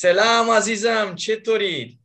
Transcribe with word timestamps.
سلام 0.00 0.50
عزیزم 0.50 1.14
چطورید؟ 1.14 2.00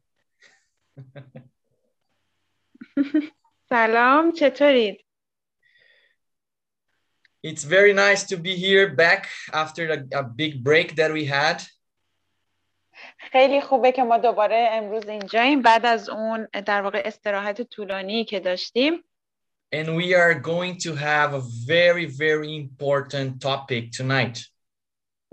سلام 3.69 4.31
چطورید؟ 4.31 5.05
It's 7.47 7.63
very 7.63 7.93
nice 7.93 8.23
to 8.23 8.37
be 8.37 8.55
here 8.55 8.95
back 8.95 9.27
after 9.53 9.83
a, 9.91 10.19
a 10.19 10.23
big 10.23 10.63
break 10.63 10.95
that 10.95 11.11
we 11.11 11.25
had. 11.25 11.61
خیلی 13.17 13.61
خوبه 13.61 13.91
که 13.91 14.03
ما 14.03 14.17
دوباره 14.17 14.69
امروز 14.71 15.07
اینجاییم 15.07 15.61
بعد 15.61 15.85
از 15.85 16.09
اون 16.09 16.47
در 16.65 16.81
واقع 16.81 17.01
استراحت 17.05 17.61
طولانی 17.61 18.25
که 18.25 18.39
داشتیم 18.39 19.03
And 19.75 19.87
we 19.95 20.15
are 20.15 20.33
going 20.33 20.77
to 20.77 20.95
have 20.95 21.33
a 21.33 21.41
very, 21.67 22.05
very 22.05 22.55
important 22.55 23.41
topic 23.41 23.91
tonight. 23.91 24.52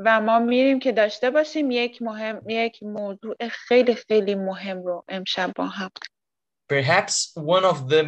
و 0.05 0.21
ما 0.21 0.39
میریم 0.39 0.79
که 0.79 0.93
داشته 0.93 1.31
باشیم 1.31 1.71
یک 1.71 2.03
مهم 2.03 2.43
یک 2.49 2.83
موضوع 2.83 3.49
خیلی 3.49 3.95
خیلی 3.95 4.35
مهم 4.35 4.83
رو 4.83 5.05
امشب 5.09 5.53
با 5.57 5.67
هم 5.67 5.91
Perhaps 6.73 7.17
one 7.37 7.65
of 7.65 7.89
the 7.89 8.03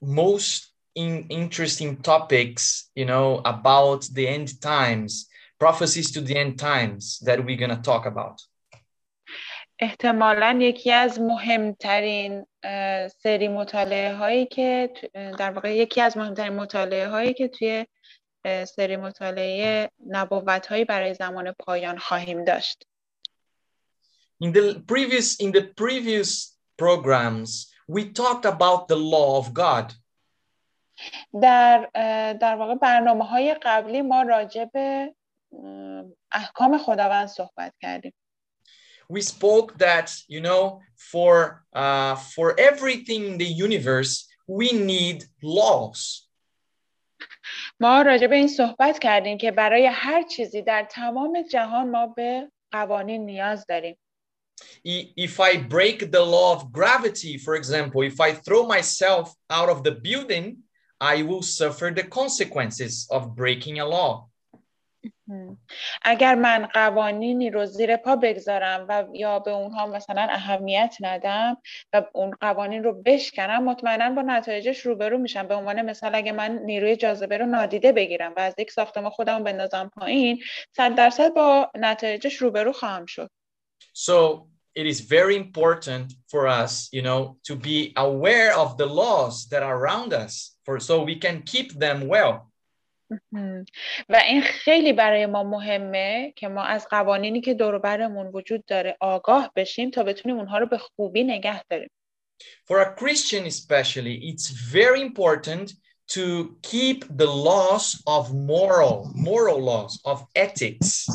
most 0.00 0.72
in, 0.94 1.26
interesting 1.30 1.96
topics, 1.96 2.90
you 2.94 3.04
know, 3.04 3.42
about 3.44 4.00
the 4.16 4.26
end 4.28 4.48
times, 4.60 5.28
prophecies 5.58 6.08
to 6.12 6.20
the 6.20 6.36
end 6.36 6.58
times 6.58 7.18
that 7.26 7.44
we're 7.44 7.56
going 7.56 7.76
to 7.76 7.82
talk 7.82 8.06
about. 8.06 8.36
احتمالا 9.80 10.58
یکی 10.60 10.92
از 10.92 11.20
مهمترین 11.20 12.46
سری 13.22 13.48
مطالعه 13.48 14.14
هایی 14.14 14.46
که 14.46 14.90
در 15.38 15.50
واقع 15.50 15.76
یکی 15.76 16.00
از 16.00 16.16
مهمترین 16.16 16.52
مطالعه 16.52 17.08
هایی 17.08 17.34
که 17.34 17.48
توی 17.48 17.86
سری 18.46 18.96
مطالعه 18.96 19.90
نبوت 20.06 20.66
هایی 20.66 20.84
برای 20.84 21.14
زمان 21.14 21.52
پایان 21.52 21.98
خواهیم 21.98 22.44
داشت 22.44 22.84
In 24.40 24.52
the 24.52 24.80
previous 24.86 25.36
in 25.40 25.50
the 25.50 25.64
previous 25.82 26.56
programs, 26.76 27.50
we 27.88 28.02
talked 28.20 28.44
about 28.44 28.86
the 28.86 28.96
law 28.96 29.38
of 29.38 29.52
God. 29.52 29.92
در 31.42 31.90
در 32.40 32.56
واقع 32.56 32.74
برنامه 32.74 33.24
های 33.24 33.56
قبلی 33.62 34.02
ما 34.02 34.22
راجع 34.22 34.64
به 34.64 35.14
احکام 36.32 36.78
خداوند 36.78 37.28
صحبت 37.28 37.74
کردیم 37.80 38.12
We 39.10 39.22
spoke 39.22 39.78
that, 39.78 40.08
you 40.28 40.40
know, 40.42 40.80
for 41.10 41.64
uh, 41.72 42.14
for 42.34 42.54
everything 42.60 43.22
in 43.30 43.38
the 43.38 43.50
universe, 43.66 44.28
we 44.46 44.72
need 44.72 45.24
laws. 45.42 46.27
ما 47.79 48.01
راجع 48.01 48.27
به 48.27 48.35
این 48.35 48.47
صحبت 48.47 48.99
کردیم 48.99 49.37
که 49.37 49.51
برای 49.51 49.85
هر 49.85 50.23
چیزی 50.23 50.61
در 50.61 50.87
تمام 50.91 51.41
جهان 51.51 51.89
ما 51.89 52.07
به 52.07 52.51
قوانین 52.71 53.25
نیاز 53.25 53.65
داریم 53.69 53.97
I- 54.87 55.13
If 55.17 55.39
I 55.39 55.57
break 55.57 56.11
the 56.11 56.23
law 56.35 56.55
of 56.55 56.71
gravity, 56.71 57.37
for 57.37 57.55
example, 57.55 58.01
if 58.11 58.19
I 58.19 58.33
throw 58.45 58.67
myself 58.67 59.33
out 59.49 59.69
of 59.69 59.83
the 59.83 59.91
building, 59.91 60.45
I 61.01 61.23
will 61.23 61.41
suffer 61.41 61.91
the 61.91 62.07
consequences 62.19 63.07
of 63.09 63.35
breaking 63.35 63.79
a 63.79 63.85
law. 63.85 64.11
اگر 66.02 66.34
من 66.34 66.66
قوانینی 66.66 67.50
رو 67.50 67.66
زیر 67.66 67.96
پا 67.96 68.16
بگذارم 68.16 68.86
و 68.88 69.04
یا 69.12 69.38
به 69.38 69.50
اونها 69.50 69.86
مثلا 69.86 70.26
اهمیت 70.30 70.96
ندم 71.00 71.56
و 71.92 72.02
اون 72.12 72.30
قوانین 72.40 72.84
رو 72.84 73.02
بشکنم 73.02 73.64
مطمئنا 73.64 74.10
با 74.10 74.22
نتایجش 74.22 74.80
روبرو 74.80 75.18
میشم 75.18 75.48
به 75.48 75.54
عنوان 75.54 75.82
مثال 75.82 76.14
اگه 76.14 76.32
من 76.32 76.58
نیروی 76.58 76.96
جاذبه 76.96 77.38
رو 77.38 77.46
نادیده 77.46 77.92
بگیرم 77.92 78.32
و 78.36 78.40
از 78.40 78.54
یک 78.58 78.70
ساختمان 78.70 79.10
خودم 79.10 79.44
بندازم 79.44 79.90
پایین 79.96 80.42
صد 80.76 80.94
درصد 80.94 81.34
با 81.34 81.70
نتایجش 81.74 82.36
روبرو 82.36 82.72
خواهم 82.72 83.06
شد 83.06 83.30
So 83.92 84.48
it 84.74 84.86
is 84.86 85.00
very 85.00 85.34
important 85.34 86.14
for 86.28 86.46
us, 86.46 86.88
you 86.92 87.02
know, 87.02 87.36
to 87.48 87.56
be 87.56 87.92
aware 87.96 88.56
of 88.56 88.78
the 88.78 88.86
laws 88.86 89.48
that 89.48 89.62
are 89.64 89.76
around 89.76 90.12
us 90.12 90.54
for 90.64 90.78
so 90.78 91.02
we 91.02 91.16
can 91.16 91.42
keep 91.42 91.72
them 91.72 92.06
well. 92.06 92.47
و 94.08 94.22
این 94.26 94.42
خیلی 94.42 94.92
برای 94.92 95.26
ما 95.26 95.42
مهمه 95.42 96.32
که 96.36 96.48
ما 96.48 96.62
از 96.62 96.88
قوانینی 96.88 97.40
که 97.40 97.54
دور 97.54 97.74
و 97.74 97.78
برمون 97.78 98.26
وجود 98.26 98.64
داره 98.64 98.96
آگاه 99.00 99.52
بشیم 99.56 99.90
تا 99.90 100.02
بتونیم 100.02 100.38
اونها 100.38 100.58
رو 100.58 100.66
به 100.66 100.78
خوبی 100.78 101.24
نگه 101.24 101.64
داریم. 101.64 101.90
For 102.66 102.78
a 102.80 102.94
Christian 103.00 103.46
especially, 103.46 104.14
it's 104.30 104.48
very 104.72 105.00
important 105.00 105.72
to 106.14 106.56
keep 106.62 106.98
the 107.16 107.30
laws 107.48 107.86
of 108.06 108.32
moral, 108.32 109.10
moral 109.14 109.60
laws 109.60 110.00
of 110.04 110.18
ethics. 110.36 111.08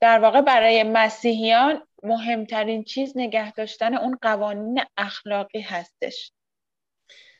در 0.00 0.18
واقع 0.18 0.40
برای 0.40 0.82
مسیحیان 0.82 1.82
مهمترین 2.02 2.84
چیز 2.84 3.12
نگه 3.16 3.52
داشتن 3.52 3.94
اون 3.94 4.18
قوانین 4.22 4.80
اخلاقی 4.96 5.60
هستش. 5.60 6.32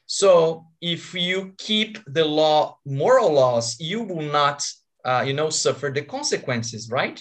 So 0.07 0.67
if 0.81 1.15
you 1.15 1.55
keep 1.57 1.99
the 2.07 2.25
law, 2.25 2.79
moral 2.85 3.33
laws, 3.33 3.81
you 3.81 4.03
will 4.03 4.31
not, 4.41 4.63
uh, 5.05 5.25
you 5.27 5.33
know, 5.33 5.51
suffer 5.51 5.91
the 5.91 6.03
consequences, 6.03 6.91
right? 6.91 7.21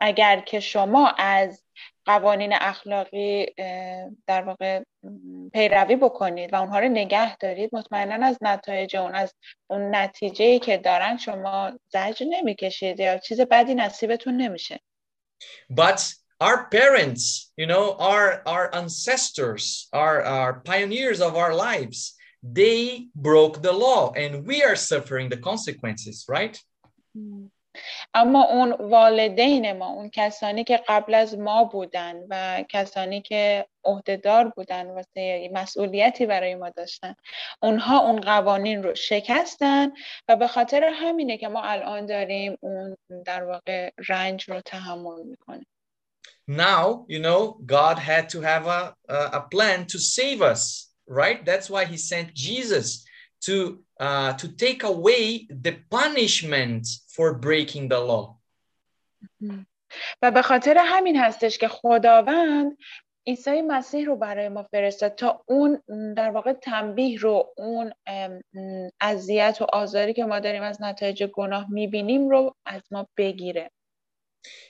اگر 0.00 0.40
که 0.40 0.60
شما 0.60 1.08
از 1.18 1.64
قوانین 2.04 2.52
اخلاقی 2.60 3.46
اه، 3.58 4.10
در 4.26 4.42
واقع 4.42 4.82
م، 5.02 5.48
پیروی 5.48 5.96
بکنید 5.96 6.52
و 6.52 6.56
اونها 6.56 6.78
رو 6.78 6.88
نگه 6.88 7.36
دارید 7.36 7.70
مطمئنا 7.72 8.26
از 8.26 8.38
نتایج 8.40 8.96
اون 8.96 9.14
از 9.14 9.34
اون 9.66 9.94
نتیجه 9.94 10.58
که 10.58 10.78
دارن 10.78 11.16
شما 11.16 11.72
زجر 11.88 12.26
نمی‌کشید 12.28 13.00
یا 13.00 13.18
چیز 13.18 13.40
بدی 13.40 13.74
نصیبتون 13.74 14.36
نمیشه 14.36 14.80
But 15.72 16.25
our 16.40 16.66
parents, 16.68 17.52
you 17.56 17.66
know, 17.66 17.96
our 17.98 18.42
our 18.46 18.74
ancestors, 18.74 19.88
our 19.92 20.22
our 20.22 20.60
pioneers 20.60 21.20
of 21.20 21.36
our 21.36 21.54
lives, 21.54 22.14
they 22.42 23.08
broke 23.14 23.62
the 23.62 23.72
law, 23.72 24.12
and 24.12 24.46
we 24.46 24.62
are 24.62 24.76
suffering 24.76 25.28
the 25.28 25.38
consequences, 25.38 26.24
right? 26.28 26.62
اما 28.14 28.44
اون 28.44 28.72
والدین 28.72 29.72
ما 29.72 29.86
اون 29.86 30.10
کسانی 30.10 30.64
که 30.64 30.80
قبل 30.88 31.14
از 31.14 31.38
ما 31.38 31.64
بودن 31.64 32.16
و 32.30 32.64
کسانی 32.68 33.22
که 33.22 33.66
عهدهدار 33.84 34.48
بودن 34.48 34.86
واسه 34.86 35.50
مسئولیتی 35.52 36.26
برای 36.26 36.54
ما 36.54 36.70
داشتن 36.70 37.14
اونها 37.62 37.98
اون 37.98 38.20
قوانین 38.20 38.82
رو 38.82 38.94
شکستن 38.94 39.92
و 40.28 40.36
به 40.36 40.46
خاطر 40.46 40.84
همینه 40.84 41.36
که 41.36 41.48
ما 41.48 41.62
الان 41.62 42.06
داریم 42.06 42.58
اون 42.60 42.96
در 43.24 43.44
واقع 43.44 43.90
رنج 44.08 44.50
رو 44.50 44.60
تحمل 44.60 45.22
می‌کنیم 45.22 45.66
Now, 46.46 47.04
you 47.08 47.18
know, 47.18 47.58
God 47.66 47.98
had 47.98 48.28
to 48.30 48.40
have 48.40 48.66
a 48.66 48.94
a, 49.08 49.20
a 49.40 49.42
plan 49.52 49.86
to 49.86 49.98
save 49.98 50.40
us, 50.52 50.60
right? 51.08 51.44
That's 51.44 51.68
why 51.68 51.84
He 51.84 51.96
sent 51.96 52.34
Jesus 52.34 53.04
to 53.46 53.54
uh, 54.00 54.32
to 54.40 54.46
take 54.64 54.82
away 54.84 55.22
the 55.64 55.74
punishment 55.90 56.86
for 57.14 57.34
breaking 57.34 57.88
the 57.88 58.00
law. 58.00 58.36
و 60.22 60.30
به 60.30 60.42
خاطر 60.42 60.76
همین 60.78 61.16
هستش 61.16 61.58
که 61.58 61.68
خداوند 61.68 62.76
عیسی 63.26 63.62
مسیح 63.62 64.06
رو 64.06 64.16
برای 64.16 64.48
ما 64.48 64.62
فرستاد 64.62 65.14
تا 65.14 65.44
اون 65.46 65.82
م، 65.88 66.14
در 66.14 66.30
واقع 66.30 66.52
تنبیه 66.52 67.18
رو 67.18 67.54
اون 67.56 67.92
ام، 68.06 68.42
م، 68.54 68.88
اذیت 69.00 69.58
و 69.60 69.66
آزاری 69.72 70.12
که 70.12 70.24
ما 70.24 70.40
داریم 70.40 70.62
از 70.62 70.82
نتایج 70.82 71.24
گناه 71.24 71.66
می‌بینیم 71.70 72.28
رو 72.28 72.56
از 72.66 72.82
ما 72.90 73.08
بگیره 73.16 73.70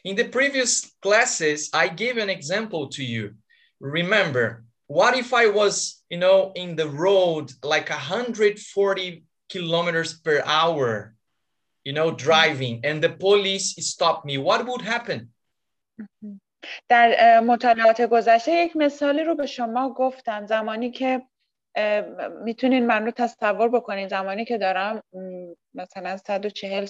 In 0.03 0.15
the 0.15 0.27
previous 0.27 0.91
classes, 1.01 1.69
I 1.73 1.87
gave 1.87 2.17
an 2.17 2.29
example 2.29 2.89
to 2.89 3.03
you. 3.03 3.35
Remember, 3.79 4.63
what 4.87 5.15
if 5.17 5.33
I 5.33 5.47
was, 5.47 6.03
you 6.09 6.17
know, 6.17 6.51
in 6.55 6.75
the 6.75 6.89
road 6.89 7.51
like 7.63 7.89
140 7.89 9.23
kilometers 9.49 10.13
per 10.13 10.41
hour, 10.45 11.15
you 11.83 11.93
know, 11.93 12.11
driving, 12.11 12.81
and 12.83 13.01
the 13.01 13.09
police 13.09 13.75
stopped 13.93 14.25
me? 14.25 14.37
What 14.37 14.65
would 14.65 14.81
happen? 14.81 15.33
در 16.89 17.15
اه، 17.17 17.39
مطالعات 17.39 18.01
گذشته 18.01 18.51
یک 18.51 18.75
مثالی 18.75 19.23
رو 19.23 19.35
به 19.35 19.45
شما 19.45 19.93
گفتم 19.93 20.45
زمانی 20.45 20.91
که 20.91 21.21
اه، 21.75 22.27
میتونین 22.27 22.87
من 22.87 23.05
رو 23.05 23.11
تصور 23.11 23.69
بکنین 23.69 24.07
زمانی 24.07 24.45
که 24.45 24.57
دارم 24.57 25.03
م، 25.13 25.53
مثلا 25.73 26.17
140 26.17 26.85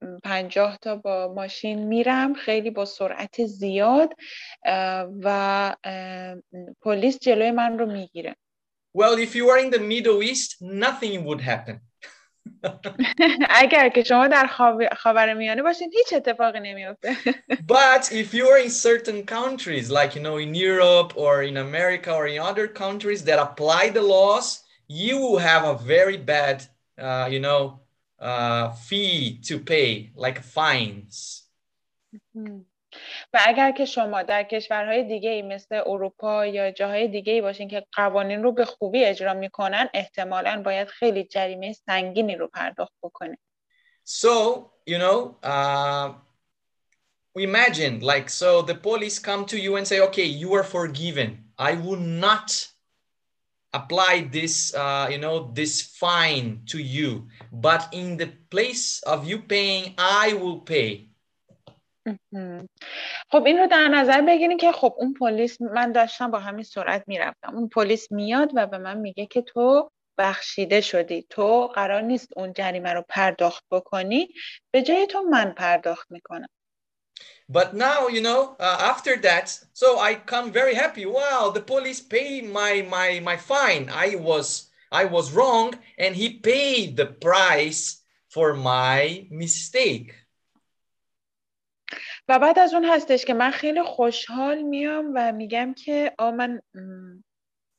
150 0.00 0.78
تا 0.82 0.96
با 0.96 1.32
ماشین 1.36 1.86
میرم 1.86 2.34
خیلی 2.34 2.70
با 2.70 2.84
سرعت 2.84 3.44
زیاد 3.46 4.10
و 5.22 5.76
پلیس 6.82 7.18
جلوی 7.18 7.50
من 7.50 7.78
رو 7.78 7.86
می‌گیره 7.86 8.36
Well, 8.98 9.18
if 9.18 9.34
you 9.34 9.48
are 9.50 9.58
in 9.58 9.70
the 9.70 9.80
Middle 9.80 10.22
East, 10.22 10.62
nothing 10.62 11.24
would 11.24 11.40
happen. 11.40 11.80
اگر 13.50 13.88
که 13.88 14.02
شما 14.02 14.28
در 14.28 14.46
خاور- 14.46 14.94
خاورمیانه 14.94 15.62
باشین 15.62 15.92
هیچ 15.92 16.12
اتفاقی 16.12 16.60
نمیافته 16.60 17.16
But 17.52 18.02
if 18.12 18.34
you 18.34 18.44
are 18.48 18.58
in 18.64 18.70
certain 18.70 19.24
countries, 19.26 19.90
like 19.90 20.14
you 20.14 20.22
know, 20.22 20.36
in 20.36 20.54
Europe 20.54 21.12
or 21.16 21.42
in 21.42 21.56
America 21.56 22.10
or 22.12 22.26
in 22.26 22.38
other 22.40 22.68
countries 22.68 23.24
that 23.24 23.38
apply 23.38 23.90
the 23.90 24.02
laws, 24.02 24.46
you 24.88 25.16
will 25.22 25.38
have 25.38 25.64
a 25.64 25.74
very 25.94 26.18
bad, 26.18 26.56
uh, 26.98 27.26
you 27.34 27.40
know, 27.40 27.60
uh, 28.19 28.71
fee 28.71 29.39
to 29.47 29.59
pay, 29.59 30.11
like 30.15 30.39
fines. 30.41 31.45
و 33.33 33.39
اگر 33.45 33.71
که 33.71 33.85
شما 33.85 34.23
در 34.23 34.43
کشورهای 34.43 35.03
دیگه 35.03 35.29
ای 35.29 35.41
مثل 35.41 35.81
اروپا 35.85 36.45
یا 36.45 36.71
جاهای 36.71 37.07
دیگه 37.07 37.33
ای 37.33 37.41
باشین 37.41 37.67
که 37.67 37.85
قوانین 37.93 38.43
رو 38.43 38.51
به 38.51 38.65
خوبی 38.65 39.05
اجرا 39.05 39.33
میکنن 39.33 39.89
احتمالا 39.93 40.61
باید 40.65 40.87
خیلی 40.87 41.23
جریمه 41.23 41.73
سنگینی 41.73 42.35
رو 42.35 42.47
پرداخت 42.47 42.93
بکنه 43.03 43.37
So, 44.03 44.71
you 44.87 44.97
know, 44.97 45.37
uh, 45.43 46.13
imagine 47.35 47.99
like, 47.99 48.27
so 48.29 48.63
the 48.63 48.73
police 48.73 49.19
come 49.19 49.45
to 49.45 49.57
you 49.59 49.75
and 49.75 49.85
say, 49.87 49.99
okay, 50.07 50.25
you 50.25 50.53
are 50.53 50.63
forgiven. 50.63 51.29
I 51.59 51.73
will 51.75 51.99
not 52.27 52.67
apply 53.71 54.29
this, 54.31 54.73
uh, 54.73 55.07
you 55.11 55.19
know, 55.19 55.51
this 55.53 55.81
fine 55.81 56.61
to 56.71 56.79
you. 56.79 57.27
But 57.54 57.88
in 57.92 58.16
the 58.16 58.26
place 58.50 59.00
of 59.06 59.26
you 59.28 59.38
paying, 59.38 59.94
I 59.98 60.34
will 60.34 60.60
pay. 60.60 61.10
خب 63.30 63.44
این 63.46 63.58
رو 63.58 63.66
در 63.66 63.88
نظر 63.88 64.22
بگیریم 64.22 64.58
که 64.58 64.72
خب 64.72 64.94
اون 64.98 65.14
پلیس 65.14 65.60
من 65.60 65.92
داشتم 65.92 66.30
با 66.30 66.38
همین 66.38 66.64
سرعت 66.64 67.04
می‌رفتم 67.06 67.56
اون 67.56 67.68
پلیس 67.68 68.12
میاد 68.12 68.50
و 68.54 68.66
به 68.66 68.78
من 68.78 68.96
میگه 68.96 69.26
که 69.26 69.42
تو 69.42 69.90
بخشیده 70.18 70.80
شدی 70.80 71.26
تو 71.30 71.66
قرار 71.66 72.00
نیست 72.00 72.28
اون 72.36 72.52
جریمه 72.52 72.92
رو 72.92 73.04
پرداخت 73.08 73.64
بکنی 73.70 74.28
به 74.70 74.82
جای 74.82 75.06
تو 75.06 75.22
من 75.22 75.52
پرداخت 75.52 76.10
می‌کنم 76.10 76.48
But 77.52 77.74
now, 77.74 78.08
you 78.08 78.22
know, 78.22 78.56
uh, 78.58 78.78
after 78.92 79.16
that, 79.28 79.46
so 79.74 79.98
I 79.98 80.14
come 80.14 80.50
very 80.50 80.74
happy. 80.74 81.04
Wow, 81.04 81.50
the 81.50 81.60
police 81.60 82.00
paid 82.00 82.42
my 82.60 82.72
my 82.96 83.20
my 83.20 83.36
fine. 83.36 83.90
I 83.90 84.16
was 84.16 84.70
I 85.02 85.04
was 85.16 85.26
wrong, 85.36 85.68
and 86.02 86.12
he 86.14 86.28
paid 86.50 86.88
the 87.00 87.08
price 87.26 87.82
for 88.34 88.48
my 88.54 89.26
mistake. 89.30 90.10
و 92.28 92.38
بعد 92.38 92.58
از 92.58 92.74
اون 92.74 92.84
هستش 92.84 93.24
که 93.24 93.34
من 93.34 93.50
خیلی 93.50 93.82
خوشحال 93.82 94.62
میام 94.62 95.12
و 95.14 95.32
میگم 95.32 95.74
که 95.74 96.12
آ 96.18 96.30
من 96.30 96.60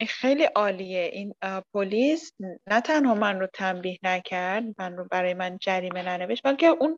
خیلی 0.07 0.43
عالیه 0.43 1.09
این 1.13 1.33
پلیس 1.73 2.33
نه 2.67 2.81
تنها 2.81 3.13
من 3.13 3.39
رو 3.39 3.47
تنبیه 3.47 3.99
نکرد 4.03 4.63
من 4.77 4.97
رو 4.97 5.07
برای 5.11 5.33
من 5.33 5.57
جریمه 5.61 6.03
ننوشت 6.03 6.43
بلکه 6.43 6.67
اون 6.67 6.97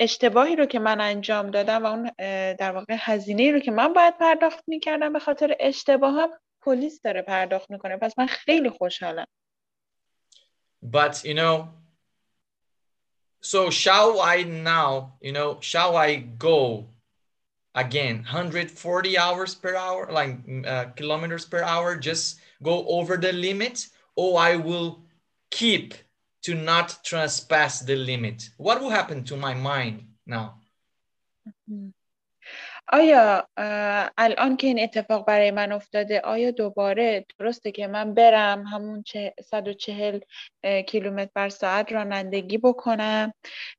اشتباهی 0.00 0.56
رو 0.56 0.66
که 0.66 0.78
من 0.78 1.00
انجام 1.00 1.50
دادم 1.50 1.82
و 1.82 1.86
اون 1.86 2.10
در 2.54 2.72
واقع 2.72 2.96
هزینه 2.98 3.52
رو 3.52 3.58
که 3.58 3.70
من 3.70 3.92
باید 3.92 4.18
پرداخت 4.18 4.64
می‌کردم 4.66 5.12
به 5.12 5.18
خاطر 5.18 5.56
اشتباهم 5.60 6.28
پلیس 6.65 7.01
داره 7.01 7.21
پرداخت 7.21 7.71
میکنه 7.71 7.97
پس 7.97 8.13
من 8.17 8.25
خیلی 8.25 8.69
خوشحالم 8.69 9.25
But 10.83 11.23
you 11.23 11.35
know, 11.35 11.69
so 13.41 13.69
shall 13.69 14.19
I 14.19 14.43
now, 14.43 15.13
you 15.21 15.31
know, 15.31 15.59
shall 15.61 15.95
I 15.95 16.15
go 16.15 16.87
again 17.75 18.17
140 18.17 19.17
hours 19.17 19.55
per 19.55 19.75
hour, 19.75 20.11
like 20.11 20.39
uh, 20.65 20.85
kilometers 20.95 21.45
per 21.45 21.61
hour, 21.61 21.95
just 21.97 22.39
go 22.63 22.85
over 22.87 23.17
the 23.17 23.31
limit, 23.31 23.87
or 24.15 24.39
I 24.39 24.55
will 24.55 25.03
keep 25.49 25.93
to 26.43 26.55
not 26.55 27.03
trespass 27.03 27.81
the 27.81 27.95
limit? 27.95 28.49
What 28.57 28.81
will 28.81 28.89
happen 28.89 29.23
to 29.25 29.35
my 29.37 29.53
mind 29.53 30.07
now? 30.25 30.55
آیا 32.92 33.48
الان 34.18 34.56
که 34.56 34.66
این 34.66 34.82
اتفاق 34.82 35.26
برای 35.26 35.50
من 35.50 35.72
افتاده 35.72 36.20
آیا 36.20 36.50
دوباره 36.50 37.26
درسته 37.38 37.72
که 37.72 37.86
من 37.86 38.14
برم 38.14 38.62
همون 38.66 39.04
140 39.44 40.20
کیلومتر 40.86 41.30
بر 41.34 41.48
ساعت 41.48 41.92
رانندگی 41.92 42.58
بکنم 42.58 43.32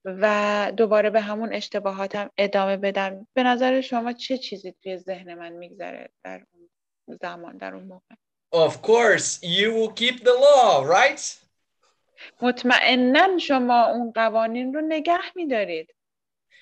و 0.05 0.71
دوباره 0.77 1.09
به 1.09 1.21
همون 1.21 1.53
اشتباهاتم 1.53 2.29
ادامه 2.37 2.77
بدم؟ 2.77 3.27
به 3.33 3.43
نظر 3.43 3.81
شما 3.81 4.13
چه 4.13 4.37
چیزی 4.37 4.75
توی 4.83 4.97
ذهن 4.97 5.33
من 5.33 5.53
میگذره 5.53 6.09
در 6.23 6.43
اون 6.53 7.17
زمان 7.21 7.57
در 7.57 7.75
اون 7.75 7.83
موقع؟ 7.83 8.15
Of 8.55 8.81
course, 8.81 9.39
you 9.43 9.73
will 9.73 9.91
keep 9.91 10.23
the 10.23 10.33
law, 10.33 10.85
right? 10.85 11.47
مطمئنا 12.41 13.37
شما 13.37 13.85
اون 13.85 14.11
قوانین 14.11 14.73
رو 14.73 14.81
نگه 14.81 15.19
میدارید. 15.35 15.96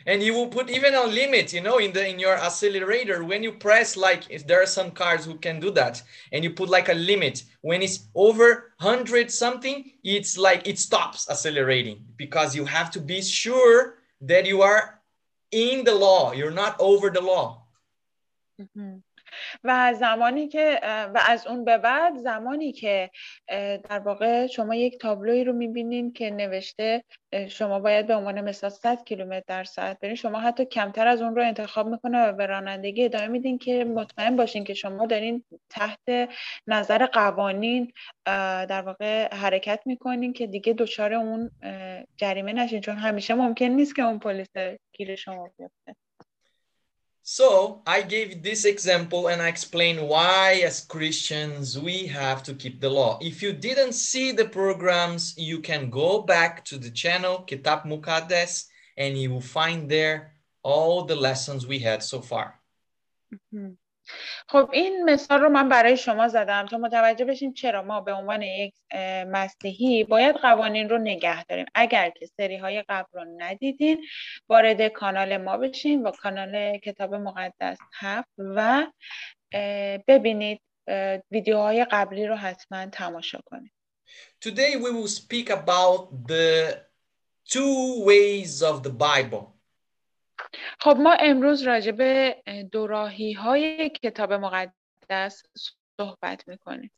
And 0.06 0.22
you 0.22 0.34
will 0.34 0.48
put 0.48 0.70
even 0.70 0.94
a 0.94 1.04
limit 1.04 1.54
you 1.54 1.62
know 1.62 1.78
in 1.78 1.92
the 1.92 2.08
in 2.08 2.20
your 2.20 2.36
accelerator 2.36 3.24
when 3.24 3.44
you 3.44 3.52
press 3.52 3.98
like 3.98 4.24
if 4.30 4.46
there 4.46 4.62
are 4.62 4.68
some 4.68 4.92
cars 4.92 5.26
who 5.26 5.36
can 5.36 5.60
do 5.60 5.72
that. 5.72 6.02
And 6.32 6.44
you 6.44 6.52
put 6.52 6.70
like 6.70 6.90
a 6.90 6.94
limit. 6.94 7.44
When 7.62 7.82
it's 7.82 8.08
over 8.14 8.74
100 8.80 9.32
something 9.32 9.92
it's 10.04 10.38
like 10.38 10.68
it 10.68 10.80
stops 10.80 11.30
accelerating 11.30 12.06
because 12.18 12.56
you 12.56 12.66
have 12.66 12.92
to 12.92 13.00
be 13.00 13.22
sure 13.22 13.96
that 14.22 14.46
you 14.46 14.62
are 14.62 15.02
in 15.52 15.84
the 15.84 15.96
law. 15.96 16.32
You're 16.34 16.52
not 16.52 16.76
over 16.80 17.10
the 17.10 17.22
law 17.22 17.66
mm-hmm. 18.62 18.98
و 19.64 19.94
زمانی 19.94 20.48
که 20.48 20.80
و 20.84 21.20
از 21.28 21.48
اون 21.48 21.66
به 21.66 21.78
بعد 21.78 22.18
زمانی 22.18 22.72
که 22.72 23.10
در 23.90 24.00
واقع 24.00 24.48
شما 24.48 24.76
یک 24.76 25.00
تابلوی 25.00 25.44
رو 25.44 25.54
می‌بینین 25.54 26.14
که 26.14 26.30
نوشته 26.30 27.04
شما 27.50 27.80
باید 27.80 28.08
به 28.08 28.16
عنوان 28.16 28.42
مثال 28.42 28.70
100 28.70 29.04
کیلومتر 29.04 29.44
در 29.48 29.64
ساعت 29.64 30.00
برین. 30.00 30.16
شما 30.16 30.40
حتی 30.40 30.66
کمتر 30.66 31.08
از 31.08 31.22
اون 31.22 31.36
رو 31.36 31.42
انتخاب 31.42 31.88
می‌کنه 31.88 32.28
و 32.28 32.34
به 32.34 32.46
رانندگی 32.46 33.06
ادامه 33.06 33.28
میدین 33.28 33.58
که 33.58 33.86
مطمئن 33.86 34.36
باشین 34.36 34.64
که 34.64 34.74
شما 34.74 35.06
دارین 35.06 35.44
تحت 35.70 36.30
نظر 36.68 37.06
قوانین 37.06 37.92
در 38.26 38.82
واقع 38.82 39.36
حرکت 39.36 39.82
می‌کنین 39.86 40.34
که 40.34 40.48
دیگه 40.48 40.74
دچار 40.74 41.14
اون 41.14 41.52
جریمه 42.18 42.54
نشین. 42.54 42.82
چون 42.82 42.96
همیشه 42.96 43.34
ممکن 43.34 43.66
نیست 43.66 43.96
که 43.96 44.02
اون 44.02 44.20
پلیس 44.20 44.48
گیر 44.94 45.16
شما 45.16 45.50
بیفته. 45.58 46.05
So 47.28 47.82
I 47.88 48.04
gave 48.04 48.44
this 48.44 48.66
example 48.66 49.30
and 49.30 49.42
I 49.42 49.48
explained 49.48 50.08
why 50.08 50.62
as 50.64 50.86
Christians 50.86 51.78
we 51.78 52.06
have 52.06 52.44
to 52.44 52.54
keep 52.54 52.80
the 52.80 52.92
law. 52.92 53.18
If 53.20 53.42
you 53.42 53.52
didn't 53.52 53.94
see 53.94 54.32
the 54.32 54.46
programs, 54.46 55.36
you 55.36 55.60
can 55.60 55.90
go 55.90 56.22
back 56.22 56.64
to 56.66 56.78
the 56.78 56.92
channel 56.92 57.40
Kitab 57.40 57.84
Mukaddes 57.86 58.66
and 58.96 59.18
you 59.18 59.32
will 59.32 59.42
find 59.42 59.90
there 59.90 60.36
all 60.62 61.04
the 61.04 61.16
lessons 61.16 61.66
we 61.66 61.80
had 61.80 62.04
so 62.04 62.22
far. 62.22 62.60
Mm-hmm. 63.34 63.74
خب 64.48 64.70
این 64.74 65.04
مثال 65.04 65.40
رو 65.40 65.50
من 65.50 65.70
برای 65.70 65.98
شما 65.98 66.28
زدم 66.28 66.66
تا 66.66 66.78
متوجه 66.78 67.26
بشیم 67.26 67.54
چرا 67.54 67.82
ما 67.82 68.02
به 68.02 68.14
عنوان 68.14 68.42
یک 68.42 68.74
مسیحی 69.28 70.04
باید 70.04 70.36
قوانین 70.36 70.90
رو 70.90 70.98
نگه 70.98 71.44
داریم 71.44 71.66
اگر 71.76 72.10
که 72.10 72.26
سری 72.26 72.58
های 72.58 72.84
قبل 72.90 73.08
رو 73.14 73.26
ندیدین 73.38 74.06
وارد 74.50 74.88
کانال 74.88 75.38
ما 75.38 75.58
بشین 75.58 76.04
با 76.04 76.12
کانال 76.12 76.78
کتاب 76.78 77.16
مقدس 77.16 77.78
هفت 78.00 78.30
و 78.38 78.88
ببینید 80.08 80.62
ویدیوهای 81.32 81.86
قبلی 81.86 82.28
رو 82.28 82.36
حتما 82.36 82.86
تماشا 82.86 83.40
کنید 83.46 83.72
Today 84.42 84.76
we 84.76 84.92
will 84.92 85.08
speak 85.08 85.50
about 85.50 86.28
the 86.28 86.82
two 87.50 88.04
ways 88.04 88.62
of 88.62 88.84
the 88.84 88.90
Bible. 88.90 89.55
خب 90.80 90.98
ما 91.00 91.14
امروز 91.20 91.62
راجع 91.62 91.92
به 91.92 92.44
دوراهی 92.72 93.34
های 93.34 93.90
کتاب 93.90 94.34
مقدس 94.34 95.44
صحبت 95.98 96.48
می‌کنیم 96.48 96.92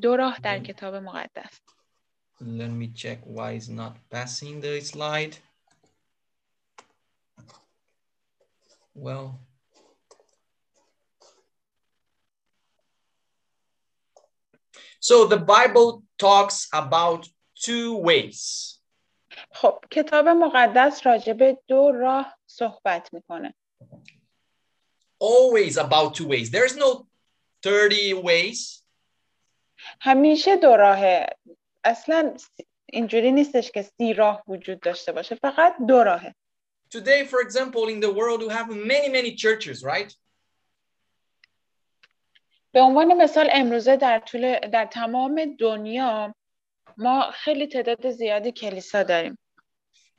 دو 0.00 0.16
راه 0.16 0.40
در 0.40 0.58
کتاب 0.58 0.94
مقدس 0.94 1.60
Let 2.40 2.70
me 2.70 2.88
check 2.88 3.20
why 3.24 3.52
it's 3.52 3.68
not 3.68 3.94
passing 4.10 4.60
the 4.60 4.80
slide. 4.80 5.36
Well, 8.94 9.38
so 14.98 15.26
the 15.26 15.36
Bible 15.36 16.02
talks 16.18 16.68
about 16.72 17.28
two 17.54 17.96
ways. 17.96 18.81
خب 19.52 19.84
کتاب 19.90 20.28
مقدس 20.28 21.06
راجع 21.06 21.32
به 21.32 21.58
دو 21.68 21.92
راه 21.92 22.38
صحبت 22.46 23.14
می‌کنه. 23.14 23.54
Always 25.22 25.76
about 25.76 26.14
two 26.14 26.26
ways. 26.26 26.50
There's 26.50 26.76
no 26.76 27.06
30 27.62 28.14
ways. 28.14 28.82
همیشه 30.00 30.56
دو 30.56 30.76
راهه. 30.76 31.26
اصلا 31.84 32.34
اینجوری 32.92 33.32
نیستش 33.32 33.70
که 33.70 33.82
سی 33.82 34.12
راه 34.12 34.42
وجود 34.48 34.80
داشته 34.80 35.12
باشه 35.12 35.34
فقط 35.34 35.74
دو 35.88 36.02
راهه. 36.02 36.34
Today 36.94 37.24
for 37.26 37.40
example 37.40 37.88
in 37.88 38.00
the 38.00 38.12
world 38.12 38.40
we 38.42 38.52
have 38.52 38.68
many 38.68 39.08
many 39.08 39.34
churches 39.34 39.84
right? 39.84 40.14
به 42.72 42.80
عنوان 42.80 43.22
مثال 43.22 43.48
امروزه 43.52 43.96
در 43.96 44.18
طول 44.18 44.58
در 44.58 44.86
تمام 44.86 45.56
دنیا 45.58 46.34
ما 46.96 47.30
خیلی 47.30 47.66
تعداد 47.66 48.10
زیادی 48.10 48.52
کلیسا 48.52 49.02
داریم. 49.02 49.38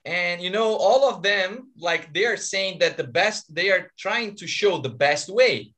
and 0.05 0.41
you 0.41 0.51
know 0.51 0.77
all 0.77 1.03
of 1.11 1.23
them 1.23 1.51
like 1.77 2.13
they 2.15 2.25
are 2.25 2.37
saying 2.37 2.79
that 2.79 2.97
the 2.97 3.09
best 3.21 3.55
they 3.55 3.71
are 3.71 3.85
trying 4.05 4.35
to 4.35 4.47
show 4.47 4.79
the 4.79 4.95
best 5.07 5.29
way 5.29 5.75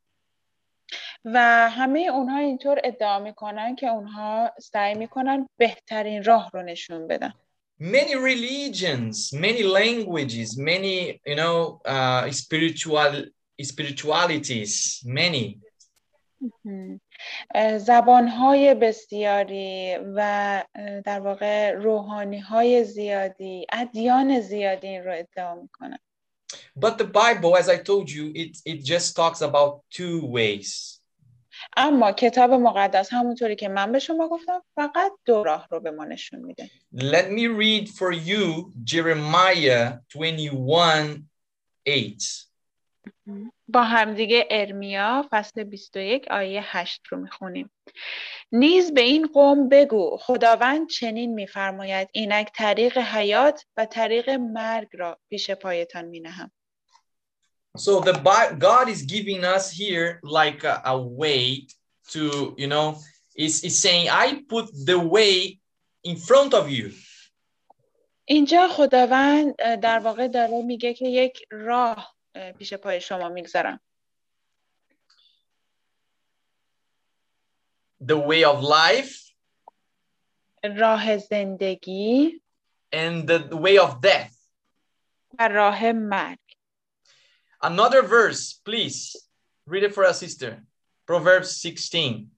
و 1.25 1.69
همه 1.71 2.01
اونها 2.01 2.39
اینطور 2.39 2.81
ادعا 2.85 3.19
میکنن 3.19 3.77
که 3.77 3.87
اونها 3.87 4.53
سعی 4.61 4.95
میکنن 4.95 5.49
بهترین 5.59 6.25
راه 6.25 6.51
رو 6.55 6.63
نشون 6.63 7.09
بدن 7.09 7.33
many 7.81 8.15
religions, 8.15 9.33
many 9.33 9.63
languages, 9.63 10.59
many, 10.59 11.21
you 11.25 11.35
know, 11.35 11.81
uh, 11.87 12.31
spiritual 12.31 13.25
spiritualities, 13.61 15.03
many. 15.05 15.61
زبان 16.41 17.01
های 18.40 18.74
بسیاری 18.74 19.98
و 20.16 20.64
در 21.06 21.20
واقع 21.20 21.72
روحانی 21.72 22.40
های 22.40 22.84
زیادی 22.84 23.66
ادیان 23.72 24.40
زیادی 24.40 24.88
این 24.88 25.04
رو 25.04 25.14
ادعا 25.14 25.56
می‌کنن 25.56 25.98
But 26.78 26.98
the 26.98 27.06
Bible, 27.06 27.56
as 27.58 27.68
I 27.70 27.78
told 27.78 28.10
you, 28.10 28.32
it, 28.36 28.58
it 28.66 28.84
just 28.84 29.16
talks 29.16 29.42
about 29.42 29.82
two 29.90 30.26
ways. 30.26 31.02
اما 31.78 32.12
کتاب 32.12 32.52
مقدس 32.52 33.14
همونطوری 33.14 33.56
که 33.56 33.68
من 33.68 33.92
به 33.92 34.00
شما 34.00 34.28
گفتم 34.28 34.62
فقط 34.76 35.12
دو 35.26 35.44
راه 35.44 35.68
رو 35.72 35.80
به 35.80 35.92
ما 35.92 36.06
نشون 36.06 36.40
میده. 36.40 36.70
Let 36.96 37.30
me 37.30 37.48
read 37.48 37.90
for 37.90 38.12
you 38.12 38.72
Jeremiah 38.84 39.94
21 40.14 41.24
8. 41.88 42.55
با 43.68 43.84
همدیگه 43.84 44.48
ارمیا 44.50 45.28
فصل 45.32 45.64
21 45.64 46.28
آیه 46.28 46.62
8 46.64 47.02
رو 47.10 47.18
می‌خونیم 47.18 47.72
نیز 48.52 48.94
به 48.94 49.02
این 49.02 49.28
قوم 49.28 49.70
بگو 49.70 50.18
خداوند 50.22 50.90
چنین 50.90 51.34
میفرماید 51.34 52.10
اینک 52.12 52.52
طریق 52.56 52.98
حیات 52.98 53.66
و 53.78 53.86
طریق 53.86 54.30
مرگ 54.30 54.88
را 54.94 55.20
پیش 55.30 55.52
پایتان 55.52 56.06
مینهم 56.06 56.52
So 57.78 58.00
the 58.00 58.14
God 58.68 58.88
is 58.88 59.02
giving 59.02 59.44
us 59.44 59.70
here 59.70 60.22
like 60.24 60.64
a, 60.64 60.82
a 60.86 60.98
way 60.98 61.68
to, 62.14 62.56
you 62.58 62.68
know, 62.68 62.88
is 63.46 63.64
is 63.68 63.76
saying 63.86 64.08
I 64.10 64.28
put 64.54 64.66
the 64.90 65.00
way 65.16 65.60
in 66.04 66.16
front 66.16 66.54
of 66.54 66.70
you. 66.70 66.92
اینجا 68.26 68.68
خداوند 68.68 69.56
در 69.56 70.00
واقع 70.00 70.28
داره 70.28 70.62
میگه 70.62 70.94
که 70.94 71.08
یک 71.08 71.42
راه 71.52 72.15
پیش 72.59 72.75
پای 72.75 73.01
شما 73.01 73.29
میگذارم 73.29 73.81
The 78.03 78.17
way 78.17 78.45
of 78.45 78.63
life 78.63 79.33
راه 80.79 81.17
زندگی 81.19 82.41
and 82.93 83.29
the 83.29 83.57
way 83.57 83.79
of 83.79 84.01
death. 84.01 84.37
و 85.39 85.49
راه 85.49 85.93
مرگ 85.93 86.39
Another 87.63 88.03
verse, 88.03 88.55
please. 88.65 89.15
Read 89.67 89.83
it 89.83 89.95
for 89.95 90.05
us, 90.05 90.19
sister. 90.19 90.65
Proverbs 91.07 91.57
16. 91.61 92.31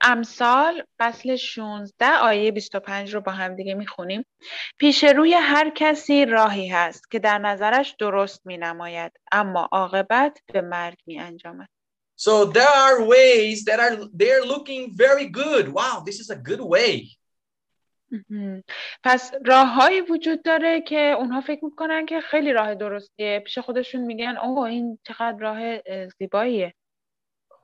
امثال 0.00 0.82
فصل 0.98 1.36
16 1.36 2.06
آیه 2.06 2.52
25 2.52 3.14
رو 3.14 3.20
با 3.20 3.32
هم 3.32 3.56
دیگه 3.56 3.74
می‌خونیم. 3.74 4.26
پیش 4.78 5.04
روی 5.04 5.34
هر 5.34 5.70
کسی 5.74 6.24
راهی 6.24 6.68
هست 6.68 7.10
که 7.10 7.18
در 7.18 7.38
نظرش 7.38 7.96
درست 7.98 8.46
می 8.46 8.58
نماید 8.58 9.12
اما 9.32 9.68
عاقبت 9.72 10.40
به 10.52 10.60
مرگ 10.60 10.98
می 11.06 11.20
انجامد 11.20 11.68
So 12.20 12.44
there 12.44 12.74
are 12.86 12.98
ways 13.14 13.64
that 13.68 13.78
are 13.84 13.96
they're 14.20 14.46
looking 14.54 14.82
very 15.04 15.26
good. 15.42 15.64
Wow, 15.78 15.96
this 16.08 16.18
is 16.20 16.30
a 16.30 16.36
good 16.36 16.60
way. 16.60 17.16
پس 19.04 19.32
راههایی 19.44 20.00
وجود 20.00 20.42
داره 20.42 20.80
که 20.80 21.14
اونها 21.18 21.40
فکر 21.40 21.64
می‌کنن 21.64 22.06
که 22.06 22.20
خیلی 22.20 22.52
راه 22.52 22.74
درستیه. 22.74 23.42
پیش 23.46 23.58
خودشون 23.58 24.00
میگن 24.00 24.36
اوه 24.36 24.68
این 24.68 24.98
چقدر 25.06 25.38
راه 25.38 25.80
زیباییه. 26.18 26.74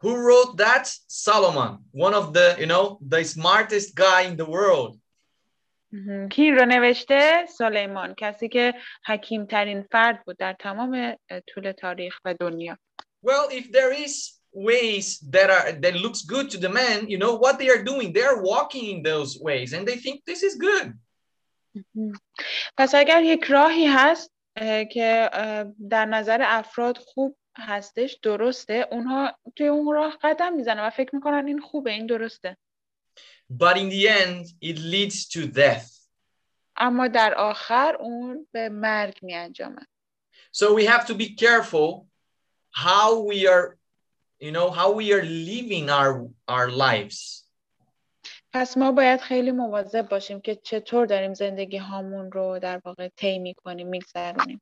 Who 0.02 0.16
wrote 0.26 0.58
that? 0.58 0.86
Solomon, 1.08 1.72
one 1.92 2.16
of 2.16 2.34
the, 2.34 2.56
you 2.60 2.66
know, 2.66 3.00
the 3.14 3.24
smartest 3.24 3.96
guy 3.96 4.22
in 4.30 4.36
the 4.38 4.46
world. 4.46 4.98
کی 6.32 6.52
رو 6.52 6.66
نوشته؟ 6.66 7.46
سلیمان 7.58 8.16
کسی 8.18 8.50
که 8.50 8.74
حکیم 9.08 9.46
ترین 9.46 9.82
فرد 9.92 10.24
بود 10.26 10.38
در 10.38 10.56
تمام 10.60 11.16
طول 11.48 11.72
تاریخ 11.72 12.20
و 12.26 12.34
دنیا. 12.34 12.78
Well, 13.26 13.50
if 13.52 13.72
there 13.72 13.94
is 14.06 14.42
ways 14.54 15.20
that 15.32 15.50
are 15.50 15.72
that 15.84 15.96
looks 15.96 16.22
good 16.22 16.50
to 16.50 16.58
the 16.58 16.70
man, 16.70 17.10
you 17.10 17.18
know 17.18 17.36
what 17.36 17.60
they 17.60 17.70
are 17.70 17.84
doing. 17.84 18.14
They 18.14 18.24
are 18.24 18.42
walking 18.42 18.86
in 18.94 19.04
those 19.04 19.40
ways 19.40 19.74
and 19.74 19.88
they 19.88 19.98
think 19.98 20.26
this 20.26 20.44
is 20.44 20.56
good. 20.56 20.94
پس 22.78 22.96
اگر 22.96 23.24
یک 23.24 23.44
راهی 23.44 23.88
هست 23.88 24.32
که 24.92 25.30
در 25.90 26.06
نظر 26.06 26.42
افراد 26.46 26.98
خوب 26.98 27.38
هستش 27.57 28.19
درسته 28.23 28.89
اونها 28.91 29.39
توی 29.57 29.67
اون 29.67 29.95
راه 29.95 30.19
قدم 30.23 30.53
می‌زنن 30.53 30.87
و 30.87 30.91
فکر 30.91 31.15
می‌کنن 31.15 31.47
این 31.47 31.61
خوبه 31.61 31.91
این 31.91 32.07
درسته 32.07 32.57
But 33.53 33.77
in 33.77 33.89
the 33.89 34.09
end 34.09 34.45
it 34.63 34.79
leads 34.79 35.29
to 35.29 35.47
death. 35.47 36.09
اما 36.77 37.09
در 37.09 37.35
آخر 37.35 37.97
اون 38.01 38.47
به 38.53 38.69
مرگ 38.69 39.19
می 39.23 39.35
انجامه. 39.35 39.87
So 40.57 40.65
we 40.65 40.85
have 40.87 41.07
to 41.07 41.15
be 41.15 41.35
careful 41.35 42.07
how 42.73 43.21
we 43.31 43.47
are 43.47 43.77
you 44.41 44.53
know 44.53 44.71
how 44.71 44.91
we 45.01 45.13
are 45.13 45.25
living 45.25 45.91
our 45.91 46.29
our 46.49 46.71
lives. 46.71 47.47
پس 48.53 48.77
ما 48.77 48.93
باید 48.93 49.21
خیلی 49.21 49.51
مواظب 49.51 50.09
باشیم 50.09 50.41
که 50.41 50.55
چطور 50.55 51.07
داریم 51.07 51.35
زندگی 51.35 51.77
هامون 51.77 52.33
رو 52.33 52.59
در 52.59 52.81
واقع 52.85 53.09
طی 53.09 53.39
می‌کنیم 53.39 53.89
میگذرونیم. 53.89 54.61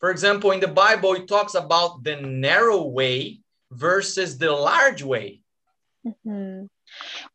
For 0.00 0.10
example, 0.10 0.52
in 0.52 0.60
the 0.60 0.68
Bible, 0.68 1.14
it 1.14 1.26
talks 1.26 1.54
about 1.54 2.04
the 2.04 2.16
narrow 2.20 2.82
way 2.82 3.40
versus 3.70 4.38
the 4.38 4.52
large 4.52 5.02
way. 5.02 5.42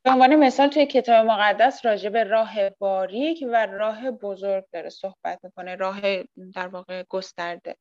به 0.03 0.11
عنوان 0.11 0.35
مثال 0.35 0.69
توی 0.69 0.85
کتاب 0.85 1.25
مقدس 1.25 1.85
راجع 1.85 2.09
به 2.09 2.23
راه 2.23 2.69
باریک 2.69 3.43
و 3.47 3.65
راه 3.65 4.11
بزرگ 4.11 4.63
داره 4.73 4.89
صحبت 4.89 5.39
میکنه 5.43 5.75
راه 5.75 6.01
در 6.55 6.67
واقع 6.67 7.03
گسترده 7.09 7.77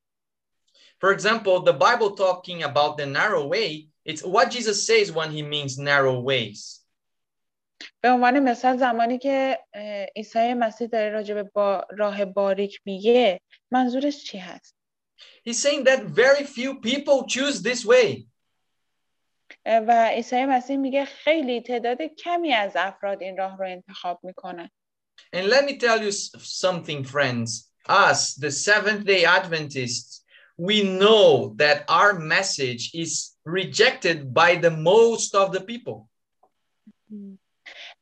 For 1.00 1.12
example, 1.12 1.60
the 1.62 1.72
Bible 1.72 2.14
talking 2.14 2.62
about 2.62 2.96
the 2.96 3.06
narrow 3.06 3.46
way, 3.46 3.88
it's 4.04 4.22
what 4.22 4.50
Jesus 4.50 4.86
says 4.86 5.10
when 5.10 5.30
he 5.32 5.42
means 5.42 5.76
narrow 5.76 6.20
ways. 6.20 6.82
به 8.00 8.10
عنوان 8.10 8.38
مثال 8.38 8.76
زمانی 8.76 9.18
که 9.18 9.58
عیسی 10.16 10.54
مسیح 10.54 10.86
داره 10.86 11.10
راجع 11.10 11.34
به 11.34 11.42
با 11.42 11.86
راه 11.90 12.24
باریک 12.24 12.80
میگه 12.84 13.40
منظورش 13.70 14.24
چی 14.24 14.38
هست 14.38 14.76
He's 15.48 15.62
saying 15.62 15.84
that 15.84 16.02
very 16.02 16.44
few 16.44 16.80
people 16.80 17.26
choose 17.26 17.62
this 17.62 17.84
way. 17.84 18.26
و 19.66 20.08
عیسی 20.08 20.44
مسیح 20.44 20.76
میگه 20.76 21.04
خیلی 21.04 21.60
تعداد 21.60 22.02
کمی 22.02 22.52
از 22.52 22.72
افراد 22.76 23.22
این 23.22 23.36
راه 23.36 23.58
رو 23.58 23.66
انتخاب 23.68 24.20
میکنن. 24.22 24.70
And 25.36 25.46
let 25.46 25.64
me 25.64 25.78
tell 25.78 26.02
you 26.02 26.10
something 26.10 27.04
friends. 27.04 27.72
Us, 27.88 28.34
the 28.34 28.50
Seventh-day 28.50 29.24
Adventists, 29.24 30.24
we 30.56 30.82
know 30.82 31.54
that 31.56 31.84
our 31.88 32.12
message 32.18 32.90
is 32.94 33.36
rejected 33.44 34.32
by 34.32 34.56
the 34.56 34.70
most 34.70 35.34
of 35.34 35.52
the 35.52 35.60
people. 35.60 36.08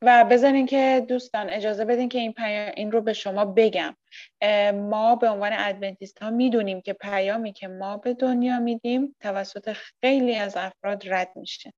و 0.02 0.24
بذارین 0.24 0.66
که 0.66 1.06
دوستان 1.08 1.50
اجازه 1.50 1.84
بدین 1.84 2.08
که 2.08 2.18
این, 2.18 2.34
این 2.76 2.92
رو 2.92 3.00
به 3.00 3.12
شما 3.12 3.44
بگم 3.44 3.96
ما 4.72 5.16
به 5.16 5.28
عنوان 5.28 5.52
ادونتیست 5.52 6.18
ها 6.22 6.30
می‌دونیم 6.30 6.80
که 6.80 6.92
پیامی 6.92 7.52
که 7.52 7.68
ما 7.68 7.96
به 7.96 8.14
دنیا 8.14 8.60
میدیم 8.60 9.16
توسط 9.20 9.76
خیلی 10.00 10.36
از 10.36 10.56
افراد 10.56 11.02
رد 11.08 11.32
میشه 11.36 11.72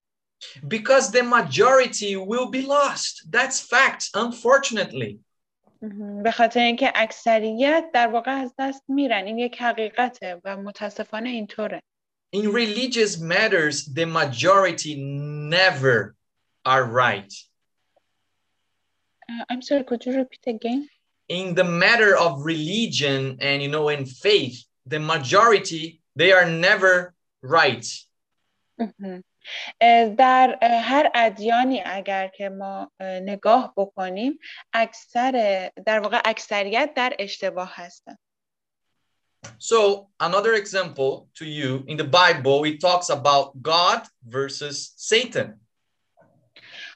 Because 0.68 1.10
the 1.10 1.22
majority 1.22 2.16
will 2.16 2.48
be 2.48 2.62
lost. 2.62 3.14
That's 3.30 3.60
fact, 3.60 4.02
unfortunately. 4.14 5.20
به 6.22 6.30
خاطر 6.30 6.60
اینکه 6.60 6.92
اکثریت 6.94 7.84
در 7.94 8.06
واقع 8.06 8.30
از 8.30 8.54
دست 8.58 8.84
میرن 8.88 9.24
این 9.24 9.38
یک 9.38 9.62
حقیقته 9.62 10.40
و 10.44 10.56
متاسفانه 10.56 11.28
اینطوره 11.28 11.82
In 12.36 12.52
religious 12.52 13.18
matters, 13.18 13.86
the 13.94 14.04
majority 14.04 14.94
never 15.56 16.14
are 16.64 16.84
right. 16.84 17.47
Uh, 19.29 19.45
I'm 19.49 19.61
sorry, 19.61 19.83
could 19.83 20.05
you 20.05 20.15
repeat 20.15 20.45
again? 20.47 20.89
In 21.29 21.55
the 21.55 21.63
matter 21.63 22.15
of 22.17 22.45
religion 22.45 23.37
and 23.39 23.61
you 23.61 23.69
know 23.69 23.89
in 23.89 24.05
faith, 24.05 24.65
the 24.85 24.99
majority 24.99 26.01
they 26.15 26.31
are 26.31 26.45
never 26.45 27.13
right. 27.41 27.85
در 30.17 30.57
هر 30.63 31.11
ادیانی 31.15 31.81
اگر 31.85 32.27
که 32.27 32.49
ما 32.49 32.91
نگاه 33.01 33.73
بکنیم 33.77 34.39
اکثر 34.73 35.71
در 35.85 35.99
واقع 35.99 36.21
اکثریت 36.25 36.93
در 36.95 37.15
اشتباه 37.19 37.71
هستن 37.75 38.17
So 39.59 40.07
another 40.19 40.53
example 40.53 41.27
to 41.35 41.45
you 41.45 41.83
in 41.87 41.97
the 41.97 42.09
Bible 42.21 42.63
it 42.63 42.79
talks 42.79 43.09
about 43.09 43.61
God 43.61 44.07
versus 44.25 44.93
Satan. 44.95 45.59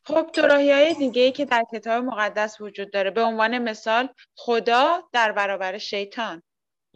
خب 0.04 0.30
تو 0.32 0.48
های 0.48 0.94
دیگه 0.94 1.22
ای 1.22 1.32
که 1.32 1.44
در 1.44 1.64
کتاب 1.72 2.04
مقدس 2.04 2.60
وجود 2.60 2.92
داره 2.92 3.10
به 3.10 3.22
عنوان 3.22 3.58
مثال 3.58 4.08
خدا 4.36 5.02
در 5.12 5.32
برابر 5.32 5.78
شیطان. 5.78 6.42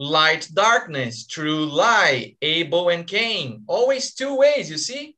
Light 0.01 0.43
darkness 0.53 1.25
true 1.25 1.65
lie 1.65 2.37
Abel 2.41 2.89
and 2.89 3.07
Cain. 3.07 3.63
Always 3.67 4.13
two 4.13 4.35
ways 4.37 4.69
you 4.69 4.77
see? 4.77 5.17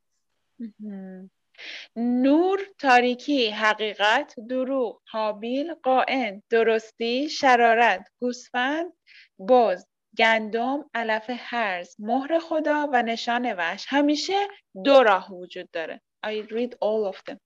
نور 1.96 2.60
تاریکی 2.80 3.50
حقیقت 3.50 4.36
دروغ 4.50 5.02
حابیل 5.08 5.74
قائن 5.74 6.44
درستی 6.50 7.30
شرارت 7.30 8.08
گوسفند 8.20 8.94
باز 9.40 9.88
گندم 10.18 10.90
علف 10.94 11.26
هرز 11.30 11.96
مهر 12.00 12.40
خدا 12.40 12.90
و 12.94 13.04
نشان 13.04 13.54
وحش. 13.54 13.86
همیشه 13.90 14.48
دو 14.84 15.04
راه 15.04 15.34
وجود 15.34 15.72
داره. 15.72 16.02
I 16.26 16.30
read 16.30 16.74
all 16.82 17.14
of 17.14 17.18
them. 17.28 17.38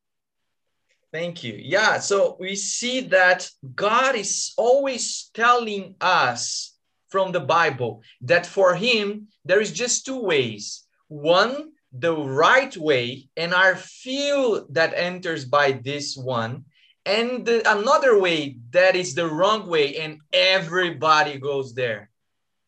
Thank 1.13 1.43
you. 1.43 1.53
Yeah, 1.61 1.99
so 1.99 2.35
we 2.39 2.55
see 2.55 3.01
that 3.01 3.47
God 3.75 4.15
is 4.15 4.51
always 4.57 5.29
telling 5.35 5.93
us 6.01 6.75
from 7.09 7.31
the 7.31 7.39
Bible 7.39 8.01
that 8.21 8.47
for 8.47 8.73
him 8.73 9.27
there 9.45 9.61
is 9.61 9.71
just 9.71 10.07
two 10.07 10.19
ways. 10.19 10.83
One, 11.09 11.73
the 11.91 12.17
right 12.17 12.75
way, 12.75 13.29
and 13.37 13.53
our 13.53 13.75
few 13.75 14.65
that 14.71 14.95
enters 14.95 15.45
by 15.45 15.73
this 15.73 16.17
one, 16.17 16.65
and 17.05 17.45
the, 17.45 17.61
another 17.71 18.17
way 18.19 18.57
that 18.71 18.95
is 18.95 19.13
the 19.13 19.27
wrong 19.27 19.67
way, 19.67 19.97
and 19.97 20.19
everybody 20.33 21.37
goes 21.37 21.75
there. 21.75 22.09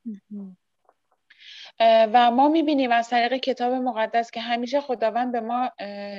Mm-hmm. 0.07 0.49
و 1.79 2.31
ما 2.31 2.47
می‌بینیم 2.47 2.91
از 2.91 3.09
طریق 3.09 3.33
کتاب 3.33 3.73
مقدس 3.73 4.31
که 4.31 4.41
همیشه 4.41 4.81
خداوند 4.81 5.31
به 5.31 5.41
ما 5.41 5.71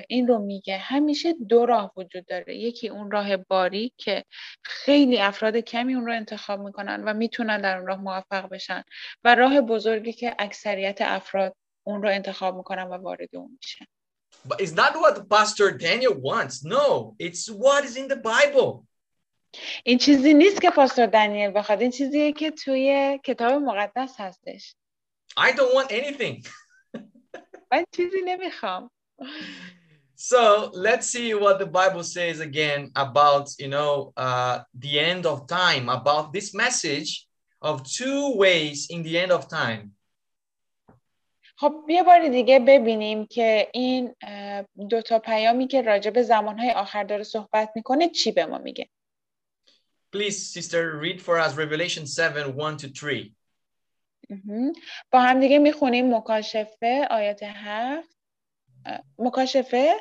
این 0.08 0.26
رو 0.26 0.38
میگه. 0.38 0.76
همیشه 0.76 1.32
دو 1.32 1.66
راه 1.66 1.92
وجود 1.96 2.26
داره. 2.26 2.56
یکی 2.56 2.88
اون 2.88 3.10
راه 3.10 3.36
باری 3.36 3.92
که 3.96 4.24
خیلی 4.62 5.18
افراد 5.18 5.56
کمی 5.56 5.94
اون 5.94 6.06
رو 6.06 6.12
انتخاب 6.12 6.60
می‌کنن 6.60 7.04
و 7.04 7.14
می‌تونن 7.14 7.60
در 7.60 7.76
اون 7.76 7.86
راه 7.86 8.00
موفق 8.00 8.48
بشن 8.48 8.82
و 9.24 9.34
راه 9.34 9.60
بزرگی 9.60 10.12
که 10.12 10.34
اکثریت 10.38 10.98
افراد 11.00 11.56
اون 11.84 12.02
رو 12.02 12.08
انتخاب 12.08 12.56
می‌کنن 12.56 12.82
و 12.82 12.94
وارد 12.94 13.36
اون 13.36 13.58
میشن. 13.62 13.84
But 14.48 14.56
it's 14.60 14.74
not 14.82 14.92
what 15.02 15.28
Pastor 15.28 15.68
Daniel 15.86 16.14
wants. 16.30 16.54
No, 16.64 17.14
it's 17.26 17.44
what 17.62 17.84
is 17.84 17.96
in 17.96 18.08
the 18.08 18.16
Bible. 18.16 18.84
این 19.84 19.98
چیزی 19.98 20.34
نیست 20.34 20.60
که 20.60 20.70
پاستور 20.70 21.06
دانیل 21.06 21.50
بخواد. 21.50 21.82
این 21.82 21.90
چیزیه 21.90 22.32
که 22.32 22.50
توی 22.50 23.18
کتاب 23.24 23.52
مقدس 23.52 24.14
هستش. 24.18 24.74
I 25.37 25.51
don't 25.51 25.73
want 25.73 25.91
anything. 25.91 26.45
من 27.71 27.83
چیزی 27.91 28.21
نمیخوام 28.25 28.89
So 30.15 30.69
let's 30.73 31.07
see 31.07 31.33
what 31.33 31.57
the 31.57 31.65
Bible 31.65 32.03
says 32.03 32.41
again 32.41 32.91
about, 32.95 33.49
you 33.57 33.67
know, 33.67 34.13
uh, 34.15 34.61
the 34.75 34.99
end 34.99 35.25
of 35.25 35.47
time, 35.47 35.89
about 35.89 36.31
this 36.31 36.53
message 36.53 37.25
of 37.59 37.83
two 37.83 38.35
ways 38.35 38.87
in 38.91 39.01
the 39.01 39.17
end 39.17 39.31
of 39.31 39.47
time. 39.47 39.95
خب 41.57 41.73
یه 41.89 42.03
بار 42.03 42.29
دیگه 42.29 42.59
ببینیم 42.59 43.25
که 43.25 43.67
این 43.73 44.15
دو 44.89 45.01
تا 45.01 45.19
پیامی 45.19 45.67
که 45.67 45.81
راجع 45.81 46.11
به 46.11 46.23
زمانهای 46.23 46.71
آخر 46.71 47.03
داره 47.03 47.23
صحبت 47.23 47.69
میکنه 47.75 48.09
چی 48.09 48.31
به 48.31 48.45
ما 48.45 48.57
میگه 48.57 48.89
Please, 50.11 50.37
sister, 50.53 50.99
read 50.99 51.21
for 51.21 51.39
us 51.39 51.55
Revelation 51.55 52.05
7 52.05 52.55
1 52.57 52.77
to 52.77 52.87
3. 52.87 53.35
با 55.10 55.20
هم 55.20 55.40
دیگه 55.40 55.58
می‌خونیم 55.58 56.14
مکاشفه 56.14 57.06
آیت 57.10 57.42
هفت. 57.42 58.16
مکاشفه؟ 59.18 59.94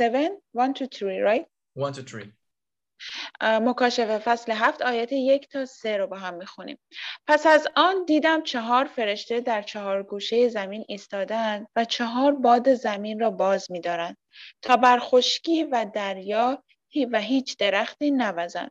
7 0.00 0.10
1 0.54 0.72
to 0.78 0.86
3 0.90 1.24
right 1.24 1.46
1 1.76 1.94
to 1.94 2.10
3. 2.10 2.32
مکاشفه 3.42 4.18
فصل 4.18 4.52
هفت 4.52 4.82
آیت 4.82 5.12
یک 5.12 5.48
تا 5.48 5.64
سه 5.64 5.96
رو 5.96 6.06
با 6.06 6.16
هم 6.16 6.34
می‌خونیم. 6.34 6.78
پس 7.26 7.46
از 7.46 7.68
آن 7.76 8.04
دیدم 8.04 8.42
چهار 8.42 8.84
فرشته 8.84 9.40
در 9.40 9.62
چهار 9.62 10.02
گوشه 10.02 10.48
زمین 10.48 10.84
ایستادند 10.88 11.66
و 11.76 11.84
چهار 11.84 12.32
باد 12.32 12.74
زمین 12.74 13.20
را 13.20 13.30
باز 13.30 13.70
میدارند 13.70 14.16
تا 14.62 14.76
بر 14.76 14.98
خشکی 14.98 15.64
و 15.64 15.86
دریا 15.94 16.64
و 17.12 17.20
هیچ 17.20 17.56
درختی 17.56 18.10
نوزند. 18.10 18.70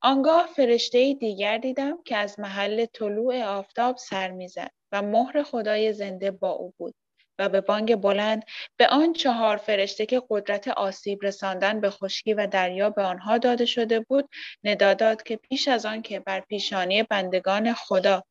آنگاه 0.00 0.46
فرشته 0.46 1.14
دیگر 1.14 1.58
دیدم 1.58 2.02
که 2.02 2.16
از 2.16 2.40
محل 2.40 2.86
طلوع 2.86 3.42
آفتاب 3.42 3.96
سر 3.96 4.30
می‌زد 4.30 4.70
و 4.92 5.02
مهر 5.02 5.42
خدای 5.42 5.92
زنده 5.92 6.30
با 6.30 6.50
او 6.50 6.74
بود 6.78 6.94
و 7.38 7.48
به 7.48 7.60
بانگ 7.60 7.96
بلند 7.96 8.44
به 8.76 8.86
آن 8.86 9.12
چهار 9.12 9.56
فرشته 9.56 10.06
که 10.06 10.22
قدرت 10.30 10.68
آسیب 10.68 11.18
رساندن 11.22 11.80
به 11.80 11.90
خشکی 11.90 12.34
و 12.34 12.46
دریا 12.46 12.90
به 12.90 13.02
آنها 13.02 13.38
داده 13.38 13.64
شده 13.64 14.00
بود 14.00 14.28
ندا 14.64 14.94
داد 14.94 15.22
که 15.22 15.36
پیش 15.36 15.68
از 15.68 15.86
آن 15.86 16.02
که 16.02 16.20
بر 16.20 16.40
پیشانی 16.40 17.02
بندگان 17.02 17.74
خدا 17.74 18.24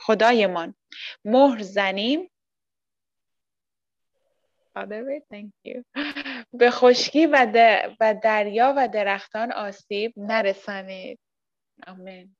خدایمان 0.00 0.74
مهر 1.24 1.62
زنیم 1.62 2.30
thank 5.30 5.52
you. 5.64 5.84
به 6.58 6.70
خشکی 6.70 7.26
و, 7.26 7.46
و 8.00 8.14
دریا 8.22 8.74
و 8.76 8.88
درختان 8.88 9.52
آسیب 9.52 10.12
نرسانید 10.16 11.18
آمین 11.86 12.36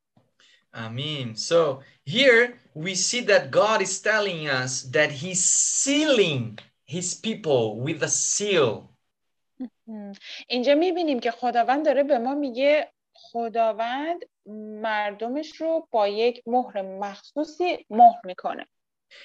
Amen. 0.74 1.34
So 1.34 1.80
here 2.04 2.58
we 2.74 2.94
see 2.94 3.22
that 3.22 3.50
God 3.50 3.80
is 3.82 4.00
telling 4.00 4.48
us 4.48 4.82
that 4.82 5.10
He's 5.10 5.42
sealing 5.44 6.58
His 6.84 7.14
people 7.14 7.80
with 7.80 8.02
a 8.02 8.08
seal. 8.08 8.90
اینجا 10.48 10.74
می‌بینیم 10.74 11.20
که 11.20 11.30
خداوند 11.30 11.84
داره 11.84 12.02
به 12.02 12.18
ما 12.18 12.34
میگه 12.34 12.92
خداوند 13.12 14.24
مردمش 14.82 15.60
رو 15.60 15.88
با 15.90 16.08
یک 16.08 16.42
مهر 16.46 16.82
مخصوصی 16.82 17.86
مهر 17.90 18.20
می‌کنه. 18.24 18.66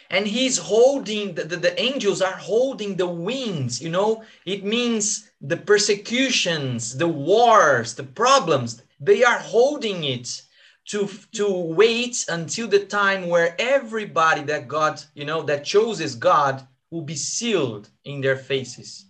And 0.09 0.27
he's 0.27 0.57
holding 0.57 1.33
the, 1.35 1.43
the, 1.43 1.57
the, 1.57 1.81
angels 1.81 2.21
are 2.21 2.37
holding 2.37 2.95
the 2.95 3.07
winds 3.07 3.81
you 3.81 3.89
know? 3.89 4.23
It 4.45 4.63
means 4.63 5.29
the 5.41 5.57
persecutions 5.57 6.97
the 6.97 7.07
wars 7.07 7.95
the 7.95 8.03
problems 8.03 8.81
they 8.99 9.23
are 9.23 9.39
holding 9.39 10.03
it 10.03 10.41
to 10.85 11.09
to 11.33 11.49
wait 11.51 12.25
until 12.29 12.67
the 12.67 12.85
time 12.85 13.27
where 13.27 13.55
everybody 13.59 14.43
that 14.43 14.67
god 14.67 15.01
you 15.13 15.25
know 15.25 15.41
that 15.43 15.65
chooses 15.65 16.15
god 16.15 16.67
will 16.91 17.01
be 17.01 17.15
sealed 17.15 17.89
in 18.03 18.21
their 18.21 18.37
faces 18.37 19.05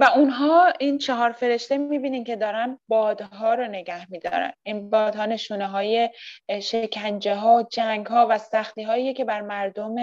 و 0.00 0.04
اونها 0.04 0.72
این 0.80 0.98
چهار 0.98 1.32
فرشته 1.32 1.78
می‌بینین 1.78 2.24
که 2.24 2.36
دارن 2.36 2.78
بادها 2.88 3.54
رو 3.54 3.66
نگه 3.66 4.10
میدارن 4.10 4.52
این 4.62 4.90
بادها 4.90 5.26
نشونه 5.26 5.66
های 5.66 6.10
شکنجه 6.62 7.34
ها 7.34 7.68
جنگ 7.72 8.06
ها 8.06 8.26
و 8.30 8.38
سختی 8.38 8.82
هایی 8.82 9.14
که 9.14 9.24
بر 9.24 9.40
مردم 9.40 9.94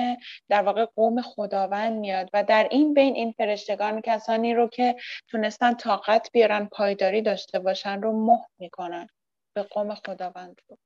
در 0.49 0.61
واقع 0.61 0.85
قوم 0.85 1.21
خداوند 1.21 1.99
میاد 1.99 2.29
و 2.33 2.43
در 2.43 2.67
این 2.71 2.93
بین 2.93 3.15
این 3.15 3.31
فرشتگان 3.31 4.01
کسانی 4.01 4.53
رو 4.53 4.67
که 4.67 4.95
تونستن 5.27 5.73
طاقت 5.73 6.29
بیارن 6.33 6.65
پایداری 6.65 7.21
داشته 7.21 7.59
باشن 7.59 8.01
رو 8.01 8.25
مهر 8.25 8.47
می‌کنن 8.59 9.07
به 9.53 9.63
قوم 9.63 9.95
خداوند 9.95 10.61
رو 10.69 10.77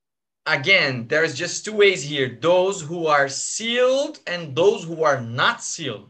Again, 0.45 1.07
there 1.07 1.23
is 1.23 1.35
just 1.37 1.65
two 1.65 1.75
ways 1.83 2.01
here. 2.11 2.27
Those 2.49 2.81
who 2.81 3.05
are 3.05 3.29
sealed 3.29 4.15
and 4.25 4.55
those 4.55 4.81
who 4.89 5.03
are 5.03 5.21
not 5.21 5.57
sealed. 5.61 6.07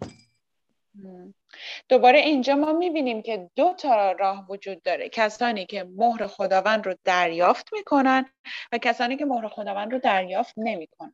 دوباره 1.89 2.19
اینجا 2.19 2.55
ما 2.55 2.73
می‌بینیم 2.73 3.21
که 3.21 3.49
دو 3.55 3.73
تا 3.77 4.11
راه 4.11 4.45
وجود 4.49 4.81
داره 4.81 5.09
کسانی 5.09 5.65
که 5.65 5.83
مهر 5.83 6.27
خداوند 6.27 6.85
رو 6.85 6.95
دریافت 7.03 7.73
می‌کنن 7.73 8.25
و 8.71 8.77
کسانی 8.77 9.17
که 9.17 9.25
مهر 9.25 9.47
خداوند 9.47 9.91
رو 9.91 9.99
دریافت 9.99 10.53
نمی‌کنن 10.57 11.13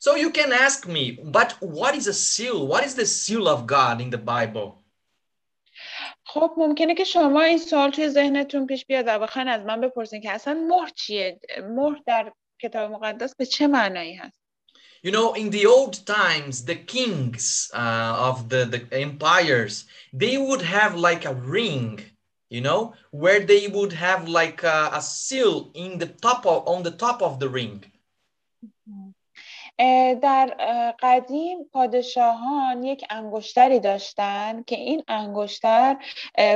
So 0.00 0.14
you 0.14 0.30
can 0.30 0.52
ask 0.52 0.86
me, 0.86 1.04
but 1.38 1.50
what 1.60 1.94
is 1.96 2.06
a 2.06 2.14
seal? 2.14 2.68
What 2.72 2.84
is 2.84 2.94
the 2.94 3.06
seal 3.06 3.48
of 3.48 3.66
God 3.66 4.00
in 4.00 4.10
the 4.10 4.22
Bible? 4.32 4.84
خب 6.24 6.54
ممکنه 6.56 6.94
که 6.94 7.04
شما 7.04 7.40
این 7.40 7.58
سوال 7.58 7.90
توی 7.90 8.08
ذهنتون 8.08 8.66
پیش 8.66 8.86
بیاد 8.86 9.04
و 9.08 9.18
بخواین 9.18 9.48
از 9.48 9.62
من 9.62 9.80
بپرسین 9.80 10.20
که 10.20 10.30
اصلا 10.30 10.54
مهر 10.54 10.88
چیه؟ 10.88 11.40
مهر 11.62 12.02
در 12.06 12.32
کتاب 12.62 12.90
مقدس 12.90 13.36
به 13.36 13.46
چه 13.46 13.66
معنایی 13.66 14.14
هست؟ 14.14 14.47
You 15.01 15.11
know, 15.11 15.33
in 15.33 15.49
the 15.49 15.65
old 15.65 16.05
times, 16.05 16.63
the 16.63 16.75
kings 16.75 17.69
uh, 17.73 18.15
of 18.29 18.49
the, 18.49 18.63
the 18.65 18.87
empires, 18.91 19.85
they 20.13 20.37
would 20.37 20.61
have 20.61 20.95
like 20.95 21.25
a 21.25 21.33
ring, 21.33 21.99
you 22.49 22.61
know, 22.61 22.93
where 23.11 23.41
they 23.41 23.67
would 23.67 23.93
have 23.93 24.29
like 24.29 24.63
a, 24.63 24.91
a 24.93 25.01
seal 25.01 25.71
in 25.73 25.97
the 25.97 26.07
top 26.07 26.45
of, 26.45 26.67
on 26.67 26.83
the 26.83 26.91
top 26.91 27.21
of 27.21 27.39
the 27.39 27.49
ring. 27.49 27.83
در 30.21 30.55
قدیم 30.99 31.63
پادشاهان 31.63 32.83
یک 32.83 33.05
انگشتری 33.09 33.79
داشتن 33.79 34.63
که 34.63 34.75
این 34.75 35.03
انگشتر 35.07 35.97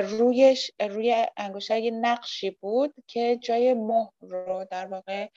رویش 0.09 0.71
روی 0.79 1.25
انگشتر 1.37 1.79
یه 1.79 1.91
نقشی 1.91 2.49
بود 2.49 2.93
که 3.07 3.39
جای 3.41 3.73
مهر 3.73 4.11
رو 4.21 4.67
در 4.71 4.85
واقع 4.87 5.27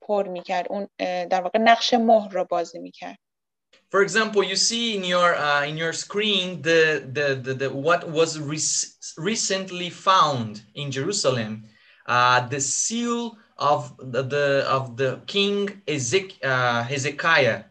پر 0.00 0.28
میکرد 0.28 0.66
اون 0.70 0.88
در 0.98 1.42
واقع 1.42 1.58
نقش 1.58 1.94
مهر 1.94 2.28
رو 2.28 2.44
بازی 2.44 2.78
میکرد 2.78 3.18
For 3.88 4.02
example, 4.02 4.42
you 4.42 4.56
see 4.56 4.96
in 4.96 5.04
your 5.04 5.30
uh, 5.36 5.64
in 5.64 5.76
your 5.76 5.92
screen 5.92 6.60
the, 6.62 6.80
the, 7.16 7.28
the, 7.44 7.54
the 7.54 7.70
what 7.70 8.10
was 8.10 8.38
re 8.38 8.58
recently 9.16 9.90
found 9.90 10.62
in 10.74 10.90
Jerusalem, 10.90 11.52
uh, 12.06 12.40
the 12.48 12.60
seal 12.60 13.38
of 13.56 13.96
the, 13.98 14.22
the 14.22 14.46
of 14.68 14.96
the 14.96 15.20
king 15.26 15.82
Ezek, 15.86 16.28
uh, 16.44 16.82
Hezekiah. 16.82 17.64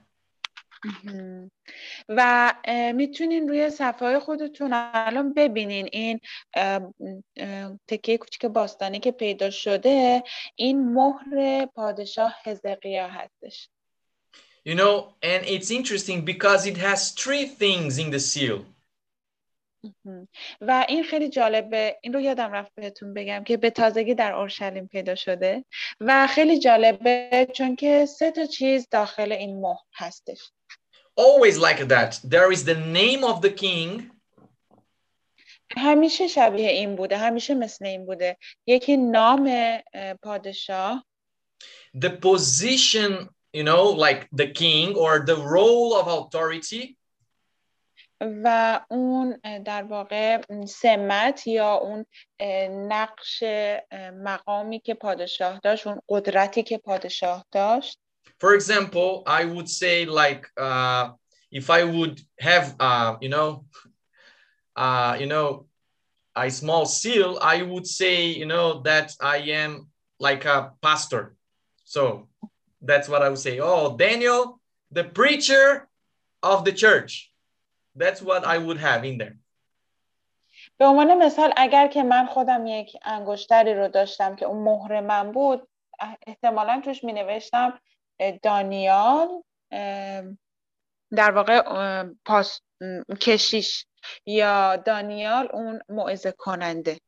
و 2.16 2.54
می‌تونین 2.94 3.48
روی 3.48 3.70
صفحه 3.70 4.18
خودتون 4.18 4.70
الان 4.74 5.34
ببینین 5.34 5.88
این 5.92 6.20
تکه 7.88 8.18
کوچیک 8.18 8.46
باستانی 8.46 9.00
که 9.00 9.10
پیدا 9.10 9.50
شده 9.50 10.22
این 10.54 10.92
مهر 10.92 11.66
پادشاه 11.66 12.34
هزقیا 12.44 13.08
هستش. 13.08 13.68
You 14.68 14.74
know, 14.74 15.14
and 15.22 15.44
it's 15.46 15.70
interesting 15.70 16.24
because 16.24 16.66
it 16.66 16.76
has 16.76 17.00
three 17.12 17.46
things 17.46 17.98
in 17.98 18.10
the 18.10 18.20
seal. 18.20 18.60
و 20.60 20.84
این 20.88 21.04
خیلی 21.04 21.28
جالبه 21.28 21.98
این 22.02 22.12
رو 22.12 22.20
یادم 22.20 22.52
رفت 22.52 22.74
بهتون 22.74 23.14
بگم 23.14 23.44
که 23.44 23.56
به 23.56 23.70
تازگی 23.70 24.14
در 24.14 24.32
اورشلیم 24.32 24.86
پیدا 24.86 25.14
شده. 25.14 25.64
و 26.00 26.26
خیلی 26.26 26.58
جالبه 26.58 27.48
چون 27.54 27.76
که 27.76 28.06
سه 28.06 28.30
تا 28.30 28.46
چیز 28.46 28.88
داخل 28.90 29.32
این 29.32 29.60
مهر 29.60 29.84
هستش. 29.94 30.50
Always 31.16 31.58
like 31.58 31.88
that. 31.88 32.20
There 32.24 32.52
is 32.52 32.64
the 32.64 32.74
name 32.74 33.24
of 33.24 33.42
the 33.42 33.50
king. 33.50 34.10
همیشه 35.76 36.26
شبیه 36.26 36.68
این 36.68 36.96
بوده 36.96 37.16
همیشه 37.16 37.54
مثل 37.54 37.86
این 37.86 38.06
بوده 38.06 38.36
یکی 38.66 38.96
نام 38.96 39.50
پادشاه 40.22 41.04
the 41.96 42.08
position 42.08 43.28
you 43.56 43.64
know 43.64 43.92
like 44.06 44.26
the 44.36 44.46
king 44.46 44.94
or 44.94 45.24
the 45.26 45.36
role 45.36 45.94
of 46.00 46.08
authority 46.08 46.96
و 48.20 48.80
اون 48.90 49.40
در 49.64 49.82
واقع 49.82 50.42
سمت 50.66 51.46
یا 51.46 51.74
اون 51.74 52.06
نقش 52.88 53.44
مقامی 54.12 54.80
که 54.80 54.94
پادشاه 54.94 55.58
داشت 55.58 55.86
اون 55.86 56.00
قدرتی 56.08 56.62
که 56.62 56.78
پادشاه 56.78 57.44
داشت 57.52 57.98
For 58.39 58.53
example, 58.53 59.23
I 59.25 59.45
would 59.45 59.69
say 59.69 60.05
like 60.05 60.47
uh, 60.57 61.11
if 61.51 61.69
I 61.69 61.83
would 61.83 62.21
have 62.39 62.75
uh, 62.79 63.15
you 63.21 63.29
know 63.29 63.65
uh, 64.75 65.17
you 65.19 65.27
know 65.27 65.67
a 66.35 66.49
small 66.49 66.85
seal, 66.85 67.39
I 67.41 67.61
would 67.61 67.87
say 67.87 68.27
you 68.27 68.45
know 68.45 68.81
that 68.81 69.15
I 69.21 69.37
am 69.37 69.87
like 70.19 70.45
a 70.45 70.73
pastor. 70.81 71.35
So 71.85 72.27
that's 72.81 73.07
what 73.07 73.21
I 73.21 73.29
would 73.29 73.39
say. 73.39 73.59
Oh, 73.59 73.95
Daniel, 73.95 74.59
the 74.91 75.03
preacher 75.03 75.87
of 76.43 76.65
the 76.65 76.71
church. 76.71 77.31
That's 77.95 78.21
what 78.21 78.45
I 78.45 78.57
would 78.57 78.77
have 78.77 79.05
in 79.05 79.17
there. 79.17 79.37
به 80.77 80.85
عنوان 80.85 81.17
مثال 81.17 81.53
اگر 81.57 81.87
که 81.87 82.03
من 82.03 82.25
خودم 82.25 82.67
یک 82.67 82.97
انگشتری 83.01 83.73
رو 83.73 83.87
داشتم 83.87 84.35
که 84.35 84.45
اون 84.45 84.63
مهر 84.63 85.01
من 85.01 85.31
بود 85.31 85.67
احتمالا 86.27 86.81
توش 86.85 87.03
می 87.03 87.13
نوشتم 87.13 87.79
دانیال 88.43 89.27
در 91.15 91.31
واقع 91.31 91.61
پاس 92.25 92.61
کشیش 93.21 93.85
یا 94.25 94.75
دانیال 94.75 95.49
اون 95.53 95.79
موعظه 95.89 96.31
کننده 96.37 96.99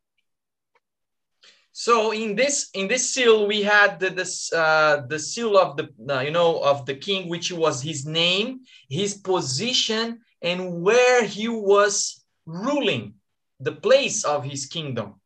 So 1.79 2.11
in 2.11 2.35
this 2.35 2.71
in 2.73 2.87
this 2.87 3.13
seal 3.13 3.45
we 3.45 3.61
had 3.61 3.99
the 3.99 4.09
this, 4.09 4.51
uh, 4.51 5.03
the 5.07 5.19
seal 5.19 5.55
of 5.55 5.77
the 5.77 5.85
uh, 6.09 6.21
you 6.21 6.31
know 6.31 6.59
of 6.71 6.87
the 6.87 6.95
king 6.95 7.29
which 7.29 7.51
was 7.51 7.83
his 7.83 8.03
name, 8.03 8.47
his 8.89 9.13
position 9.13 10.19
and 10.41 10.81
where 10.81 11.23
he 11.23 11.47
was 11.47 12.25
ruling, 12.47 13.13
the 13.59 13.73
place 13.85 14.23
of 14.23 14.43
his 14.43 14.65
kingdom. 14.65 15.20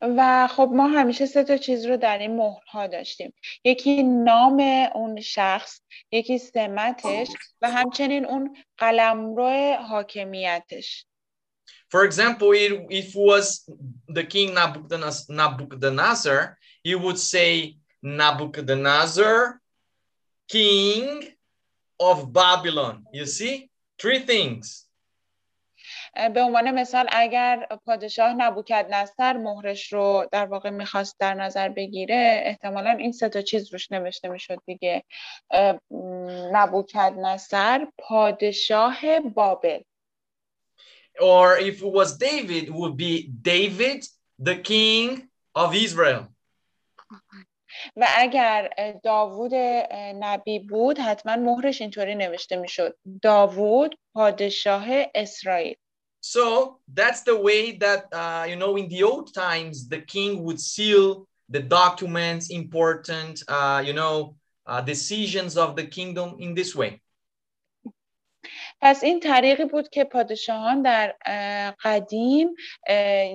و 0.00 0.48
خب 0.50 0.70
ما 0.72 0.88
همیشه 0.88 1.26
سه 1.26 1.44
تا 1.44 1.56
چیز 1.56 1.86
رو 1.86 1.96
در 1.96 2.18
این 2.18 2.36
مهرها 2.36 2.86
داشتیم 2.86 3.34
یکی 3.64 4.02
نام 4.02 4.60
اون 4.94 5.20
شخص 5.20 5.80
یکی 6.12 6.38
سمتش 6.38 7.28
و 7.62 7.70
همچنین 7.70 8.26
اون 8.26 8.56
قلمرو 8.78 9.76
حاکمیتش 9.88 11.06
For 11.94 12.04
example, 12.04 12.52
if 12.52 12.72
it 12.90 13.14
was 13.14 13.64
the 14.08 14.24
king 14.24 14.54
Nabucodonosor, 14.54 16.56
he 16.82 16.96
would 16.96 17.18
say 17.18 17.76
Nabucodonosor, 18.04 19.54
king 20.48 21.28
of 22.00 22.32
Babylon. 22.32 23.04
You 23.12 23.26
see, 23.26 23.70
three 24.00 24.20
things. 24.20 24.86
به 26.14 26.40
عنوان 26.40 26.70
مثال 26.70 27.08
اگر 27.12 27.66
پادشاه 27.86 28.34
نبوکد 28.34 28.86
نصر 28.94 29.32
مهرش 29.32 29.92
رو 29.92 30.28
در 30.32 30.46
واقع 30.46 30.70
می‌خواست 30.70 31.16
در 31.20 31.34
نظر 31.34 31.68
بگیره 31.68 32.42
احتمالا 32.44 32.90
این 32.90 33.12
سه 33.12 33.28
تا 33.28 33.42
چیز 33.42 33.72
روش 33.72 33.92
نوشته 33.92 34.28
می‌شد 34.28 34.58
دیگه. 34.66 35.04
نبوکد 36.52 37.14
نصر 37.18 37.86
پادشاه 37.98 39.20
بابل. 39.20 39.80
Or 41.20 41.58
if 41.58 41.76
it 41.82 41.92
was 41.92 42.18
David, 42.18 42.64
it 42.64 42.74
would 42.80 42.96
be 42.96 43.30
David, 43.42 44.00
the 44.48 44.56
king 44.70 45.08
of 45.54 45.74
Israel. 45.74 46.24
و 47.96 48.06
اگر 48.16 48.70
داوود 49.02 49.54
نبی 50.20 50.58
بود 50.58 50.98
حتما 50.98 51.36
مهرش 51.36 51.80
اینطوری 51.80 52.14
نوشته 52.14 52.56
می‌شد. 52.56 52.96
داوود 53.22 53.98
پادشاه 54.14 54.86
اسرائیل. 55.14 55.76
So 56.23 56.79
that's 56.93 57.21
the 57.23 57.35
way 57.35 57.77
that, 57.77 58.05
uh, 58.11 58.45
you 58.49 58.55
know, 58.55 58.75
in 58.75 58.89
the 58.89 59.03
old 59.03 59.33
times, 59.33 59.87
the 59.87 60.01
king 60.01 60.43
would 60.43 60.59
seal 60.59 61.27
the 61.49 61.61
documents, 61.61 62.49
important, 62.49 63.43
uh, 63.47 63.81
you 63.85 63.93
know, 63.93 64.35
uh, 64.65 64.81
decisions 64.81 65.57
of 65.57 65.75
the 65.75 65.85
kingdom 65.85 66.35
in 66.39 66.53
this 66.53 66.75
way. 66.75 67.01
پس 68.81 69.03
این 69.03 69.19
طریقی 69.19 69.65
بود 69.65 69.89
که 69.89 70.03
پادشاهان 70.03 70.81
در 70.81 71.15
قدیم 71.83 72.47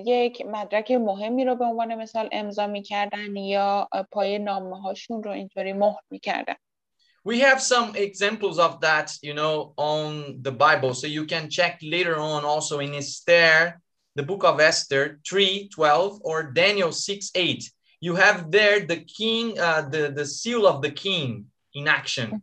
یک 0.05 0.45
مدرک 0.45 0.91
مهمی 0.91 1.45
رو 1.45 1.55
به 1.55 1.65
عنوان 1.65 1.95
مثال 1.95 2.29
امضا 2.31 2.67
میکردن 2.67 3.35
یا 3.35 3.89
پای 4.11 4.39
نامه 4.39 4.81
هاشون 4.81 5.23
رو 5.23 5.31
اینطوری 5.31 5.73
مهر 5.73 6.01
میکردن 6.09 6.55
we 7.25 7.39
have 7.39 7.59
some 7.59 7.95
examples 7.95 8.59
of 8.59 8.81
that, 8.81 9.17
you 9.23 9.33
know, 9.33 9.73
on 9.77 10.37
the 10.41 10.51
Bible. 10.51 10.93
So 10.93 11.07
you 11.07 11.25
can 11.25 11.49
check 11.49 11.79
later 11.81 12.17
on 12.19 12.45
also 12.45 12.79
in 12.79 12.93
Esther, 12.93 13.81
the 14.13 14.23
book 14.23 14.43
of 14.43 14.59
Esther 14.59 15.19
3, 15.27 15.69
12, 15.73 16.21
or 16.23 16.43
Daniel 16.43 16.91
6, 16.91 17.31
8. 17.33 17.71
You 17.99 18.15
have 18.15 18.51
there 18.51 18.85
the 18.85 18.97
king, 18.97 19.59
uh, 19.59 19.89
the, 19.89 20.11
the 20.15 20.25
seal 20.25 20.67
of 20.67 20.83
the 20.83 20.91
king 20.91 21.47
in 21.73 21.87
action. 21.87 22.41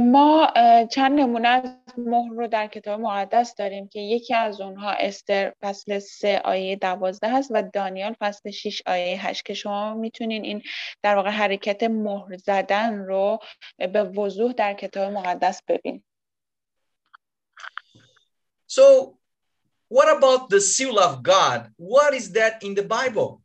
ما 0.00 0.52
چند 0.90 1.20
نمونه 1.20 1.48
از 1.48 1.70
مهر 1.97 2.33
رو 2.33 2.47
در 2.47 2.67
کتاب 2.67 2.99
مقدس 2.99 3.55
داریم 3.55 3.87
که 3.87 3.99
یکی 3.99 4.35
از 4.35 4.61
اونها 4.61 4.91
استر 4.91 5.53
فصل 5.61 5.99
3 5.99 6.41
آیه 6.45 6.75
12 6.75 7.29
هست 7.29 7.51
و 7.53 7.63
دانیال 7.73 8.15
فصل 8.19 8.51
6 8.51 8.81
آیه 8.85 9.27
8 9.27 9.45
که 9.45 9.53
شما 9.53 9.93
می‌تونین 9.93 10.43
این 10.43 10.63
در 11.03 11.15
واقع 11.15 11.29
حرکت 11.29 11.83
مهر 11.83 12.37
زدن 12.37 12.97
رو 12.97 13.39
به 13.77 14.03
وضوح 14.03 14.53
در 14.53 14.73
کتاب 14.73 15.11
مقدس 15.11 15.61
ببینید. 15.67 16.03
So 18.67 19.17
what 19.89 20.07
about 20.17 20.49
the 20.49 20.61
seal 20.61 20.99
of 20.99 21.23
God? 21.23 21.61
What 21.77 22.13
is 22.13 22.31
that 22.31 22.63
in 22.63 22.75
the 22.75 22.83
Bible? 22.83 23.41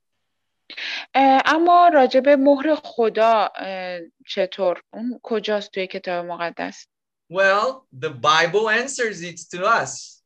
اما 1.45 1.89
راجع 1.89 2.21
به 2.21 2.37
مهر 2.37 2.75
خدا 2.75 3.49
چطور 4.27 4.83
اون 4.93 5.21
کجاست 5.23 5.71
توی 5.71 5.87
کتاب 5.87 6.25
مقدس 6.25 6.87
Well, 7.29 7.87
the 7.93 8.11
Bible 8.11 8.69
answers 8.69 9.23
it 9.23 9.41
to 9.53 9.65
us. 9.65 10.23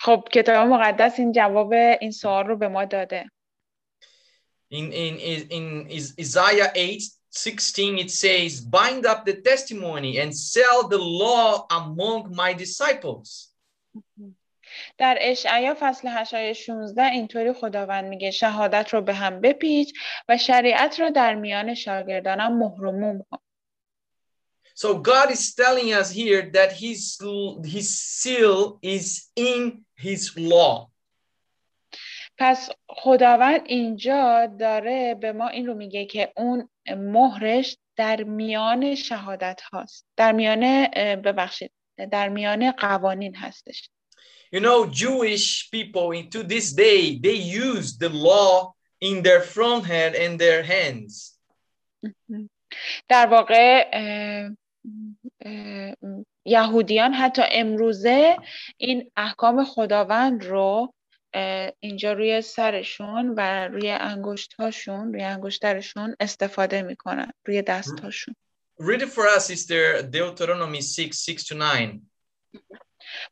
خب 0.00 0.28
کتاب 0.32 0.68
مقدس 0.68 1.18
این 1.18 1.32
جواب 1.32 1.72
این 2.00 2.10
سوال 2.10 2.46
رو 2.46 2.56
به 2.56 2.68
ما 2.68 2.84
داده. 2.84 3.30
In 4.72 4.92
in 4.92 5.14
in 5.50 5.90
Isaiah 6.18 6.72
8 6.76 7.12
16 7.30 7.98
it 7.98 8.10
says, 8.10 8.60
"Bind 8.60 9.06
up 9.06 9.24
the 9.24 9.34
testimony 9.42 10.18
and 10.18 10.32
sell 10.34 10.88
the 10.88 10.98
law 10.98 11.66
among 11.70 12.34
my 12.34 12.54
disciples." 12.54 13.50
در 14.98 15.18
اشعیا 15.20 15.76
فصل 15.80 16.08
8 16.08 16.34
آیه 16.34 16.52
16 16.52 17.02
اینطوری 17.04 17.52
خداوند 17.52 18.04
میگه 18.04 18.30
شهادت 18.30 18.94
رو 18.94 19.00
به 19.00 19.14
هم 19.14 19.40
بپیچ 19.40 19.94
و 20.28 20.38
شریعت 20.38 21.00
رو 21.00 21.10
در 21.10 21.34
میان 21.34 21.74
شاگردانم 21.74 22.58
مهر 22.58 22.84
و 22.84 22.92
موم 22.92 23.24
کن. 23.30 23.43
So 24.75 24.99
God 24.99 25.29
is 25.31 25.53
telling 25.55 25.93
us 25.93 26.09
here 26.11 26.49
that 26.53 26.71
his 26.71 27.19
his 27.65 27.89
seal 28.19 28.79
is 28.81 29.29
in 29.35 29.85
his 29.95 30.21
law. 30.37 30.89
پس 32.37 32.69
خداوند 32.89 33.61
اینجا 33.65 34.45
داره 34.59 35.15
به 35.15 35.31
ما 35.31 35.47
این 35.47 35.67
رو 35.67 35.73
میگه 35.73 36.05
که 36.05 36.33
اون 36.37 36.69
مهرش 36.97 37.77
در 37.95 38.23
میان 38.23 38.95
شهادت 38.95 39.61
هاست 39.61 40.05
در 40.17 40.31
میان 40.31 40.85
ببخشید 41.21 41.71
در 42.11 42.29
میان 42.29 42.71
قوانین 42.71 43.35
هستش 43.35 43.89
You 44.51 44.61
know, 44.61 44.85
Jewish 44.87 45.69
people 45.69 46.11
into 46.11 46.41
this 46.41 46.73
day, 46.73 47.19
they 47.19 47.35
use 47.35 47.97
the 47.97 48.09
law 48.09 48.73
in 48.99 49.21
their 49.21 49.41
front 49.41 49.85
hand 49.85 50.15
and 50.15 50.39
their 50.39 50.63
hands. 50.63 51.39
در 53.09 53.27
واقع 53.27 53.89
یهودیان 56.44 57.12
حتی 57.12 57.42
امروزه 57.52 58.36
این 58.76 59.10
احکام 59.16 59.64
خداوند 59.64 60.44
رو 60.44 60.94
اینجا 61.80 62.12
روی 62.12 62.40
سرشون 62.40 63.34
و 63.36 63.68
روی 63.68 63.90
انگشتهاشون 63.90 65.12
روی 65.12 65.22
انگشترشون 65.22 66.16
استفاده 66.20 66.82
می‌کنن 66.82 67.32
روی 67.46 67.62
دستهاشون. 67.62 68.34
Read 68.80 69.00
it 69.00 69.08
for 69.08 69.26
us, 69.36 69.46
sister, 69.46 70.02
Deuteronomy 70.02 70.82
6, 70.82 71.10
6 71.12 71.44
to 71.48 71.54
9. 71.56 72.00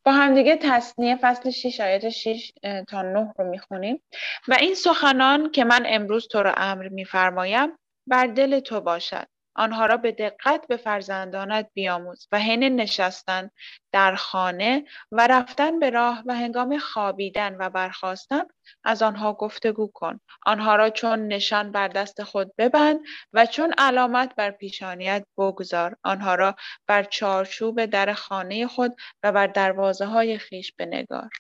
با 0.05 0.12
همدیگه 0.12 0.57
تصنیه 0.57 1.19
فصل 1.21 1.51
6 1.51 1.81
آیت 1.81 2.09
6 2.09 2.53
تا 2.88 3.03
9 3.03 3.33
رو 3.38 3.51
می‌خونیم. 3.51 4.03
و 4.49 4.57
این 4.61 4.75
سخنان 4.75 5.51
که 5.51 5.65
من 5.65 5.85
امروز 5.87 6.29
تو 6.29 6.43
رو 6.43 6.53
امر 6.57 6.88
میفرمایم 6.88 7.69
بر 8.07 8.27
دل 8.27 8.61
تو 8.61 8.81
باشد. 8.81 9.27
آنها 9.55 9.87
را 9.87 9.97
به 9.97 10.12
دقت 10.12 10.67
به 10.69 10.77
فرزندانت 10.77 11.71
بیاموز 11.75 12.29
و 12.33 12.38
حین 12.38 12.81
نشستن 12.81 13.51
در 13.93 14.15
خانه 14.15 14.85
و 15.12 15.27
رفتن 15.27 15.79
به 15.81 15.91
راه 15.91 16.23
و 16.27 16.35
هنگام 16.35 16.79
خوابیدن 16.79 17.57
و 17.59 17.71
برخواستن 17.71 18.43
از 18.85 19.03
آنها 19.03 19.33
گفتگو 19.33 19.91
کن. 19.95 20.21
آنها 20.47 20.77
را 20.77 20.91
چون 20.91 21.29
نشان 21.29 21.73
بر 21.73 21.88
دست 21.88 22.23
خود 22.23 22.53
ببند 22.59 23.01
و 23.33 23.47
چون 23.47 23.75
علامت 23.79 24.35
بر 24.37 24.51
پیشانیت 24.51 25.27
بگذار. 25.38 25.97
آنها 26.05 26.35
را 26.35 26.57
بر 26.87 27.03
چارچوب 27.05 27.85
در 27.85 28.12
خانه 28.12 28.67
خود 28.67 28.97
و 29.23 29.33
بر 29.33 29.47
دروازه 29.47 30.07
های 30.07 30.38
خیش 30.38 30.73
بنگار. 30.79 31.31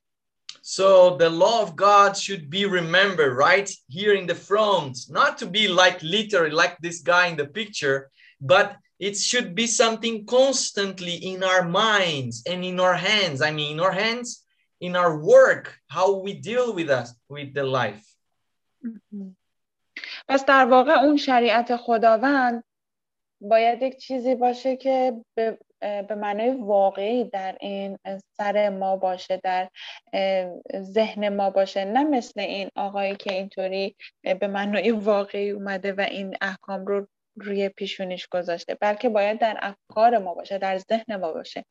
So 0.61 1.15
the 1.15 1.29
law 1.29 1.61
of 1.61 1.75
God 1.75 2.17
should 2.17 2.49
be 2.49 2.65
remembered 2.65 3.37
right 3.37 3.69
here 3.87 4.13
in 4.13 4.27
the 4.27 4.35
front, 4.35 4.97
not 5.09 5.37
to 5.37 5.45
be 5.45 5.67
like 5.67 6.01
literally 6.03 6.51
like 6.51 6.77
this 6.79 6.99
guy 7.01 7.27
in 7.27 7.37
the 7.37 7.47
picture, 7.47 8.09
but 8.41 8.75
it 8.99 9.15
should 9.15 9.55
be 9.55 9.67
something 9.67 10.25
constantly 10.25 11.15
in 11.15 11.43
our 11.43 11.63
minds 11.63 12.43
and 12.49 12.65
in 12.65 12.79
our 12.79 12.95
hands. 12.95 13.41
I 13.41 13.51
mean, 13.51 13.73
in 13.73 13.79
our 13.79 13.91
hands, 13.91 14.43
in 14.81 14.95
our 14.95 15.17
work, 15.17 15.77
how 15.87 16.19
we 16.19 16.33
deal 16.33 16.73
with 16.73 16.89
us, 16.89 17.13
with 17.29 17.53
the 17.53 17.63
life. 17.63 18.03
پس 20.29 20.45
در 20.45 20.65
واقع 20.65 20.91
اون 20.91 21.17
شریعت 21.17 21.75
خداوند 21.75 22.63
باید 23.41 23.81
یک 23.81 23.97
چیزی 23.97 24.35
باشه 24.35 24.75
که 24.75 25.13
به 25.35 25.57
به 25.82 26.14
معنای 26.14 26.50
واقعی 26.50 27.24
در 27.24 27.56
این 27.60 27.98
سر 28.36 28.68
ما 28.68 28.96
باشه 28.96 29.40
در 29.44 29.68
ذهن 30.76 31.28
ما 31.28 31.50
باشه. 31.50 31.84
نه 31.84 32.04
مثل 32.04 32.40
این 32.40 32.70
آقایی 32.76 33.16
که 33.16 33.32
اینطوری 33.32 33.96
به 34.40 34.46
معنای 34.46 34.90
واقعی 34.90 35.50
اومده 35.50 35.92
و 35.92 36.00
این 36.00 36.36
احکام 36.40 36.86
رو 36.86 37.08
روی 37.36 37.68
پیشونیش 37.68 38.28
گذاشته 38.28 38.74
بلکه 38.74 39.08
باید 39.08 39.38
در 39.38 39.58
افکار 39.60 40.18
ما 40.18 40.34
باشه 40.34 40.58
در 40.58 40.78
ذهن 40.78 41.16
ما 41.16 41.32
باشه. 41.32 41.64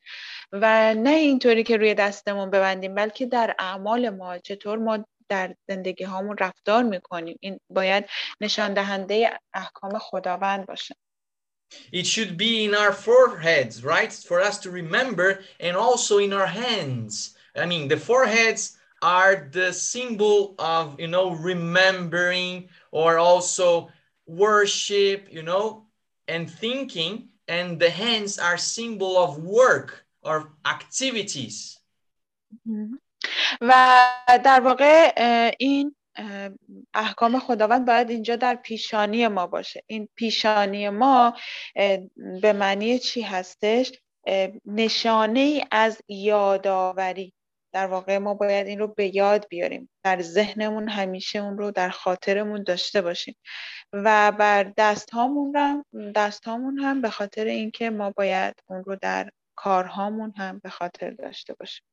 و 0.52 0.94
نه 0.94 1.10
اینطوری 1.10 1.62
که 1.62 1.76
روی 1.76 1.94
دستمون 1.94 2.50
ببندیم 2.50 2.94
بلکه 2.94 3.26
در 3.26 3.54
اعمال 3.58 4.10
ما 4.10 4.38
چطور 4.38 4.78
ما 4.78 5.04
در 5.28 5.54
زندگی 5.68 6.04
هامون 6.04 6.36
رفتار 6.40 6.82
می‌کنیم. 6.82 7.36
این 7.40 7.60
باید 7.70 8.04
نشان 8.40 8.74
دهنده 8.74 9.38
احکام 9.54 9.98
خداوند 9.98 10.66
باشه. 10.66 10.94
It 11.91 12.05
should 12.05 12.37
be 12.37 12.65
in 12.65 12.73
our 12.75 12.93
foreheads, 12.93 13.83
right? 13.83 14.11
For 14.11 14.39
us 14.41 14.59
to 14.59 14.71
remember 14.71 15.39
and 15.59 15.75
also 15.75 16.17
in 16.17 16.33
our 16.33 16.47
hands. 16.47 17.35
I 17.55 17.65
mean, 17.65 17.87
the 17.87 17.97
foreheads 17.97 18.77
are 19.01 19.47
the 19.51 19.71
symbol 19.73 20.55
of, 20.59 20.99
you 20.99 21.07
know, 21.07 21.31
remembering 21.31 22.69
or 22.91 23.17
also 23.17 23.89
worship, 24.25 25.27
you 25.31 25.43
know, 25.43 25.85
and 26.27 26.49
thinking. 26.49 27.29
And 27.47 27.79
the 27.79 27.89
hands 27.89 28.39
are 28.39 28.57
symbol 28.57 29.17
of 29.17 29.37
work 29.39 30.05
or 30.21 30.51
activities. 30.65 31.79
و 33.61 33.73
در 34.43 34.61
واقع 34.61 35.13
این 35.59 35.95
احکام 36.94 37.38
خداوند 37.38 37.86
باید 37.86 38.10
اینجا 38.10 38.36
در 38.36 38.54
پیشانی 38.54 39.28
ما 39.28 39.46
باشه. 39.46 39.82
این 39.86 40.08
پیشانی 40.14 40.88
ما 40.88 41.36
به 42.42 42.52
معنی 42.52 42.98
چی 42.98 43.22
هستش؟ 43.22 43.92
نشانه 44.66 45.40
ای 45.40 45.64
از 45.70 46.02
یادآوری. 46.08 47.34
در 47.72 47.86
واقع 47.86 48.18
ما 48.18 48.34
باید 48.34 48.66
این 48.66 48.78
رو 48.78 48.88
به 48.88 49.16
یاد 49.16 49.46
بیاریم. 49.48 49.90
در 50.04 50.22
ذهنمون 50.22 50.88
همیشه 50.88 51.38
اون 51.38 51.58
رو 51.58 51.70
در 51.70 51.88
خاطرمون 51.88 52.62
داشته 52.62 53.02
باشیم. 53.02 53.36
و 53.92 54.32
بر 54.32 54.72
دست 54.76 55.10
هامون 55.10 55.56
هم 55.56 55.84
دست 56.12 56.44
هامون 56.44 56.78
هم 56.78 57.00
به 57.00 57.10
خاطر 57.10 57.44
اینکه 57.44 57.90
ما 57.90 58.10
باید 58.10 58.54
اون 58.66 58.84
رو 58.84 58.96
در 58.96 59.30
کارهامون 59.54 60.34
هم 60.36 60.58
به 60.58 60.70
خاطر 60.70 61.10
داشته 61.10 61.54
باشیم. 61.54 61.84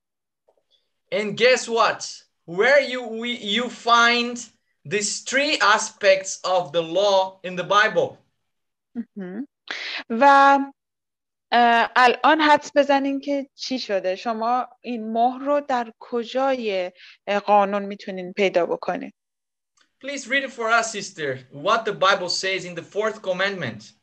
And 1.12 1.38
guess 1.38 1.68
what? 1.68 2.29
where 2.49 2.81
you 2.81 3.03
we, 3.21 3.37
you 3.37 3.69
find 3.69 4.37
these 4.85 5.21
three 5.21 5.59
aspects 5.61 6.41
of 6.45 6.73
the 6.73 6.83
law 6.83 7.39
in 7.43 7.57
the 7.57 7.65
Bible. 7.65 8.19
و 10.11 10.59
الان 11.97 12.41
حدس 12.41 12.71
بزنین 12.75 13.21
که 13.21 13.49
چی 13.55 13.79
شده 13.79 14.17
شما 14.17 14.69
این 14.81 15.13
مهر 15.13 15.39
رو 15.39 15.61
در 15.61 15.93
کجای 15.99 16.93
قانون 17.47 17.83
میتونین 17.83 18.33
پیدا 18.33 18.67
بکنین 18.67 19.13
Please 20.05 20.29
read 20.29 20.45
it 20.45 20.53
for 20.53 20.69
us, 20.69 20.93
sister, 20.93 21.39
what 21.51 21.87
the 21.87 21.93
Bible 21.93 22.29
says 22.29 22.67
in 22.67 22.75
the 22.75 22.83
fourth 22.83 23.23
commandment. 23.23 23.95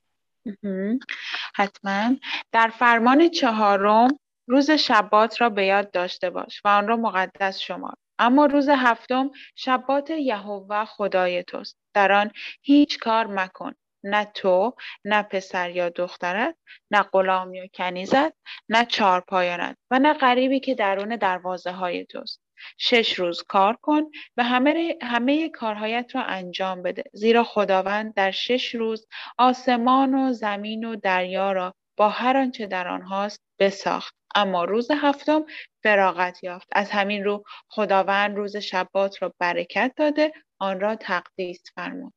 حتما 1.55 2.15
در 2.51 2.67
فرمان 2.79 3.29
چهارم 3.29 4.19
روز 4.47 4.71
شبات 4.71 5.41
را 5.41 5.49
به 5.49 5.65
یاد 5.65 5.91
داشته 5.91 6.29
باش 6.29 6.61
و 6.65 6.67
آن 6.67 6.87
را 6.87 6.97
مقدس 6.97 7.59
شمار 7.59 7.95
اما 8.18 8.46
روز 8.46 8.68
هفتم 8.68 9.30
شبات 9.54 10.10
یهوه 10.10 10.84
خدای 10.84 11.42
توست. 11.44 11.78
در 11.94 12.12
آن 12.12 12.30
هیچ 12.62 12.98
کار 12.98 13.26
مکن. 13.26 13.72
نه 14.04 14.24
تو 14.24 14.74
نه 15.04 15.22
پسر 15.22 15.70
یا 15.70 15.88
دخترت 15.88 16.56
نه 16.90 17.02
غلام 17.02 17.54
یا 17.54 17.66
کنیزت 17.74 18.32
نه 18.68 18.84
چارپایانت 18.84 19.76
و 19.90 19.98
نه 19.98 20.14
غریبی 20.14 20.60
که 20.60 20.74
درون 20.74 21.16
دروازه 21.16 21.72
های 21.72 22.06
توست. 22.06 22.40
شش 22.78 23.14
روز 23.18 23.42
کار 23.42 23.76
کن 23.82 24.02
و 24.36 24.44
همه, 24.44 24.98
همه 25.02 25.48
کارهایت 25.48 26.10
را 26.14 26.22
انجام 26.22 26.82
بده. 26.82 27.04
زیرا 27.12 27.44
خداوند 27.44 28.14
در 28.14 28.30
شش 28.30 28.74
روز 28.74 29.06
آسمان 29.38 30.14
و 30.14 30.32
زمین 30.32 30.84
و 30.84 30.96
دریا 30.96 31.52
را 31.52 31.74
با 31.96 32.08
هر 32.08 32.36
آنچه 32.36 32.66
در 32.66 32.88
آنهاست 32.88 33.42
بساخت. 33.58 34.14
اما 34.36 34.64
روز 34.64 34.88
هفتم 34.90 35.44
فراغت 35.82 36.44
یافت 36.44 36.68
از 36.72 36.90
همین 36.90 37.24
رو 37.24 37.44
خداوند 37.68 38.36
روز 38.36 38.56
شبات 38.56 39.22
را 39.22 39.34
برکت 39.38 39.92
داده 39.96 40.32
آن 40.58 40.80
را 40.80 40.96
تقدیس 40.96 41.62
فرمود 41.74 42.12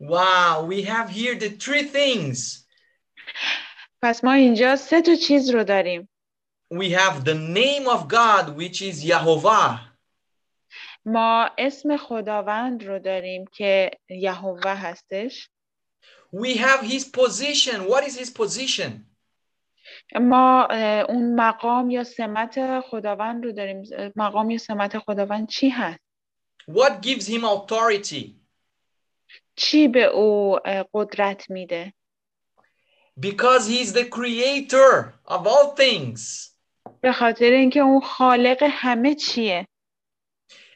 Wow, 0.00 0.66
we 0.68 0.82
have 0.82 1.08
here 1.08 1.34
the 1.34 1.48
three 1.48 1.84
things. 1.84 2.66
پس 4.02 4.24
ما 4.24 4.32
اینجا 4.32 4.76
سه 4.76 5.02
تا 5.02 5.14
چیز 5.14 5.50
رو 5.50 5.64
داریم. 5.64 6.08
We 6.74 6.90
have 6.90 7.24
the 7.24 7.34
name 7.34 7.88
of 7.88 8.08
God 8.08 8.56
which 8.56 8.82
is 8.82 9.04
Yehovah. 9.04 9.78
ما 11.04 11.50
اسم 11.58 11.96
خداوند 11.96 12.84
رو 12.84 12.98
داریم 12.98 13.44
که 13.52 13.90
یهوه 14.10 14.70
هستش. 14.70 15.48
We 16.32 16.56
have 16.56 16.82
his 16.82 17.04
position. 17.04 17.88
What 17.88 18.04
is 18.04 18.18
his 18.18 18.30
position? 18.30 19.15
ما 20.14 20.68
اون 21.08 21.34
مقام 21.34 21.90
یا 21.90 22.04
سمت 22.04 22.80
خداوند 22.80 23.44
رو 23.44 23.52
داریم 23.52 23.82
مقام 24.16 24.50
یا 24.50 24.58
سمت 24.58 24.98
خداوند 24.98 25.48
چی 25.48 25.68
هست 25.68 26.00
What 26.70 27.00
gives 27.02 27.28
him 27.28 27.44
authority? 27.44 28.34
چی 29.56 29.88
به 29.88 30.04
او 30.04 30.58
قدرت 30.94 31.50
میده 31.50 31.92
Because 33.20 33.66
he 33.66 33.80
is 33.80 33.92
the 33.92 34.04
creator 34.04 35.14
of 35.24 35.46
all 35.46 35.74
things. 35.76 36.50
به 37.00 37.12
خاطر 37.12 37.44
اینکه 37.50 37.80
اون 37.80 38.00
خالق 38.00 38.62
همه 38.70 39.14
چیه 39.14 39.66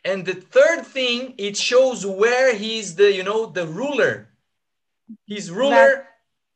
And 0.09 0.25
the 0.25 0.35
third 0.35 0.87
thing, 0.87 1.35
it 1.37 1.57
shows 1.59 2.07
where 2.07 2.55
he 2.55 2.79
is 2.79 2.95
the, 2.97 3.13
you 3.13 3.23
know, 3.23 3.45
the 3.47 3.67
ruler. 3.67 4.15
He's 5.27 5.51
ruler 5.51 6.10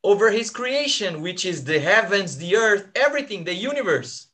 over 0.03 0.31
his 0.31 0.49
creation, 0.49 1.21
which 1.21 1.45
is 1.45 1.63
the 1.63 1.79
heavens, 1.79 2.37
the 2.37 2.55
earth, 2.55 2.89
everything, 2.95 3.43
the 3.43 3.53
universe. 3.53 4.29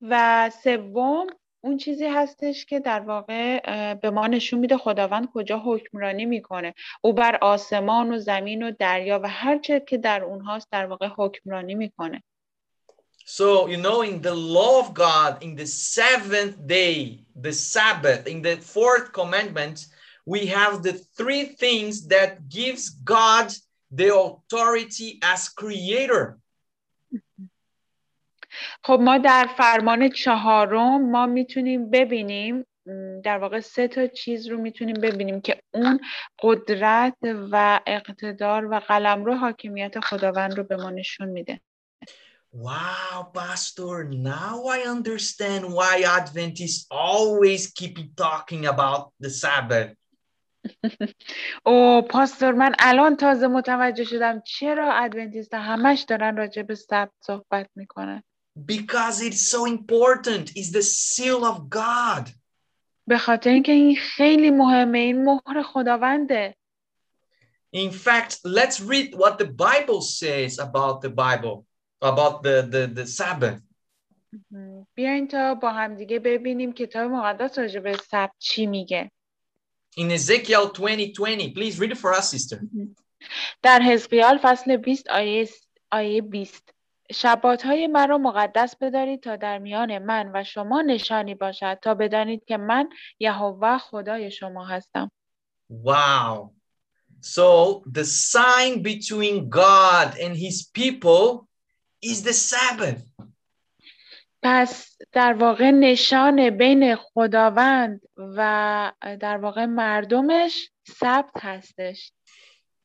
و 0.00 0.50
سوم 0.64 1.26
اون 1.60 1.76
چیزی 1.76 2.06
هستش 2.06 2.66
که 2.66 2.80
در 2.80 3.00
واقع 3.00 3.60
به 3.94 4.10
ما 4.10 4.26
نشون 4.26 4.58
میده 4.58 4.76
خداوند 4.76 5.28
کجا 5.34 5.62
حکمرانی 5.64 6.24
میکنه 6.24 6.74
او 7.00 7.12
بر 7.12 7.38
آسمان 7.42 8.14
و 8.14 8.18
زمین 8.18 8.62
و 8.62 8.72
دریا 8.78 9.20
و 9.22 9.28
هر 9.28 9.58
چه 9.58 9.82
که 9.88 9.98
در 9.98 10.24
اونهاست 10.24 10.68
در 10.72 10.86
واقع 10.86 11.08
حکمرانی 11.16 11.74
میکنه 11.74 12.22
So, 13.28 13.66
you 13.66 13.76
know, 13.76 14.02
in 14.02 14.22
the 14.22 14.36
law 14.56 14.78
of 14.84 14.94
God, 14.94 15.42
in 15.42 15.56
the 15.56 15.66
seventh 15.66 16.56
day, 16.64 17.24
the 17.34 17.52
Sabbath, 17.52 18.22
in 18.28 18.40
the 18.40 18.56
fourth 18.74 19.12
commandment, 19.12 19.76
we 20.24 20.46
have 20.46 20.84
the 20.84 20.92
three 21.18 21.44
things 21.62 22.06
that 22.06 22.48
gives 22.48 22.84
God 22.88 23.48
the 23.91 24.15
authority 24.15 25.19
as 25.21 25.49
creator. 25.49 26.37
خب 28.83 28.99
ما 29.01 29.17
در 29.17 29.49
فرمان 29.57 30.09
چهارم 30.09 31.11
ما 31.11 31.25
می‌تونیم 31.25 31.89
ببینیم 31.89 32.65
در 33.23 33.37
واقع 33.37 33.59
سه 33.59 33.87
تا 33.87 34.07
چیز 34.07 34.47
رو 34.47 34.57
می‌تونیم 34.57 34.95
ببینیم 34.95 35.41
که 35.41 35.61
اون 35.73 35.99
قدرت 36.39 37.17
و 37.51 37.79
اقتدار 37.87 38.65
و 38.65 38.79
قلمرو 38.79 39.35
حاکمیت 39.35 39.99
خداوند 39.99 40.57
رو 40.57 40.63
به 40.63 40.75
ما 40.75 40.89
نشون 40.89 41.27
میده 41.27 41.61
Wow, 42.53 43.31
Pastor, 43.33 44.03
now 44.03 44.65
I 44.65 44.79
understand 44.81 45.63
why 45.73 46.03
Adventists 46.03 46.85
always 46.91 47.71
keep 47.71 47.95
talking 48.17 48.65
about 48.65 49.13
the 49.21 49.29
Sabbath. 49.29 49.95
او 51.65 52.01
پاستور 52.01 52.53
من 52.53 52.75
الان 52.79 53.15
تازه 53.15 53.47
متوجه 53.47 54.03
شدم 54.03 54.41
چرا 54.45 54.93
ادونتیست 54.93 55.53
همش 55.53 56.01
دارن 56.01 56.37
راجع 56.37 56.61
به 56.61 56.75
سبت 56.75 57.11
صحبت 57.19 57.69
می‌کنن 57.75 58.23
Because 58.55 59.21
it's 59.21 59.47
so 59.47 59.65
important. 59.65 60.51
It's 60.55 60.71
the 60.71 60.83
seal 60.83 61.45
of 61.45 61.69
God. 61.69 62.29
به 63.07 63.17
خاطر 63.17 63.49
اینکه 63.49 63.71
این 63.71 63.95
خیلی 63.95 64.49
مهمه 64.49 64.97
این 64.97 65.23
مهر 65.23 65.61
خداونده 65.63 66.55
In 67.73 67.91
fact, 67.91 68.31
let's 68.43 68.81
read 68.81 69.15
what 69.15 69.37
the 69.37 69.45
Bible 69.45 70.01
says 70.01 70.59
about 70.59 71.01
the 71.01 71.09
Bible, 71.09 71.65
about 72.01 72.43
the, 72.43 72.67
the, 72.73 72.87
the 72.87 73.05
Sabbath. 73.05 73.61
بیاین 74.95 75.27
تا 75.27 75.55
با 75.55 75.71
همدیگه 75.71 76.19
ببینیم 76.19 76.73
کتاب 76.73 77.11
مقدس 77.11 77.59
راجع 77.59 77.79
به 77.79 77.97
سبت 77.97 78.31
چی 78.39 78.65
میگه 78.65 79.11
In 79.97 80.11
Ezekiel 80.11 80.69
20 80.69 81.13
20, 81.13 81.51
please 81.53 81.79
read 81.79 81.91
it 81.91 81.97
for 81.97 82.13
us, 82.13 82.29
sister. 82.29 82.61
در 83.63 83.81
حزقیال 83.81 84.39
فصل 84.41 84.77
20 84.77 85.09
آیه 85.09 85.49
آیه 85.91 86.21
20 86.21 86.73
شبات 87.13 87.65
های 87.65 87.87
مرا 87.87 88.17
مقدس 88.17 88.75
بدارید 88.81 89.23
تا 89.23 89.35
در 89.35 89.57
میان 89.57 89.97
من 89.97 90.31
و 90.33 90.43
شما 90.43 90.81
نشانی 90.81 91.35
باشد 91.35 91.79
تا 91.81 91.93
بدانید 91.93 92.45
که 92.45 92.57
من 92.57 92.89
یهوه 93.19 93.77
خدای 93.77 94.31
شما 94.31 94.65
هستم 94.65 95.11
Wow. 95.69 96.51
So 97.21 97.83
the 97.85 98.03
sign 98.03 98.81
between 98.81 99.49
God 99.49 100.17
and 100.17 100.35
his 100.35 100.57
people 100.63 101.47
is 102.01 102.23
the 102.23 102.33
Sabbath. 102.33 103.03
پس 104.43 104.97
در 105.11 105.33
واقع 105.33 105.71
نشان 105.71 106.49
بین 106.49 106.95
خداوند 106.95 108.01
و 108.17 108.91
در 109.19 109.37
واقع 109.37 109.65
مردمش 109.65 110.69
سبت 110.87 111.31
هستش 111.41 112.11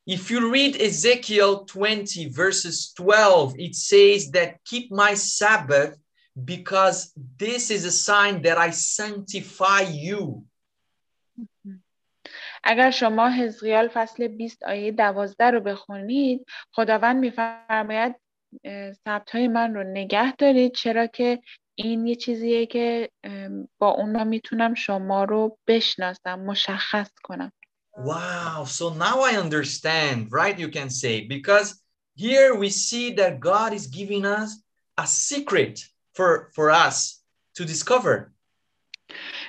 If 0.08 0.30
you 0.30 0.52
read 0.52 0.76
Ezekiel 0.76 1.64
20, 1.64 2.28
verses 2.28 2.92
12, 2.92 3.54
it 3.58 3.74
says 3.74 4.30
that 4.30 4.62
keep 4.64 4.92
my 4.92 5.14
Sabbath 5.14 5.98
because 6.44 7.12
this 7.36 7.70
is 7.72 7.84
a 7.84 7.90
sign 7.90 8.42
that 8.42 8.56
I 8.56 8.70
sanctify 8.70 9.80
you. 9.80 10.46
اگر 12.64 12.90
شما 12.90 13.30
حزقیال 13.30 13.88
فصل 13.88 14.28
20 14.28 14.64
آیه 14.64 14.92
12 14.92 15.50
رو 15.50 15.60
بخونید 15.60 16.46
خداوند 16.72 17.16
میفرماید 17.16 18.14
سبت 19.04 19.30
های 19.30 19.48
من 19.48 19.74
رو 19.74 19.82
نگه 19.82 20.36
دارید 20.36 20.74
چرا 20.74 21.06
که 21.06 21.40
این 21.74 22.06
یه 22.06 22.14
چیزیه 22.14 22.66
که 22.66 23.10
با 23.78 23.88
اون 23.88 24.10
من 24.10 24.28
می‌تونم 24.28 24.74
شما 24.74 25.24
رو 25.24 25.58
بشناسم 25.66 26.40
مشخص 26.40 27.10
کنم 27.22 27.52
Wow. 27.98 28.64
So 28.66 28.90
now 28.90 29.20
I 29.22 29.36
understand, 29.36 30.30
right? 30.30 30.58
You 30.58 30.68
can 30.68 30.90
say, 30.90 31.14
because 31.36 31.82
here 32.14 32.54
we 32.54 32.68
see 32.68 33.12
that 33.14 33.40
God 33.40 33.72
is 33.72 33.86
giving 33.86 34.26
us 34.26 34.60
a 34.98 35.06
secret 35.06 35.82
for, 36.14 36.50
for 36.54 36.70
us 36.70 37.22
to 37.54 37.64
discover. 37.64 38.32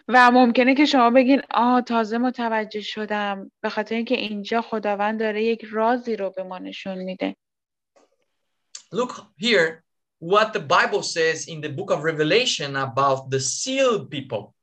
و 0.07 0.31
ممکنه 0.31 0.75
که 0.75 0.85
شما 0.85 1.09
بگین 1.09 1.41
آه 1.51 1.81
تازه 1.81 2.17
متوجه 2.17 2.81
شدم 2.81 3.51
به 3.61 3.69
خاطر 3.69 3.95
اینکه 3.95 4.15
اینجا 4.15 4.61
خداوند 4.61 5.19
داره 5.19 5.43
یک 5.43 5.65
رازی 5.71 6.15
رو 6.15 6.29
به 6.29 6.43
ما 6.43 6.57
نشون 6.57 6.97
میده 6.97 7.35
Look 8.92 9.26
here 9.36 9.84
what 10.18 10.52
the 10.52 10.60
Bible 10.60 11.02
says 11.02 11.48
in 11.48 11.60
the 11.60 11.68
book 11.68 11.90
of 11.90 12.04
Revelation 12.04 12.76
about 12.76 13.30
the 13.30 13.40
sealed 13.40 14.10
people. 14.10 14.54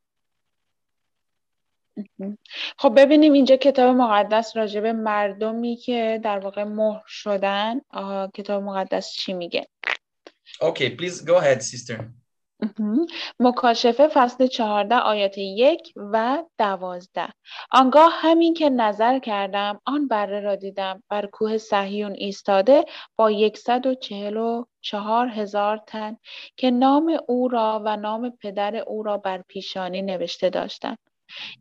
خب 2.77 2.93
ببینیم 2.97 3.33
اینجا 3.33 3.55
کتاب 3.55 3.95
مقدس 3.95 4.57
راجع 4.57 4.81
به 4.81 4.93
مردمی 4.93 5.75
که 5.75 6.19
در 6.23 6.39
واقع 6.39 6.63
مهر 6.63 7.03
شدن 7.07 7.81
آه، 7.89 8.31
کتاب 8.33 8.63
مقدس 8.63 9.11
چی 9.11 9.33
میگه 9.33 9.67
Okay, 10.61 10.89
please 10.95 11.21
go 11.21 11.37
ahead, 11.37 11.61
sister. 11.63 12.11
مکاشفه 13.40 14.08
فصل 14.08 14.46
چهارده 14.46 14.94
آیات 14.94 15.38
یک 15.38 15.92
و 15.96 16.42
دوازده. 16.58 17.28
آنگاه 17.70 18.12
همین 18.12 18.54
که 18.54 18.70
نظر 18.70 19.18
کردم 19.18 19.80
آن 19.86 20.08
بره 20.08 20.40
را 20.40 20.56
دیدم. 20.56 21.02
بر 21.08 21.26
کوه 21.26 21.58
صهیون 21.58 22.12
ایستاده 22.12 22.84
با 23.16 23.30
یکصد 23.30 23.86
و 23.86 23.94
چهل 23.94 24.36
و 24.36 24.64
چهار 24.80 25.28
هزار 25.28 25.80
تن 25.86 26.16
که 26.56 26.70
نام 26.70 27.18
او 27.28 27.48
را 27.48 27.82
و 27.84 27.96
نام 27.96 28.30
پدر 28.30 28.76
او 28.76 29.02
را 29.02 29.18
بر 29.18 29.42
پیشانی 29.48 30.02
نوشته 30.02 30.50
داشتند. 30.50 30.98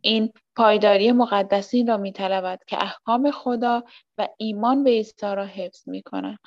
این 0.01 0.33
پایداری 0.55 1.11
مقدسین 1.11 1.87
را 1.87 1.97
میطلبد 1.97 2.59
که 2.67 2.83
احکام 2.83 3.31
خدا 3.31 3.83
و 4.17 4.27
ایمان 4.37 4.83
به 4.83 4.89
عیسی 4.89 5.13
را 5.21 5.45
حفظ 5.45 5.87
می‌کنند 5.87 6.39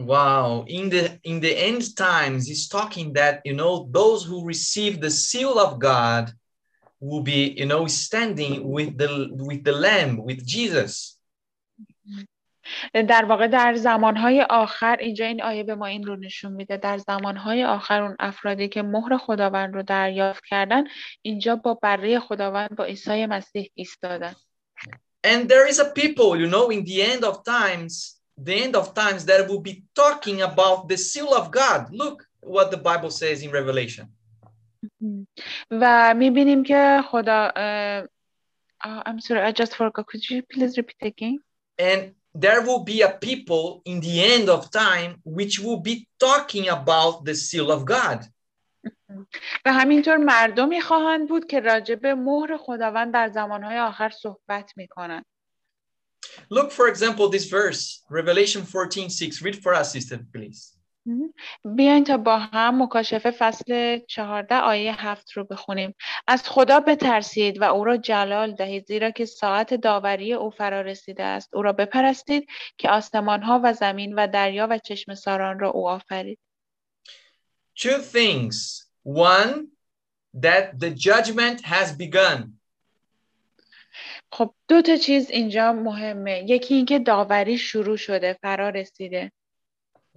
Wow, 0.00 0.64
in 0.68 0.90
the 0.90 1.18
in 1.24 1.40
the 1.40 1.54
end 1.56 1.96
times, 1.96 2.46
he's 2.46 2.68
talking 2.68 3.14
that 3.14 3.40
you 3.44 3.54
know 3.54 3.88
those 3.90 4.24
who 4.24 4.46
receive 4.46 5.00
the 5.00 5.10
seal 5.10 5.58
of 5.58 5.80
God 5.80 6.32
will 7.00 7.22
be 7.22 7.54
you 7.58 7.66
know 7.66 7.86
standing 7.86 8.68
with 8.68 8.96
the 8.96 9.28
with 9.32 9.64
the 9.64 9.72
Lamb 9.72 10.22
with 10.22 10.46
Jesus. 10.46 11.18
در 13.08 13.24
واقع 13.24 13.46
در 13.46 13.74
زمانهای 13.74 14.46
آخر 14.50 14.96
اینجا 15.00 15.26
این 15.26 15.42
آیه 15.42 15.62
به 15.62 15.74
ما 15.74 15.86
این 15.86 16.02
رو 16.02 16.16
نشون 16.16 16.52
میده 16.52 16.76
در 16.76 16.98
زمانهای 16.98 17.64
آخر 17.64 18.02
اون 18.02 18.16
افرادی 18.18 18.68
که 18.68 18.82
مهر 18.82 19.16
خداوند 19.16 19.74
رو 19.74 19.82
دریافت 19.82 20.44
کردن 20.50 20.84
اینجا 21.22 21.56
با 21.56 21.74
بره 21.74 22.20
خداوند 22.20 22.76
با 22.76 22.84
عیسی 22.84 23.26
مسیح 23.26 23.70
ایستادن 23.74 24.34
And 25.26 25.48
there 25.48 25.66
is 25.66 25.78
a 25.80 25.90
people, 26.00 26.36
you 26.36 26.48
know, 26.48 26.70
in 26.70 26.84
the 26.84 27.02
end 27.02 27.24
of 27.24 27.42
times, 27.44 28.20
the 28.36 28.54
end 28.64 28.74
of 28.76 28.94
times 28.94 29.24
that 29.24 29.48
will 29.48 29.60
be 29.60 29.84
talking 29.94 30.42
about 30.42 30.88
the 30.88 30.96
seal 30.96 31.30
of 31.34 31.50
God. 31.50 31.80
Look 31.92 32.26
what 32.40 32.70
the 32.70 32.76
Bible 32.76 33.10
says 33.10 33.42
in 33.42 33.50
Revelation. 33.50 34.06
و 35.70 36.14
میبینیم 36.14 36.62
که 36.62 37.00
خدا 37.10 37.52
اه، 37.56 38.08
آه، 38.84 39.02
I'm 39.06 39.20
sorry 39.20 39.42
I 39.42 39.52
just 39.52 39.74
forgot 39.74 40.06
could 40.06 40.30
you 40.30 40.42
please 40.52 40.76
repeat 40.76 41.02
again 41.02 41.38
And 41.78 42.14
there 42.34 42.62
will 42.62 42.84
be 42.84 43.02
a 43.02 43.10
people 43.10 43.82
in 43.84 44.00
the 44.00 44.16
end 44.34 44.48
of 44.48 44.70
time 44.70 45.10
which 45.24 45.58
will 45.58 45.80
be 45.80 46.06
talking 46.18 46.68
about 46.68 47.24
the 47.24 47.34
seal 47.34 47.70
of 47.70 47.84
God. 47.84 48.24
و 49.66 49.72
همینطور 49.72 50.16
مردمی 50.16 50.80
خواهند 50.80 51.28
بود 51.28 51.46
که 51.46 51.60
راجع 51.60 51.94
به 51.94 52.14
مهر 52.14 52.56
خداوند 52.56 53.12
در 53.14 53.28
زمانهای 53.28 53.78
آخر 53.78 54.08
صحبت 54.08 54.72
میکنند 54.76 55.26
Look, 56.49 56.71
for 56.71 56.87
example, 56.87 57.29
this 57.29 57.45
verse, 57.45 58.03
Revelation 58.09 58.63
14 58.63 59.09
6. 59.09 59.41
Read 59.41 59.55
for 59.55 59.73
us, 59.73 59.91
sister, 59.91 60.19
please. 60.33 60.73
بیاین 61.65 62.03
تا 62.03 62.17
با 62.17 62.37
هم 62.37 62.83
مکاشفه 62.83 63.31
فصل 63.31 63.99
چهارده 64.07 64.55
آیه 64.55 65.05
هفت 65.07 65.31
رو 65.31 65.43
بخونیم 65.43 65.95
از 66.27 66.43
خدا 66.49 66.79
بترسید 66.79 67.61
و 67.61 67.63
او 67.63 67.83
را 67.83 67.97
جلال 67.97 68.55
دهید 68.55 68.85
زیرا 68.85 69.11
که 69.11 69.25
ساعت 69.25 69.73
داوری 69.73 70.33
او 70.33 70.49
فرا 70.49 70.81
رسیده 70.81 71.23
است 71.23 71.53
او 71.53 71.61
را 71.61 71.73
بپرستید 71.73 72.47
که 72.77 72.89
آسمان 72.89 73.43
ها 73.43 73.61
و 73.63 73.73
زمین 73.73 74.15
و 74.15 74.27
دریا 74.27 74.67
و 74.69 74.77
چشم 74.77 75.15
ساران 75.15 75.59
را 75.59 75.69
او 75.69 75.89
آفرید 75.89 76.39
Two 77.75 77.99
things. 78.15 78.85
One, 79.03 79.53
that 80.45 80.79
the 80.79 80.91
judgment 80.91 81.61
has 81.61 81.91
begun. 81.91 82.59
خب 84.33 84.53
دو 84.67 84.81
تا 84.81 84.95
چیز 84.95 85.29
اینجا 85.29 85.73
مهمه 85.73 86.43
یکی 86.47 86.75
اینکه 86.75 86.99
داوری 86.99 87.57
شروع 87.57 87.97
شده 87.97 88.37
فرا 88.41 88.69
رسیده 88.69 89.31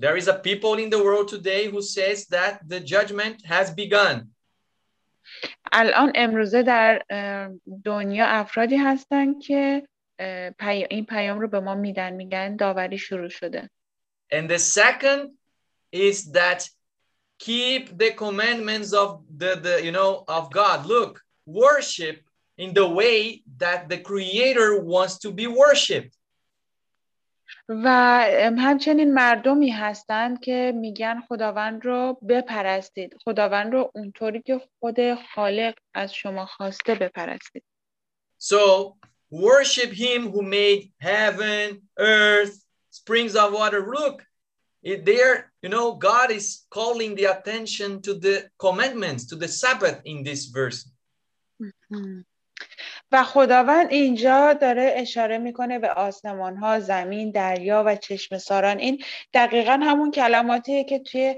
There 0.01 0.17
is 0.23 0.29
a 0.29 0.39
people 0.49 0.77
in 0.85 0.91
the 0.91 1.03
world 1.07 1.29
today 1.29 1.63
who 1.73 1.81
says 1.97 2.19
that 2.37 2.55
the 2.73 2.81
judgment 2.81 3.37
has 3.47 3.71
begun. 3.71 4.35
الان 5.73 6.13
امروزه 6.15 6.63
در 6.63 7.03
دنیا 7.85 8.27
افرادی 8.27 8.77
هستن 8.77 9.39
که 9.39 9.89
پی- 10.59 10.87
این 10.91 11.07
پیام 11.07 11.41
رو 11.41 11.49
به 11.49 11.61
ما 11.61 11.75
میدن 11.75 12.13
میگن 12.13 12.57
داوری 12.57 12.99
شروع 12.99 13.29
شده 13.29 13.71
And 14.35 14.49
the 14.51 14.59
second 14.59 15.31
is 15.93 16.33
that 16.33 16.69
keep 17.39 17.99
the 17.99 18.11
commandments 18.25 18.93
of 18.93 19.09
the, 19.41 19.51
the 19.67 19.75
you 19.87 19.93
know 19.93 20.25
of 20.29 20.45
God. 20.51 20.87
Look, 20.87 21.21
worship 21.47 22.17
in 22.58 22.74
the 22.74 22.88
way 22.88 23.44
that 23.58 23.90
the 23.90 23.98
creator 23.98 24.82
wants 24.82 25.18
to 25.20 25.32
be 25.32 25.48
worshiped. 25.48 26.16
و 27.70 27.88
همچنین 28.58 29.14
مردمی 29.14 29.70
هستند 29.70 30.40
که 30.40 30.74
میگن 30.76 31.22
خداوند 31.22 31.86
رو 31.86 32.20
بپرستید 32.30 33.16
خداوند 33.26 33.74
رو 33.74 33.92
اونطوری 33.96 34.42
که 34.42 34.62
خود 34.80 34.98
خالق 35.36 35.74
از 35.94 36.14
شما 36.14 36.46
خواسته 36.46 36.96
بپرستید 36.96 37.64
So 38.38 38.96
worship 39.32 39.92
him 39.94 40.32
who 40.32 40.42
made 40.42 40.92
heaven, 41.00 41.82
earth, 41.98 42.56
springs 42.90 43.36
of 43.36 43.54
water. 43.54 43.82
Look, 43.98 44.24
it 44.84 45.06
there, 45.06 45.54
you 45.62 45.70
know, 45.70 45.94
God 45.96 46.32
is 46.32 46.66
calling 46.70 47.16
the 47.16 47.26
attention 47.26 48.02
to 48.02 48.16
the 48.16 48.50
commandments, 48.58 49.26
to 49.28 49.36
the 49.36 49.48
Sabbath 49.48 50.02
in 50.06 50.24
this 50.24 50.46
verse. 50.46 50.90
و 53.13 53.25
خداوند 53.25 53.93
اینجا 53.93 54.53
داره 54.53 54.95
اشاره 54.97 55.39
می‌کنه 55.39 55.79
به 55.79 55.91
آسمان 55.91 56.57
ها 56.57 56.81
زمین 56.81 57.31
دریا 57.31 57.83
و 57.87 57.97
چشم 57.97 58.39
ساران 58.39 58.79
این 58.79 59.03
دقیقا 59.35 59.81
همون 59.83 60.11
کلماتیه 60.11 60.85
که 60.85 60.99
توی 60.99 61.37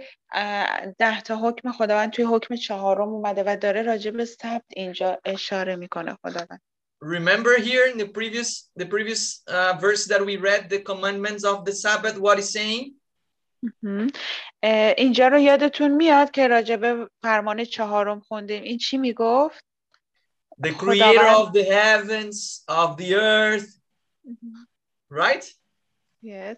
ده 0.99 1.21
تا 1.21 1.37
حکم 1.37 1.73
خداوند 1.73 2.11
توی 2.11 2.25
حکم 2.25 2.57
چهارم 2.57 3.09
اومده 3.09 3.43
و 3.47 3.57
داره 3.57 3.83
راجع 3.83 4.11
به 4.11 4.25
سبت 4.25 4.65
اینجا 4.77 5.19
اشاره 5.25 5.77
می‌کنه 5.77 6.19
خداوند 6.23 6.61
Remember 7.05 7.55
here 7.61 7.87
in 7.93 7.99
the 7.99 8.09
previous 8.19 8.71
the 8.81 8.87
previous 8.87 9.43
uh, 9.47 9.73
verse 9.81 10.05
that 10.07 10.21
we 10.29 10.37
read 10.37 10.69
the 10.69 10.81
commandments 10.81 11.45
of 11.45 11.65
the 11.65 11.73
Sabbath 11.73 12.19
what 12.19 12.39
is 12.39 12.51
saying? 12.53 12.95
اینجا 14.97 15.29
رو 15.29 15.39
یادتون 15.39 15.91
میاد 15.91 16.31
که 16.31 16.49
راجع 16.49 16.77
به 16.77 17.11
فرمان 17.23 17.65
چهارم 17.65 18.21
خوندیم 18.21 18.63
این 18.63 18.79
چی 18.79 18.99
می‌گفت؟ 18.99 19.68
the 20.60 20.72
creator 20.72 21.28
of 21.28 21.54
the 21.54 21.64
heavens, 21.64 22.64
of 22.68 22.98
the 22.98 23.16
earth, 23.16 23.68
right? 25.10 25.46
Yes. 26.22 26.58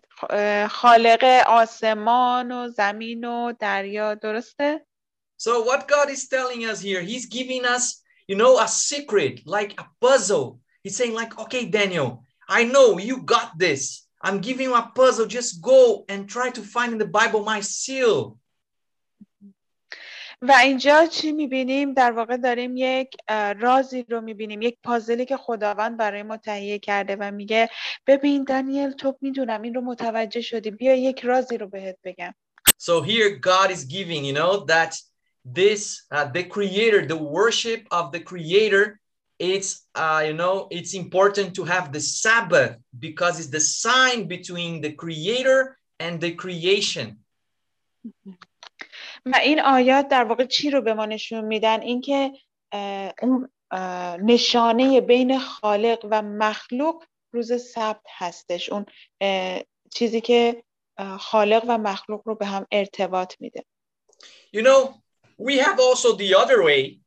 خالق 0.70 1.44
آسمان 1.48 2.52
و 2.52 2.70
زمین 2.70 3.26
و 3.26 3.54
دریا 3.60 4.14
درسته؟ 4.14 4.86
So 5.38 5.62
what 5.64 5.88
God 5.88 6.10
is 6.10 6.28
telling 6.28 6.66
us 6.66 6.80
here, 6.82 7.02
he's 7.02 7.26
giving 7.26 7.66
us, 7.66 8.02
you 8.28 8.36
know, 8.36 8.60
a 8.60 8.68
secret, 8.68 9.42
like 9.46 9.74
a 9.80 9.86
puzzle. 10.00 10.60
He's 10.84 10.96
saying 10.96 11.14
like, 11.14 11.38
okay, 11.40 11.66
Daniel, 11.66 12.24
I 12.48 12.64
know 12.64 12.98
you 13.00 13.24
got 13.24 13.58
this. 13.58 14.08
I'm 14.22 14.40
giving 14.40 14.68
you 14.70 14.76
a 14.76 14.92
puzzle. 14.96 15.26
Just 15.26 15.62
go 15.62 16.06
and 16.08 16.30
try 16.30 16.52
to 16.52 16.62
find 16.62 16.94
in 16.94 17.00
the 17.00 17.08
Bible 17.20 17.44
my 17.44 17.62
seal. 17.62 18.38
و 20.42 20.52
اینجا 20.64 21.06
چی 21.06 21.32
میبینیم 21.32 21.94
در 21.94 22.12
واقع 22.12 22.38
داریم 22.38 22.78
یک 22.78 23.16
رازی 23.60 24.06
رو 24.10 24.22
میبینیم 24.22 24.62
یک 24.62 24.78
پازلی 24.84 25.26
که 25.26 25.38
خداوند 25.38 25.98
برای 25.98 26.24
ما 26.24 26.38
تهیه 26.38 26.80
کرده 26.80 27.16
و 27.16 27.32
میگه 27.32 27.70
ببین 28.08 28.44
دانیل 28.44 28.92
تو 28.92 29.18
میدونم 29.22 29.62
این 29.62 29.74
رو 29.74 29.82
متوجه 29.82 30.42
شدی 30.42 30.72
بیا 30.72 30.96
یک 30.96 31.20
رازی 31.20 31.58
رو 31.58 31.68
بهت 31.68 31.98
بگم 32.04 32.34
So 32.78 33.02
here 33.02 33.30
God 33.38 33.72
is 33.72 33.84
giving, 33.86 34.26
you 34.26 34.34
know, 34.34 34.66
that 34.66 35.00
this, 35.46 36.04
uh, 36.12 36.26
the 36.26 36.44
creator, 36.44 37.06
the 37.06 37.16
worship 37.16 37.82
of 37.92 38.12
the 38.12 38.20
creator, 38.20 39.00
it's, 39.38 39.86
uh, 39.96 40.24
you 40.26 40.34
know, 40.34 40.68
it's 40.72 40.94
important 40.94 41.56
to 41.56 41.64
have 41.64 41.92
the 41.92 42.00
Sabbath 42.00 42.78
because 42.98 43.40
it's 43.40 43.50
the 43.50 43.60
sign 43.60 44.28
between 44.28 44.82
the 44.82 44.94
creator 44.94 45.78
and 46.00 46.20
the 46.20 46.34
creation. 46.34 47.20
و 49.27 49.37
این 49.37 49.61
آیات 49.61 50.09
در 50.09 50.25
واقع 50.25 50.45
چی 50.45 50.71
رو 50.71 50.81
به 50.81 50.95
ما 50.95 51.07
نشون 51.07 51.45
میدن؟ 51.45 51.81
اینکه 51.81 52.33
اون 53.23 53.51
نشانه 54.23 55.01
بین 55.01 55.39
خالق 55.39 56.07
و 56.11 56.23
مخلوق 56.23 57.05
روز 57.33 57.63
سبت 57.63 58.07
هستش. 58.19 58.71
اون 58.73 58.87
چیزی 59.95 60.21
که 60.21 60.65
خالق 61.19 61.65
و 61.69 61.79
مخلوق 61.79 62.23
رو 62.25 62.35
به 62.35 62.47
هم 62.47 62.67
ارتباط 62.73 63.35
میده. 63.41 63.65
You 64.57 64.61
know, 64.61 64.95
we 65.39 65.59
have 65.59 65.81
also 65.81 66.17
the 66.17 66.35
other 66.35 66.63
way. 66.63 67.01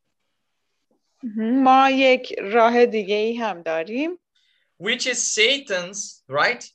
ما 1.38 1.90
یک 1.90 2.34
راه 2.40 2.86
دیگه 2.86 3.16
ای 3.16 3.36
هم 3.36 3.62
داریم. 3.62 4.20
Which 4.84 5.08
is 5.08 5.18
Satan's, 5.36 6.24
right? 6.30 6.66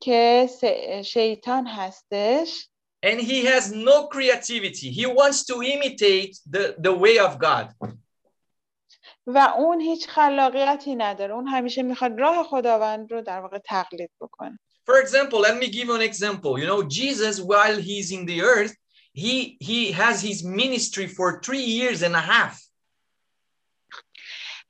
که 0.00 0.48
شیطان 1.04 1.66
هستش. 1.66 2.68
and 3.03 3.19
he 3.19 3.45
has 3.45 3.71
no 3.71 4.07
creativity. 4.07 4.89
He 4.89 5.05
wants 5.05 5.43
to 5.45 5.61
imitate 5.61 6.39
the, 6.49 6.75
the 6.79 6.93
way 6.93 7.19
of 7.19 7.37
God. 7.39 7.67
و 9.27 9.37
اون 9.57 9.81
هیچ 9.81 10.07
خلاقیتی 10.07 10.95
نداره. 10.95 11.33
اون 11.33 11.47
همیشه 11.47 11.83
میخواد 11.83 12.19
راه 12.19 12.43
خداوند 12.43 13.11
رو 13.11 13.21
در 13.21 13.39
واقع 13.39 13.57
تقلید 13.57 14.11
بکنه. 14.21 14.59
For 14.85 14.99
example, 14.99 15.39
let 15.39 15.57
me 15.57 15.67
give 15.67 15.85
you 15.85 15.95
an 15.95 16.01
example. 16.01 16.59
You 16.59 16.67
know, 16.67 16.83
Jesus, 16.83 17.39
while 17.39 17.77
he's 17.77 18.11
in 18.11 18.25
the 18.25 18.41
earth, 18.41 18.75
he, 19.13 19.57
he 19.61 19.91
has 19.91 20.21
his 20.21 20.43
ministry 20.43 21.07
for 21.07 21.41
three 21.41 21.65
years 21.79 22.03
and 22.03 22.15
a 22.15 22.21
half. 22.21 22.69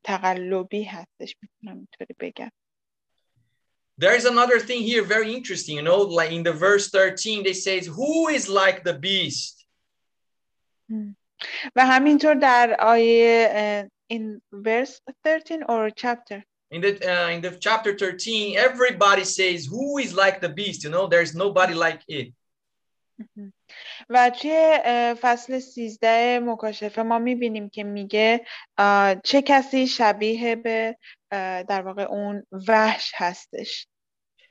تقلبی 0.03 0.83
هستش. 0.83 1.35
می‌تونم 1.41 1.77
اینطوری 1.77 2.15
بگم. 2.19 2.51
There 4.00 4.14
is 4.14 4.26
another 4.26 4.58
thing 4.60 4.82
here 4.82 5.02
very 5.02 5.34
interesting, 5.34 5.76
you 5.76 5.82
know, 5.82 6.02
like 6.02 6.30
in 6.30 6.42
the 6.42 6.52
verse 6.52 6.90
13, 6.90 7.44
they 7.44 7.54
says, 7.54 7.86
who 7.86 8.28
is 8.28 8.48
like 8.48 8.84
the 8.84 8.94
beast? 8.94 9.66
و 11.76 11.86
همینطور 11.86 12.34
در 12.34 12.76
آیه 12.80 13.88
in 14.08 14.40
verse 14.52 15.00
13 15.24 15.62
or 15.68 15.90
chapter? 15.90 16.44
In 16.70 16.80
the 16.80 16.92
uh, 17.02 17.28
in 17.30 17.40
the 17.40 17.56
chapter 17.60 17.96
13, 17.96 18.56
everybody 18.56 19.24
says, 19.24 19.66
who 19.66 19.98
is 19.98 20.14
like 20.14 20.40
the 20.40 20.48
beast? 20.48 20.84
You 20.84 20.90
know, 20.90 21.06
there's 21.06 21.34
nobody 21.34 21.74
like 21.74 22.02
it. 22.08 22.32
و 24.10 24.30
توی 24.30 24.78
فصل 25.20 25.58
سیزده 25.58 26.40
مکاشفه 26.42 27.02
ما 27.02 27.18
میبینیم 27.18 27.68
که 27.68 27.84
میگه 27.84 28.40
چه 29.24 29.42
کسی 29.42 29.86
شبیه 29.86 30.56
به 30.56 30.96
در 31.68 31.82
واقع 31.86 32.02
اون 32.02 32.42
وحش 32.68 33.12
هستش 33.14 33.86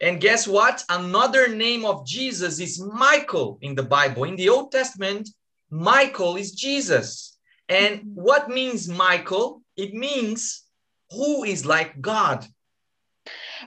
And 0.02 0.20
guess 0.20 0.46
what? 0.46 0.84
Another 0.90 1.48
name 1.48 1.86
of 1.86 2.06
Jesus 2.06 2.60
is 2.60 2.82
Michael 2.82 3.58
in 3.62 3.76
the 3.76 3.84
Bible. 3.84 4.26
In 4.26 4.36
the 4.36 4.50
Old 4.50 4.72
Testament, 4.72 5.30
Michael 5.70 6.36
is 6.36 6.52
Jesus. 6.52 7.38
And 7.70 8.02
what 8.14 8.50
means 8.50 8.90
Michael? 8.90 9.62
It 9.78 9.94
means 9.94 10.64
who 11.12 11.46
is 11.46 11.66
like 11.66 12.02
God. 12.02 12.46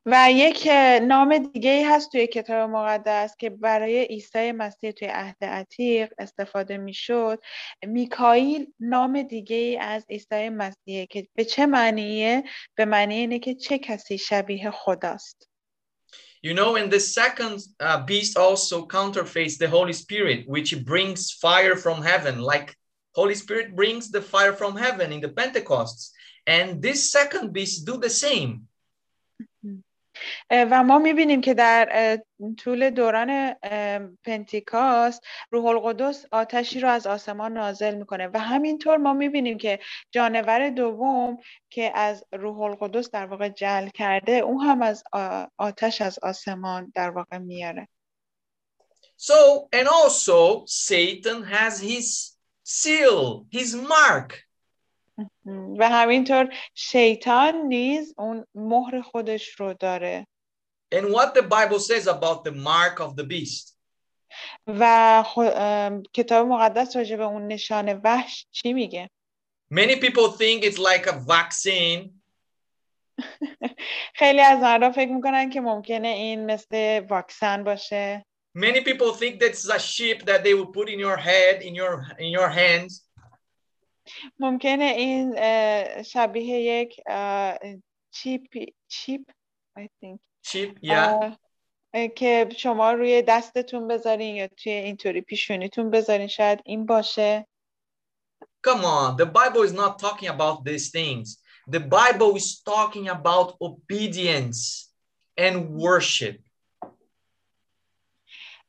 و 0.05 0.27
یک 0.31 0.67
نام 1.01 1.37
دیگه 1.37 1.69
ای 1.69 1.83
هست 1.83 2.11
توی 2.11 2.27
کتاب 2.27 2.69
مقدس 2.69 3.35
که 3.37 3.49
برای 3.49 4.03
عیسی 4.03 4.51
مسیح 4.51 4.91
توی 4.91 5.07
عهد 5.07 5.43
عتیق 5.43 6.13
استفاده 6.17 6.77
می‌شد 6.77 7.39
میکائیل 7.87 8.67
نام 8.79 9.21
دیگه 9.21 9.55
ای 9.55 9.77
از 9.77 10.05
عیسی 10.09 10.49
مسیح 10.49 11.05
که 11.05 11.27
به 11.35 11.45
چه 11.45 11.65
معنیه 11.65 12.43
به 12.75 12.85
معنی 12.85 13.15
اینه 13.15 13.39
که 13.39 13.55
چه 13.55 13.79
کسی 13.79 14.17
شبیه 14.17 14.71
خداست 14.71 15.49
You 16.45 16.53
know, 16.53 16.75
and 16.75 16.91
the 16.91 16.99
second 16.99 17.61
uh, 17.79 17.99
beast 18.09 18.37
also 18.37 18.85
counterfeits 18.85 19.57
the 19.57 19.69
Holy 19.69 19.93
Spirit, 19.93 20.39
which 20.45 20.71
brings 20.83 21.31
fire 21.31 21.77
from 21.77 22.01
heaven, 22.01 22.35
like 22.53 22.75
Holy 23.15 23.35
Spirit 23.35 23.77
brings 23.77 24.11
the 24.11 24.21
fire 24.21 24.51
from 24.51 24.75
heaven 24.75 25.13
in 25.13 25.21
the 25.21 25.29
Pentecosts. 25.29 26.11
And 26.45 26.81
this 26.81 27.09
second 27.09 27.53
beast 27.53 27.85
do 27.85 27.97
the 27.97 28.09
same. 28.09 28.67
و 30.53 30.83
ما 30.83 30.99
می‌بینیم 30.99 31.41
که 31.41 31.53
در 31.53 32.19
طول 32.57 32.89
دوران 32.89 33.53
پنتیکاست 34.23 35.21
روح 35.51 35.65
القدس 35.65 36.25
آتشی 36.31 36.79
رو 36.79 36.89
از 36.89 37.07
آسمان 37.07 37.53
نازل 37.53 37.95
می‌کنه. 37.95 38.27
و 38.27 38.39
همینطور 38.39 38.97
ما 38.97 39.13
می‌بینیم 39.13 39.57
که 39.57 39.79
جانور 40.11 40.69
دوم 40.69 41.37
که 41.69 41.91
از 41.95 42.25
روح 42.31 42.61
القدس 42.61 43.11
در 43.11 43.25
واقع 43.25 43.49
جل 43.49 43.87
کرده 43.87 44.31
اون 44.31 44.65
هم 44.65 44.81
از 44.81 45.03
آتش 45.57 46.01
از 46.01 46.19
آسمان 46.19 46.91
در 46.95 47.09
واقع 47.09 47.37
میاره. 47.37 47.87
So, 49.17 49.67
and 49.71 49.87
also 49.87 50.65
Satan 50.67 51.43
has 51.43 51.79
his 51.79 52.37
seal, 52.63 53.45
his 53.51 53.75
mark. 53.75 54.43
و 55.79 55.89
همینطور 55.89 56.53
شیطان 56.75 57.55
نیز 57.55 58.13
اون 58.17 58.45
مهر 58.55 59.01
خودش 59.01 59.49
رو 59.49 59.73
داره. 59.73 60.27
And 60.92 61.12
what 61.12 61.34
the 61.34 61.42
Bible 61.42 61.80
says 61.80 62.06
about 62.06 62.44
the 62.44 62.52
mark 62.52 63.00
of 63.00 63.16
the 63.16 63.24
beast. 63.24 63.74
و 64.66 65.24
کتاب 66.12 66.46
مقدس 66.46 66.96
راجع 66.96 67.16
به 67.16 67.24
اون 67.24 67.46
نشان 67.46 68.00
وحش 68.04 68.46
چی 68.50 68.72
میگه 68.72 69.10
Many 69.70 69.96
people 69.96 70.28
think 70.30 70.64
it's 70.64 70.78
like 70.78 71.06
a 71.06 71.12
vaccine. 71.12 72.10
خیلی 74.14 74.40
از 74.40 74.60
مردم 74.60 74.92
فکر 74.92 75.12
میکنن 75.12 75.50
که 75.50 75.60
ممکنه 75.60 76.08
این 76.08 76.46
مثل 76.46 77.00
واکسن 77.08 77.64
باشه 77.64 78.24
Many 78.58 78.80
people 78.80 79.12
think 79.12 79.40
that's 79.40 79.68
a 79.68 79.78
chip 79.78 80.24
that 80.24 80.42
they 80.44 80.54
will 80.54 80.72
put 80.72 80.88
in 80.88 80.98
your 80.98 81.16
head, 81.16 81.62
in 81.62 81.74
your 81.74 82.04
in 82.18 82.30
your 82.38 82.48
hands. 82.48 83.08
ممکنه 84.38 84.84
این 84.84 85.34
شبیه 86.02 86.60
یک 86.60 87.00
چیپ 88.10 88.42
چیپ 88.88 89.30
I 89.78 89.88
think 90.00 90.20
Chip, 90.43 90.77
yeah. 90.81 91.37
که 92.15 92.49
شما 92.57 92.91
روی 92.91 93.21
دستتون 93.21 93.87
بذارین 93.87 94.35
یا 94.35 94.47
توی 94.47 94.71
اینطوری 94.71 95.21
پیشونیتون 95.21 95.89
بذارین 95.89 96.27
شاید 96.27 96.59
این 96.65 96.85
باشه 96.85 97.47
Come 98.67 98.85
on, 98.85 99.17
the 99.17 99.25
Bible 99.25 99.63
is 99.63 99.73
not 99.73 99.99
talking 99.99 100.29
about 100.29 100.63
these 100.63 100.89
things. 100.89 101.37
The 101.67 101.81
Bible 101.81 102.35
is 102.35 102.61
talking 102.61 103.09
about 103.09 103.47
obedience 103.61 104.89
and 105.37 105.55
worship. 105.75 106.39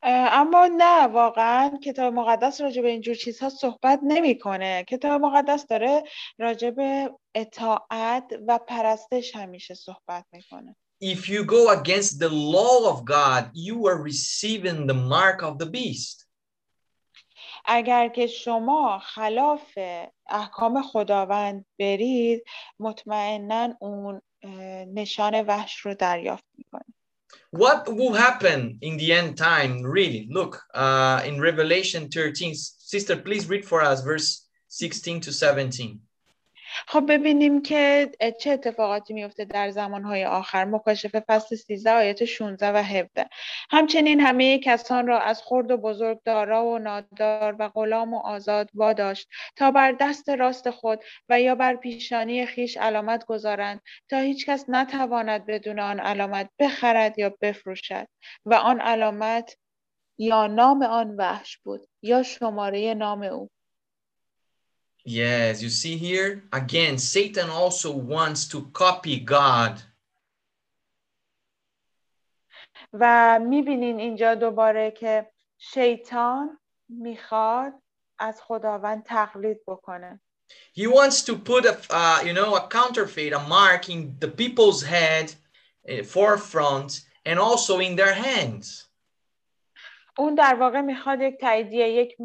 اما 0.07 0.67
نه 0.77 1.07
واقعا 1.07 1.79
کتاب 1.85 2.15
مقدس 2.15 2.61
راجع 2.61 2.83
به 2.83 2.89
اینجور 2.89 3.15
چیزها 3.15 3.49
صحبت 3.49 4.01
نمی‌کنه 4.03 4.85
کتاب 4.85 5.23
مقدس 5.23 5.67
داره 5.67 6.03
راجع 6.39 6.71
به 6.71 7.11
اطاعت 7.35 8.25
و 8.47 8.59
پرستش 8.59 9.37
همیشه 9.37 9.75
صحبت 9.75 10.25
می‌کنه 10.33 10.77
If 11.02 11.30
you 11.30 11.46
go 11.46 11.70
against 11.80 12.20
the 12.20 12.30
law 12.30 12.90
of 12.90 13.06
God, 13.06 13.52
you 13.54 13.88
are 13.88 14.02
receiving 14.02 14.88
the 14.88 14.94
mark 14.94 15.44
of 15.44 15.58
the 15.58 15.66
beast. 15.66 16.26
اگر 17.66 18.10
که 18.10 18.28
شما 18.28 19.00
خلاف 19.00 19.78
احکام 20.30 20.82
خداوند 20.82 21.66
برید 21.80 22.44
مطمئنا 22.80 23.74
اون 23.82 24.22
نشان 24.94 25.46
وحش 25.48 25.80
رو 25.80 25.94
دریافت 25.94 26.46
میکنید 26.58 26.96
What 27.52 27.88
will 27.88 28.14
happen 28.14 28.78
in 28.82 28.98
the 28.98 29.12
end 29.14 29.38
time, 29.38 29.82
really? 29.84 30.28
Look, 30.30 30.62
uh, 30.74 31.22
in 31.26 31.40
Revelation 31.40 32.10
13, 32.10 32.54
sister, 32.54 33.16
please 33.16 33.50
read 33.50 33.66
for 33.66 33.82
us 33.82 34.02
verse 34.02 34.48
16 34.68 35.22
to 35.22 35.32
17. 35.32 36.00
خب 36.87 37.13
ببینیم 37.13 37.63
که 37.63 38.11
چه 38.41 38.51
اتفاقاتی 38.51 39.15
میفته 39.15 39.45
در 39.45 39.71
زمانهای 39.71 40.25
آخر. 40.25 40.65
مکاشفه 40.65 41.21
فصل 41.29 41.57
13 41.57 41.91
آیات 41.93 42.25
16 42.25 42.73
و 42.73 42.77
17 42.77 43.29
همچنین 43.71 44.21
همه 44.21 44.59
کسان 44.59 45.07
را 45.07 45.21
از 45.21 45.43
خرد 45.43 45.71
و 45.71 45.77
بزرگ 45.77 46.21
دارا 46.25 46.65
و 46.67 46.79
نادار 46.79 47.57
و 47.59 47.69
غلام 47.69 48.15
و 48.15 48.19
آزاد 48.19 48.71
واداشت 48.75 49.29
تا 49.57 49.71
بر 49.71 49.93
دست 49.93 50.29
راست 50.29 50.71
خود 50.71 51.05
و 51.29 51.41
یا 51.41 51.55
بر 51.55 51.77
پیشانی 51.77 52.47
خیش 52.47 52.77
علامت 52.77 53.25
گذارند 53.25 53.81
تا 54.11 54.19
هیچ 54.19 54.47
کس 54.47 54.65
نتواند 54.69 55.47
بدون 55.47 55.81
آن 55.81 56.01
علامت 56.01 56.51
بخرد 56.59 57.19
یا 57.19 57.37
بفروشد 57.41 58.09
و 58.47 58.55
آن 58.55 58.81
علامت 58.81 59.57
یا 60.19 60.47
نام 60.47 60.83
آن 60.83 61.17
وحش 61.17 61.59
بود 61.59 61.81
یا 62.03 62.23
شماره 62.23 62.95
نام 62.95 63.23
او. 63.23 63.51
Yes, 65.06 65.64
you 65.64 65.70
see 65.70 65.98
here 65.98 66.44
again, 66.54 66.98
Satan 66.98 67.50
also 67.50 67.92
wants 67.92 68.48
to 68.50 68.70
copy 68.74 69.20
God. 69.20 69.82
و 72.94 73.40
میبینین 73.40 74.00
اینجا 74.00 74.36
دوباره 74.36 74.92
که 74.92 75.32
شیطان 75.58 76.60
میخواد 76.90 77.74
از 78.20 78.42
خداوند 78.42 79.04
تقلید 79.04 79.66
بکنه 79.68 80.22
He 80.74 80.88
wants 80.88 81.24
to 81.24 81.36
put 81.38 81.66
a, 81.66 81.78
uh, 81.92 82.22
you 82.26 82.34
know, 82.34 82.56
a 82.56 82.68
counterfeit, 82.68 83.34
a 83.34 83.40
mark 83.40 83.90
in 83.90 84.16
the 84.20 84.28
people's 84.28 84.82
head, 84.82 85.28
uh, 85.90 86.04
forefront, 86.04 87.02
and 87.26 87.38
also 87.40 87.80
in 87.80 87.96
their 87.96 88.14
hands. 88.14 88.90
اون 90.18 90.36
در 90.36 90.56
واقع 90.60 90.82
میخواد 90.82 91.22
یک 91.22 91.40
تاییدیه 91.40 91.90
یک 91.90 92.16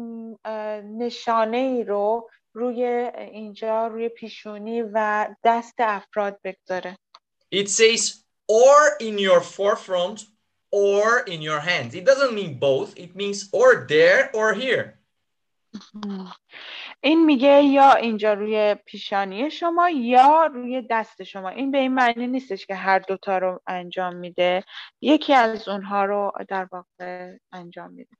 نشانه 0.97 1.57
ای 1.57 1.83
رو 1.83 2.29
روی 2.52 2.84
اینجا 3.32 3.86
روی 3.86 4.08
پیشونی 4.08 4.82
و 4.82 5.26
دست 5.44 5.74
افراد 5.78 6.40
بگذاره 6.44 6.96
It 7.54 7.68
says 7.68 8.24
or 8.48 8.96
in 9.00 9.18
your 9.18 9.40
forefront 9.40 10.26
or 10.70 11.20
in 11.20 11.42
your 11.42 11.60
hands. 11.60 11.94
It 11.94 12.04
doesn't 12.04 12.34
mean 12.34 12.58
both. 12.58 12.96
It 12.96 13.16
means 13.16 13.48
or 13.52 13.86
there 13.88 14.30
or 14.34 14.54
here. 14.54 14.98
این 17.02 17.24
میگه 17.24 17.62
یا 17.62 17.92
اینجا 17.92 18.32
روی 18.32 18.74
پیشانی 18.74 19.50
شما 19.50 19.90
یا 19.90 20.46
روی 20.46 20.82
دست 20.90 21.22
شما 21.22 21.48
این 21.48 21.70
به 21.70 21.78
این 21.78 21.94
معنی 21.94 22.26
نیستش 22.26 22.66
که 22.66 22.74
هر 22.74 22.98
دوتا 22.98 23.38
رو 23.38 23.60
انجام 23.66 24.16
میده 24.16 24.64
یکی 25.00 25.34
از 25.34 25.68
اونها 25.68 26.04
رو 26.04 26.32
در 26.48 26.68
واقع 26.72 27.36
انجام 27.52 27.92
میده 27.92 28.16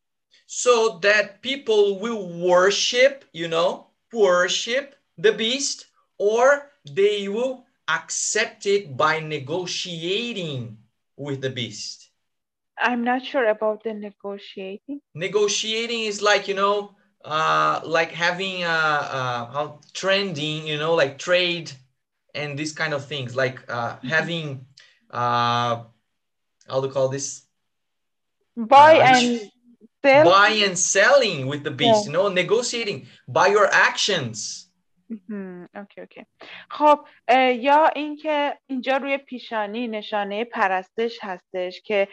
So 0.46 0.98
that 1.02 1.42
people 1.42 2.00
will 2.00 2.26
worship, 2.50 3.24
you 3.32 3.46
know, 3.46 3.89
worship 4.12 4.96
the 5.18 5.32
beast 5.32 5.86
or 6.18 6.70
they 6.84 7.28
will 7.28 7.66
accept 7.88 8.66
it 8.66 8.96
by 8.96 9.20
negotiating 9.20 10.78
with 11.16 11.40
the 11.40 11.50
beast. 11.50 12.10
I'm 12.78 13.04
not 13.04 13.24
sure 13.24 13.46
about 13.46 13.82
the 13.84 13.92
negotiating. 13.94 15.00
Negotiating 15.14 16.00
is 16.04 16.22
like, 16.22 16.48
you 16.48 16.54
know, 16.54 16.94
uh, 17.24 17.80
like 17.84 18.12
having 18.12 18.64
a, 18.64 18.66
a 18.66 19.50
how 19.52 19.80
trending, 19.92 20.66
you 20.66 20.78
know, 20.78 20.94
like 20.94 21.18
trade 21.18 21.70
and 22.34 22.58
these 22.58 22.72
kind 22.72 22.94
of 22.94 23.04
things, 23.04 23.36
like 23.36 23.62
uh, 23.70 23.96
having, 24.02 24.66
uh, 25.10 25.84
how 26.68 26.80
do 26.80 26.86
you 26.86 26.92
call 26.92 27.08
this? 27.08 27.42
Buy 28.56 28.98
Uh, 28.98 29.02
and 29.02 29.50
sell. 30.04 30.24
Buy 30.24 30.50
and 30.66 30.78
selling 30.78 31.46
with 31.46 31.62
the 31.64 31.70
beast, 31.70 32.04
Yeah. 32.04 32.06
you 32.06 32.12
know, 32.12 32.28
negotiating 32.28 33.06
by 33.28 33.46
your 33.48 33.68
actions. 33.72 34.70
اوکی 35.74 36.00
اوکی 36.00 36.26
خب 36.70 37.06
یا 37.58 37.86
اینکه 37.86 38.58
اینجا 38.66 38.96
روی 38.96 39.18
پیشانی 39.18 39.88
نشانه 39.88 40.44
پرستش 40.44 41.18
هستش 41.22 41.80
که 41.80 42.08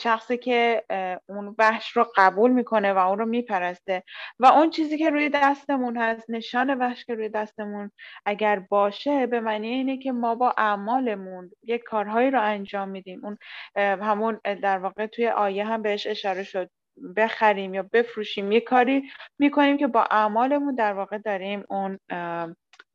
شخصی 0.00 0.38
که 0.38 0.84
اون 1.28 1.54
وحش 1.58 1.90
رو 1.90 2.06
قبول 2.16 2.50
می‌کنه 2.50 2.92
و 2.92 2.98
اون 2.98 3.18
رو 3.18 3.26
میپرسته 3.26 4.02
و 4.38 4.46
اون 4.46 4.70
چیزی 4.70 4.98
که 4.98 5.10
روی 5.10 5.28
دستمون 5.28 5.96
هست 5.96 6.30
نشان 6.30 6.78
وحش 6.78 7.04
که 7.04 7.14
روی 7.14 7.28
دستمون 7.28 7.90
اگر 8.26 8.58
باشه 8.58 9.26
به 9.26 9.40
معنی 9.40 9.68
اینه 9.68 9.98
که 9.98 10.12
ما 10.12 10.34
با 10.34 10.54
اعمالمون 10.58 11.50
یک 11.62 11.82
کارهایی 11.82 12.30
رو 12.30 12.42
انجام 12.42 12.88
میدیم 12.88 13.20
اون 13.24 13.38
همون 13.76 14.40
در 14.44 14.78
واقع 14.78 15.06
توی 15.06 15.28
آیه 15.28 15.64
هم 15.64 15.82
بهش 15.82 16.06
اشاره 16.06 16.44
شد 16.44 16.70
بخریم 17.16 17.74
یا 17.74 17.82
بفروشیم 17.92 18.52
یه 18.52 18.60
کاری 18.60 19.02
می‌کنیم 19.38 19.78
که 19.78 19.86
با 19.86 20.02
اعمالمون 20.10 20.74
در 20.74 20.92
واقع 20.92 21.18
داریم 21.18 21.64
اون 21.68 21.98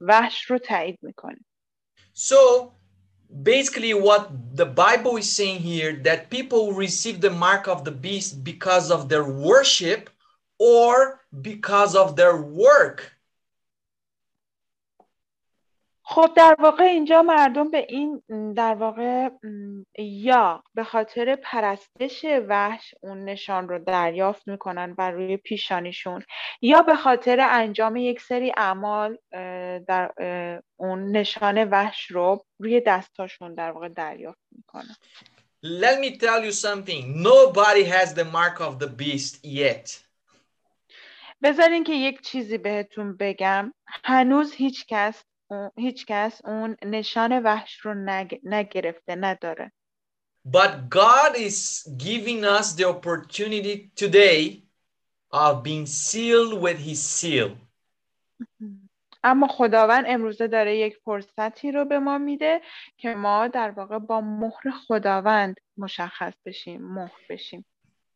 وحش 0.02 0.44
رو 0.44 0.58
تایید 0.58 1.00
می‌کنیم 1.02 1.46
So 2.14 2.72
basically 3.44 3.94
what 3.94 4.30
the 4.56 4.66
Bible 4.66 5.18
is 5.18 5.30
saying 5.32 5.60
here 5.60 5.94
that 6.04 6.30
people 6.30 6.72
receive 6.72 7.20
the 7.22 7.30
mark 7.30 7.68
of 7.68 7.84
the 7.84 7.92
beast 7.92 8.44
because 8.44 8.90
of 8.92 9.10
their 9.10 9.26
worship 9.26 10.10
or 10.60 11.20
because 11.42 11.96
of 11.96 12.16
their 12.16 12.38
work. 12.38 13.15
خب 16.08 16.32
در 16.36 16.56
واقع 16.60 16.84
اینجا 16.84 17.22
مردم 17.22 17.72
به 17.72 17.86
این 17.90 18.24
در 18.54 18.76
واقع 18.76 19.30
یا 20.00 20.64
به 20.74 20.84
خاطر 20.84 21.36
پرستش 21.36 22.26
وحش 22.48 22.94
اون 23.02 23.26
نشان 23.26 23.70
رو 23.70 23.80
دریافت 23.80 24.48
می‌کنن 24.48 24.94
بر 24.94 25.12
روی 25.12 25.38
پیشانیشون 25.38 26.24
یا 26.62 26.82
به 26.82 26.96
خاطر 26.96 27.40
انجام 27.40 27.96
یک 27.96 28.22
سری 28.22 28.54
اعمال 28.58 29.18
در 29.88 30.12
اون 30.80 31.12
نشان 31.18 31.70
وحش 31.70 32.12
رو 32.12 32.46
روی 32.60 32.82
دستاشون 32.82 33.56
در 33.56 33.72
واقع 33.72 33.90
دریافت 33.90 34.42
می‌کنن 34.52 34.96
Let 35.66 36.00
me 36.00 36.18
tell 36.18 36.42
you 36.48 36.52
something. 36.52 37.24
Nobody 37.32 37.84
has 37.96 38.14
the 38.14 38.26
mark 38.38 38.58
of 38.62 38.74
the 38.80 38.88
beast 38.88 39.46
yet. 39.46 40.06
بذارین 41.44 41.84
که 41.84 41.94
یک 41.94 42.22
چیزی 42.22 42.58
بهتون 42.58 43.18
بگم 43.18 43.74
هنوز 44.04 44.54
هیچ 44.54 44.86
کس 44.88 45.24
هیچ 45.78 46.06
کس 46.06 46.46
اون 46.46 46.78
نشان 46.86 47.44
وحش 47.44 47.80
رو 47.80 47.94
نگ... 47.94 48.40
نگرفته 48.44 49.16
نداره 49.16 49.72
But 50.48 50.90
God 50.90 51.36
is 51.36 51.88
giving 51.98 52.46
us 52.46 52.74
the 52.74 52.86
opportunity 52.94 53.90
today 53.96 54.62
of 55.32 55.64
being 55.64 55.86
sealed 55.88 56.62
with 56.62 56.78
his 56.78 57.02
seal. 57.02 57.52
اما 59.24 59.48
خداوند 59.48 60.06
امروزه 60.08 60.48
داره 60.48 60.78
یک 60.78 60.98
فرصتی 61.06 61.72
رو 61.72 61.86
به 61.86 62.00
ما 62.00 62.18
میده 62.18 62.62
که 62.98 63.16
ما 63.16 63.48
در 63.48 63.72
واقع 63.72 64.00
با 64.00 64.22
مهر 64.22 64.72
خداوند 64.88 65.56
مشخص 65.78 66.34
بشیم 66.46 66.82
مهر 66.82 67.22
بشیم 67.30 67.66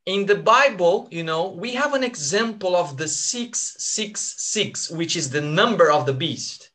In 0.09 0.25
the 0.25 0.35
Bible, 0.35 1.07
you 1.11 1.23
know, 1.23 1.43
we 1.63 1.71
have 1.81 1.93
an 1.93 2.03
example 2.03 2.75
of 2.75 2.97
the 2.97 3.07
666, 3.07 4.89
which 4.91 5.15
is 5.15 5.29
the 5.29 5.41
number 5.41 5.91
of 5.91 6.05
the 6.05 6.13
beast. 6.13 6.71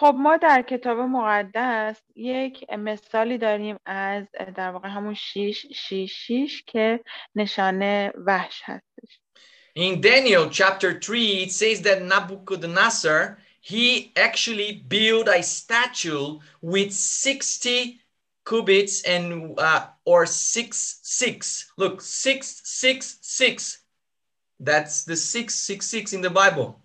خب 0.00 0.14
ما 0.18 0.36
در 0.36 0.62
کتاب 0.62 0.98
مقدس 0.98 2.02
یک 2.14 2.70
مثالی 2.72 3.38
داریم 3.38 3.76
از 3.86 4.24
در 4.56 4.70
واقع 4.70 4.88
همون 4.88 5.14
شیش 5.14 5.66
شیش 5.74 6.12
شیش 6.26 6.62
که 6.66 7.00
نشانه 7.34 8.12
وحش 8.16 8.62
هستش 8.64 9.20
In 9.76 10.00
Daniel 10.00 10.48
chapter 10.48 10.98
3, 10.98 11.42
it 11.42 11.52
says 11.52 11.82
that 11.82 12.00
Nabucodonosor, 12.00 13.36
he 13.60 14.10
actually 14.16 14.72
built 14.88 15.28
a 15.28 15.42
statue 15.42 16.38
with 16.62 16.94
60 16.94 18.00
cubits 18.46 19.02
and 19.02 19.58
uh, 19.58 19.88
or 20.04 20.24
six 20.24 21.00
six. 21.02 21.70
Look, 21.76 22.00
six 22.00 22.62
six 22.64 23.18
six. 23.20 23.78
That's 24.58 25.04
the 25.04 25.16
666 25.16 26.14
in 26.14 26.22
the 26.22 26.30
Bible. 26.30 26.80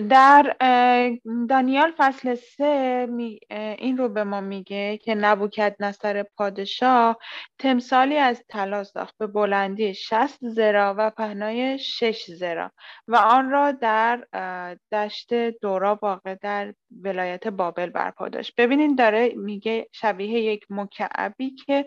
در 0.00 0.56
دانیال 1.48 1.92
فصل 1.96 2.34
سه 2.34 3.08
این 3.78 3.98
رو 3.98 4.08
به 4.08 4.24
ما 4.24 4.40
میگه 4.40 4.96
که 4.96 5.14
نبوکت 5.14 5.76
نصر 5.80 6.22
پادشاه 6.22 7.18
تمثالی 7.58 8.16
از 8.16 8.42
طلا 8.48 8.84
ساخت 8.84 9.14
به 9.18 9.26
بلندی 9.26 9.94
60 9.94 10.38
زرا 10.40 10.94
و 10.98 11.10
پهنای 11.10 11.78
6 11.78 12.30
زرا 12.30 12.72
و 13.08 13.16
آن 13.16 13.50
را 13.50 13.72
در 13.72 14.26
دشت 14.92 15.34
دورا 15.34 15.98
واقع 16.02 16.34
در 16.34 16.74
ولایت 17.02 17.48
بابل 17.48 17.90
برپا 17.90 18.28
داشت 18.28 18.54
ببینین 18.58 18.94
داره 18.94 19.32
میگه 19.36 19.88
شبیه 19.92 20.40
یک 20.40 20.66
مکعبی 20.70 21.54
که 21.66 21.86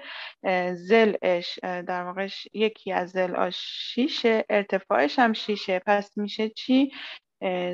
زلش 0.74 1.60
در 1.64 2.04
واقع 2.04 2.28
یکی 2.54 2.92
از 2.92 3.10
زل 3.10 3.50
شیشه 3.54 4.46
ارتفاعش 4.50 5.20
هم 5.20 5.34
شیشه. 5.34 5.82
پس 5.86 6.18
میشه 6.18 6.50
چی؟ 6.50 6.92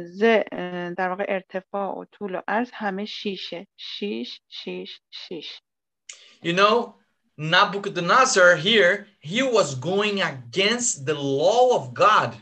ز 0.05 0.23
در 0.97 1.09
واقع 1.09 1.25
ارتفاع 1.29 1.99
و 1.99 2.05
طول 2.13 2.35
و 2.35 2.41
عرض 2.49 2.71
همه 2.73 3.05
شیشه 3.05 3.67
شیش 3.77 4.41
شیش 4.49 5.01
شیش 5.11 5.61
You 6.43 6.55
know, 6.55 6.95
Nabucodonosor 7.39 8.57
here, 8.57 9.07
he 9.21 9.43
was 9.43 9.75
going 9.75 10.21
against 10.23 11.07
the 11.07 11.15
law 11.15 11.77
of 11.77 11.95
God. 11.95 12.35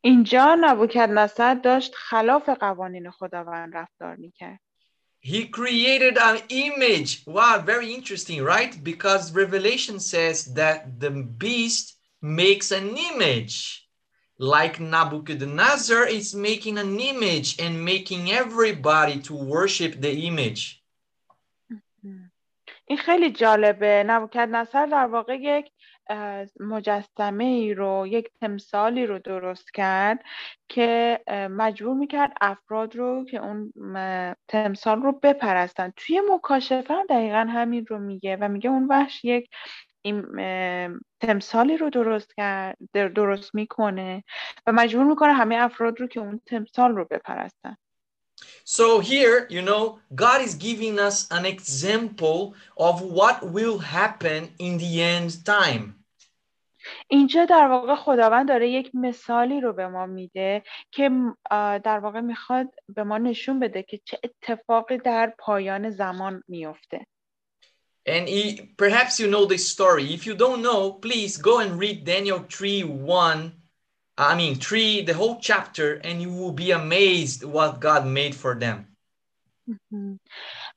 اینجا 0.00 0.56
نبوکدنصر 0.60 1.54
داشت 1.54 1.94
خلاف 1.94 2.48
قوانین 2.48 3.10
خداوند 3.10 3.76
رفتار 3.76 4.16
میکرد 4.16 4.60
He 5.24 5.46
created 5.46 6.18
an 6.18 6.38
image. 6.50 7.22
Wow, 7.26 7.58
very 7.64 7.94
interesting, 7.94 8.44
right? 8.44 8.72
Because 8.84 9.32
Revelation 9.32 9.98
says 9.98 10.52
that 10.52 11.00
the 11.00 11.10
beast 11.10 11.96
makes 12.20 12.70
an 12.72 12.94
image. 13.10 13.87
Like 14.39 14.77
Nabucodonosor 14.77 16.07
is 16.09 16.33
making 16.33 16.77
an 16.77 16.99
image 16.99 17.59
and 17.59 17.83
making 17.83 18.31
everybody 18.31 19.19
to 19.19 19.33
worship 19.35 20.01
the 20.01 20.13
image. 20.27 20.81
این 22.85 22.97
خیلی 22.97 23.31
جالبه. 23.31 24.03
نبوکدنصر 24.07 24.85
در 24.85 25.05
واقع 25.05 25.35
یک 25.35 25.71
مجسمه 26.59 27.43
ای 27.43 27.73
رو 27.73 28.07
یک 28.07 28.29
تمثالی 28.41 29.05
رو 29.05 29.19
درست 29.19 29.73
کرد 29.73 30.23
که 30.69 31.19
مجبور 31.51 31.95
می‌کرد 31.95 32.33
افراد 32.41 32.95
رو 32.95 33.25
که 33.25 33.37
اون 33.37 33.73
تمثال 34.47 35.01
رو 35.01 35.11
بپرستن. 35.11 35.93
توی 35.95 36.21
مکاشفه 36.31 36.93
هم 36.93 37.05
دقیقا 37.09 37.47
همین 37.49 37.85
رو 37.85 37.99
میگه 37.99 38.35
و 38.35 38.47
میگه 38.47 38.69
اون 38.69 38.87
وحش 38.87 39.25
یک 39.25 39.49
این 40.01 40.25
تمثالی 41.19 41.77
رو 41.77 41.89
درست 41.89 42.33
کرد 42.37 42.77
درست 42.93 43.55
می‌کنه 43.55 44.23
و 44.67 44.71
مجبور 44.71 45.03
می‌کنه 45.03 45.33
همه 45.33 45.55
افراد 45.55 45.99
رو 45.99 46.07
که 46.07 46.19
اون 46.19 46.41
تمثال 46.45 46.95
رو 46.95 47.05
بپرستن 47.05 47.75
So 48.65 48.99
here, 48.99 49.47
you 49.49 49.61
know, 49.61 49.99
God 50.15 50.41
is 50.41 50.53
giving 50.55 50.99
us 50.99 51.17
an 51.37 51.45
example 51.45 52.39
of 52.77 52.95
what 53.01 53.37
will 53.55 53.79
happen 53.79 54.41
in 54.59 54.77
the 54.77 55.01
end 55.01 55.31
time. 55.45 55.99
اینجا 57.07 57.45
در 57.45 57.67
واقع 57.67 57.95
خداوند 57.95 58.47
داره 58.47 58.69
یک 58.69 58.91
مثالی 58.93 59.61
رو 59.61 59.73
به 59.73 59.87
ما 59.87 60.05
میده 60.05 60.63
که 60.91 61.11
در 61.83 61.99
واقع 61.99 62.19
می‌خواد 62.19 62.67
به 62.95 63.03
ما 63.03 63.17
نشون 63.17 63.59
بده 63.59 63.83
که 63.83 63.99
چه 64.05 64.19
اتفاقی 64.23 64.97
در 64.97 65.33
پایان 65.39 65.89
زمان 65.89 66.43
میفته. 66.47 67.05
And 68.06 68.28
he, 68.28 68.70
perhaps 68.76 69.18
you 69.18 69.28
know 69.28 69.46
the 69.46 69.56
story. 69.56 70.12
If 70.12 70.26
you 70.26 70.34
don't 70.34 70.62
know, 70.62 70.92
please 70.92 71.38
go 71.38 71.60
and 71.60 71.78
read 71.78 72.04
Daniel 72.04 72.44
3 72.50 72.84
1. 72.84 73.52
I 74.16 74.34
mean, 74.36 74.56
3, 74.56 75.02
the 75.02 75.14
whole 75.14 75.40
chapter, 75.40 75.94
and 75.94 76.22
you 76.22 76.30
will 76.30 76.52
be 76.52 76.70
amazed 76.70 77.42
what 77.42 77.80
God 77.80 78.06
made 78.06 78.34
for 78.34 78.54
them. 78.54 78.94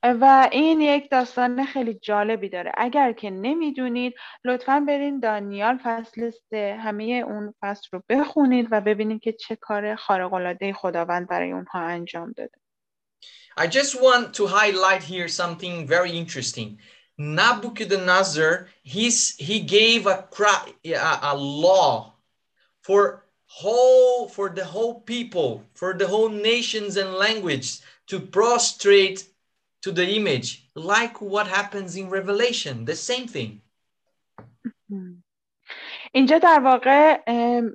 و 0.04 0.50
این 0.52 0.82
یک 0.82 1.10
داستان 1.12 1.66
خیلی 1.66 1.94
جالبی 1.94 2.50
داره 2.50 2.72
اگر 2.78 3.12
که 3.12 3.30
نمیدونید 3.30 4.14
لطفا 4.46 4.80
برین 4.88 5.20
دانیال 5.20 5.80
فصل 5.84 6.30
سه 6.50 6.80
همه 6.84 7.04
اون 7.04 7.54
فصل 7.62 7.88
رو 7.92 8.04
بخونید 8.10 8.68
و 8.72 8.82
ببینید 8.82 9.22
که 9.22 9.34
چه 9.34 9.56
کار 9.56 9.96
خارق 9.96 10.72
خداوند 10.72 11.28
برای 11.28 11.52
اونها 11.52 11.80
انجام 11.80 12.32
داده 12.32 12.58
I 13.60 13.66
just 13.66 13.96
want 13.96 14.36
to 14.36 14.46
highlight 14.46 15.04
here 15.04 15.28
something 15.28 15.88
very 15.88 16.12
interesting. 16.12 16.78
Nabucodonosor, 17.20 18.68
he's, 18.84 19.36
he 19.38 19.60
gave 19.60 20.06
a, 20.06 20.28
a 21.24 21.36
law 21.36 22.14
for 22.82 23.24
whole 23.48 24.28
for 24.28 24.50
the 24.50 24.66
whole 24.66 25.02
people, 25.02 25.64
for 25.74 25.94
the 25.94 26.08
whole 26.08 26.30
nations 26.30 26.98
and 26.98 27.14
language 27.14 27.80
to 28.08 28.20
prostrate 28.20 29.28
to 29.82 29.92
the 29.92 30.08
image, 30.08 30.70
like 30.76 31.22
what 31.22 31.48
happens 31.48 31.96
in 31.96 32.10
Revelation, 32.10 32.86
the 32.86 32.96
same 32.96 33.28
thing. 33.28 33.62
اینجا 36.14 36.38
در 36.38 36.60
واقع 36.60 37.22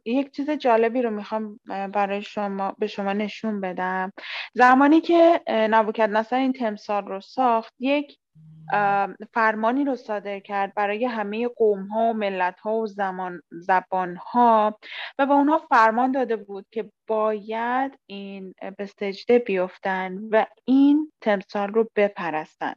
یک 0.04 0.30
چیز 0.30 0.50
جالبی 0.50 1.02
رو 1.02 1.10
میخوام 1.10 1.60
برای 1.66 2.22
شما 2.22 2.76
به 2.78 2.86
شما 2.86 3.12
نشون 3.12 3.60
بدم 3.60 4.12
زمانی 4.54 5.00
که 5.00 5.40
نبوکدنصر 5.48 6.36
این 6.36 6.52
تمثال 6.52 7.06
رو 7.06 7.20
ساخت 7.20 7.74
یک 7.78 8.18
فرمانی 9.33 9.85
رو 9.85 9.95
صادر 9.95 10.39
کرد 10.39 10.73
برای 10.73 11.05
همه 11.05 11.47
قوم 11.47 11.87
ها 11.87 11.99
و 11.99 12.13
ملت 12.13 12.59
ها 12.59 12.73
و 12.73 12.87
زمان 12.87 13.41
زبان 13.51 14.15
ها 14.15 14.79
و 15.19 15.25
به 15.25 15.33
اونها 15.33 15.57
فرمان 15.57 16.11
داده 16.11 16.35
بود 16.35 16.65
که 16.71 16.91
باید 17.07 17.99
این 18.05 18.53
به 18.77 18.85
سجده 18.85 19.39
بیفتن 19.39 20.17
و 20.31 20.45
این 20.65 21.11
تمثال 21.21 21.69
رو 21.69 21.89
بپرستن 21.95 22.73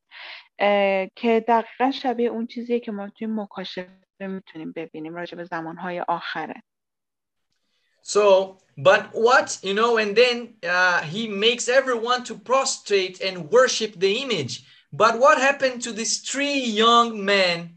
که 1.17 1.45
دقیقا 1.49 1.91
شبیه 1.91 2.29
اون 2.29 2.47
چیزیه 2.47 2.81
که 2.81 2.93
ما 2.93 3.09
توی 3.09 3.27
مکاشفه 3.27 3.91
می‌تونیم 4.21 4.73
ببینیم 4.77 5.15
راجع 5.15 5.37
به 5.37 5.45
زمانهای 5.45 6.01
آخره 6.01 6.63
So, 8.03 8.59
but 8.77 9.11
what, 9.13 9.59
you 9.63 9.75
know, 9.75 9.99
and 9.99 10.17
then 10.17 10.55
uh, 10.67 11.03
he 11.03 11.29
makes 11.29 11.69
everyone 11.69 12.25
to 12.25 12.35
prostrate 12.35 13.21
and 13.21 13.51
worship 13.51 13.93
the 13.99 14.13
image. 14.23 14.65
But 14.93 15.19
what 15.21 15.39
happened 15.39 15.83
to 15.83 15.93
these 15.93 16.19
three 16.19 16.59
young 16.59 17.25
men 17.25 17.77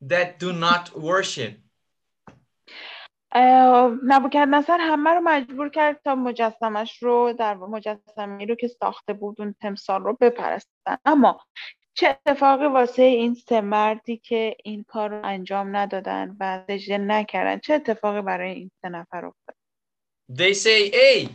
that 0.00 0.38
do 0.38 0.52
not 0.52 0.96
worship? 0.96 1.54
نبوکدنصر 4.02 4.78
همه 4.80 5.10
رو 5.10 5.20
مجبور 5.20 5.68
کرد 5.68 6.00
تا 6.04 6.14
مجسمش 6.14 7.02
رو 7.02 7.32
در 7.38 7.54
مجسمه 7.54 8.46
رو 8.46 8.54
که 8.54 8.68
ساخته 8.68 9.12
بود 9.12 9.40
اون 9.40 9.54
تمثال 9.60 10.02
رو 10.02 10.16
بپرستن. 10.20 10.96
اما 11.04 11.40
چه 11.94 12.08
اتفاقی 12.08 12.66
واسه 12.66 13.02
این 13.02 13.34
سه 13.34 13.60
مردی 13.60 14.16
که 14.16 14.56
این 14.64 14.84
کار 14.88 15.10
رو 15.10 15.26
انجام 15.26 15.76
ندادن 15.76 16.36
و 16.40 16.62
سجده 16.66 16.98
نکردن؟ 16.98 17.58
چه 17.58 17.74
اتفاقی 17.74 18.22
برای 18.22 18.52
این 18.52 18.70
سه 18.82 18.88
نفر 18.88 19.26
افتاد؟ 19.26 19.56
They 20.32 20.54
say, 20.54 20.90
hey, 20.90 21.28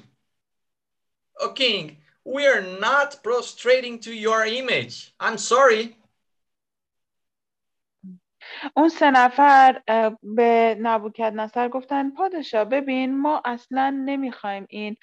O 1.42 1.50
king, 1.54 1.98
we 2.25 2.47
are 2.47 2.63
not 2.81 3.23
prostrating 3.23 3.99
to 4.01 4.13
your 4.13 4.45
image. 4.45 5.15
I'm 5.21 5.39
sorry. 5.39 5.97
اون 8.77 8.89
سه 8.89 9.11
نفر 9.11 9.83
به 10.23 10.77
نبوکد 10.81 11.33
نصر 11.37 11.69
گفتن 11.69 12.11
پادشاه 12.11 12.65
ببین 12.65 13.19
ما 13.19 13.43
اصلا 13.45 14.03
نمیخوایم 14.05 14.67
این 14.69 14.97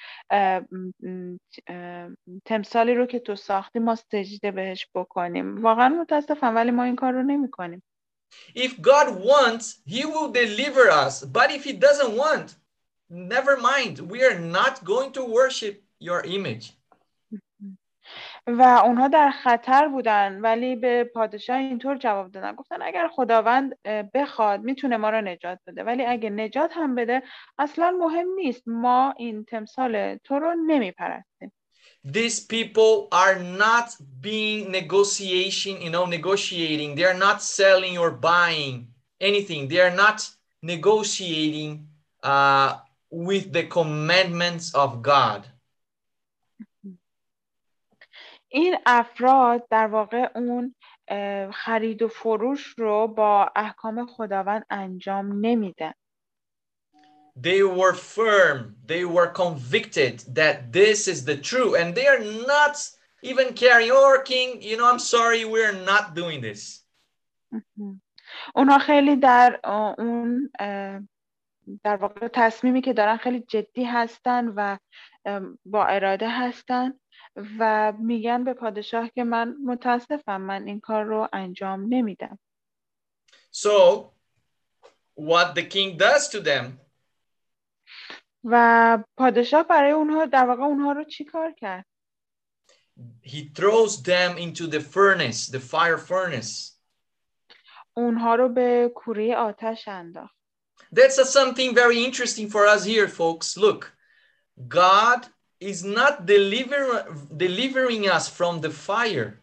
تمثالی 2.46 2.94
رو 2.94 3.06
که 3.06 3.20
تو 3.20 3.36
ساختی 3.36 3.80
ما 3.80 3.96
سجده 3.96 4.52
بهش 4.52 4.88
بکنیم 4.96 5.64
واقعا 5.64 5.90
متاسفم 5.90 6.56
ولی 6.56 6.72
ما 6.72 6.84
این 6.84 6.96
کار 6.96 7.14
رو 7.14 7.24
نمی 7.24 7.52
کنیم 7.52 7.84
If 8.56 8.82
God 8.82 9.08
wants, 9.32 9.66
he 9.86 10.06
will 10.06 10.32
deliver 10.32 10.86
us. 11.06 11.24
But 11.24 11.52
if 11.52 11.64
he 11.64 11.74
doesn't 11.74 12.14
want, 12.24 12.56
never 13.10 13.56
mind. 13.58 14.00
We 14.14 14.20
are 14.24 14.40
not 14.40 14.84
going 14.84 15.12
to 15.18 15.24
worship 15.24 15.76
your 16.00 16.22
image. 16.38 16.66
و 18.49 18.63
اونها 18.63 19.09
در 19.09 19.31
خطر 19.31 19.89
بودن 19.89 20.41
ولی 20.41 20.77
به 20.77 21.05
پادشاه 21.05 21.57
اینطور 21.57 21.97
جواب 21.97 22.31
دادن 22.31 22.53
گفتن 22.53 22.83
اگر 22.83 23.09
خداوند 23.09 23.79
بخواد 24.15 24.61
می‌تونه 24.61 24.97
ما 24.97 25.11
رو 25.11 25.21
نجات 25.21 25.59
بده 25.67 25.85
ولی 25.85 26.05
اگه 26.05 26.31
نجات 26.31 26.71
هم 26.75 26.95
بده 26.95 27.23
اصلا 27.59 27.91
مهم 27.91 28.27
نیست 28.35 28.63
ما 28.67 29.15
این 29.19 29.45
تمثال 29.45 30.17
تو 30.17 30.39
رو 30.39 30.55
نمیپرستیم 30.67 31.53
These 32.05 32.41
people 32.41 33.09
are 33.13 33.39
not 33.65 33.89
being 34.21 34.71
negotiation, 34.71 35.75
you 35.85 35.91
know, 35.91 36.07
negotiating. 36.07 36.95
They 36.95 37.05
are 37.13 37.21
not 37.29 37.43
selling 37.43 37.99
or 37.99 38.11
buying 38.11 38.75
anything. 39.21 39.69
They 39.69 39.81
are 39.81 39.97
not 40.05 40.19
negotiating 40.63 41.71
uh, 42.23 42.69
with 43.11 43.53
the 43.53 43.65
commandments 43.79 44.75
of 44.75 45.03
God. 45.03 45.41
این 48.49 48.77
افراد 48.87 49.69
در 49.71 49.87
واقع 49.87 50.29
اون 50.35 50.75
خرید 51.53 52.03
و 52.03 52.09
فروش 52.09 52.75
رو 52.79 53.09
با 53.09 53.53
احکام 53.57 54.07
خداوند 54.07 54.67
انجام 54.71 55.47
نمیدن 55.47 55.93
They 57.41 57.63
were 57.63 57.95
firm, 57.95 58.75
they 58.85 59.05
were 59.05 59.29
convicted 59.29 60.17
that 60.35 60.73
this 60.73 61.07
is 61.07 61.25
the 61.25 61.37
true, 61.51 61.77
and 61.77 61.95
they 61.95 62.09
are 62.09 62.23
not 62.53 62.75
even 63.23 63.55
carrying, 63.55 63.93
oh, 63.93 64.21
king, 64.25 64.61
you 64.61 64.77
know, 64.77 64.91
I'm 64.93 64.99
sorry, 64.99 65.45
we're 65.45 65.79
not 65.93 66.15
doing 66.15 66.41
this. 66.41 66.85
اونا 68.55 68.79
خیلی 68.79 69.17
در 69.17 69.61
اون 69.99 70.51
در 71.85 71.97
واقع 71.97 72.29
تصمیمی 72.29 72.83
که 72.83 72.93
دارن 72.93 73.17
خیلی 73.17 73.41
جدی 73.41 73.85
هستن 73.85 74.53
و 74.57 74.77
با 75.65 75.85
اراده 75.85 76.29
هستن 76.29 76.93
و 77.59 77.93
میگن 77.99 78.45
به 78.45 78.55
پادشاه 78.55 79.09
که 79.09 79.25
من 79.25 79.57
متاسفم 79.65 80.41
من 80.41 80.67
این 80.67 80.81
کار 80.81 81.05
رو 81.05 81.29
انجام 81.33 81.87
نمیدم 81.89 82.39
So 83.53 84.05
what 85.15 85.55
the 85.55 85.63
king 85.63 85.97
does 85.97 86.29
to 86.29 86.41
them 86.41 86.89
و 88.45 88.99
پادشاه 89.17 89.63
برای 89.63 89.91
اونها 89.91 90.27
در 90.27 90.47
واقع 90.47 90.63
اونها 90.63 90.93
رو 90.93 91.05
چی 91.05 91.25
کار 91.25 91.53
کرد 91.53 91.87
he 93.23 93.53
throws 93.55 94.03
them 94.03 94.39
into 94.39 94.67
the 94.67 94.81
furnace 94.81 95.51
the 95.51 95.61
fire 95.61 95.99
furnace 95.99 96.79
اونها 97.95 98.35
رو 98.35 98.49
به 98.49 98.93
کوره 98.95 99.37
آتش 99.37 99.89
انداخت 99.89 100.39
That's 100.93 101.19
a, 101.19 101.25
something 101.25 101.75
very 101.75 102.03
interesting 102.05 102.49
for 102.49 102.67
us 102.67 102.85
here 102.85 103.09
folks 103.09 103.57
look 103.57 103.93
God 104.69 105.27
is 105.60 105.84
not 105.84 106.26
deliver, 106.26 107.06
delivering 107.38 108.10
us 108.10 108.28
from 108.30 108.62
the 108.62 108.70
fire. 108.70 109.40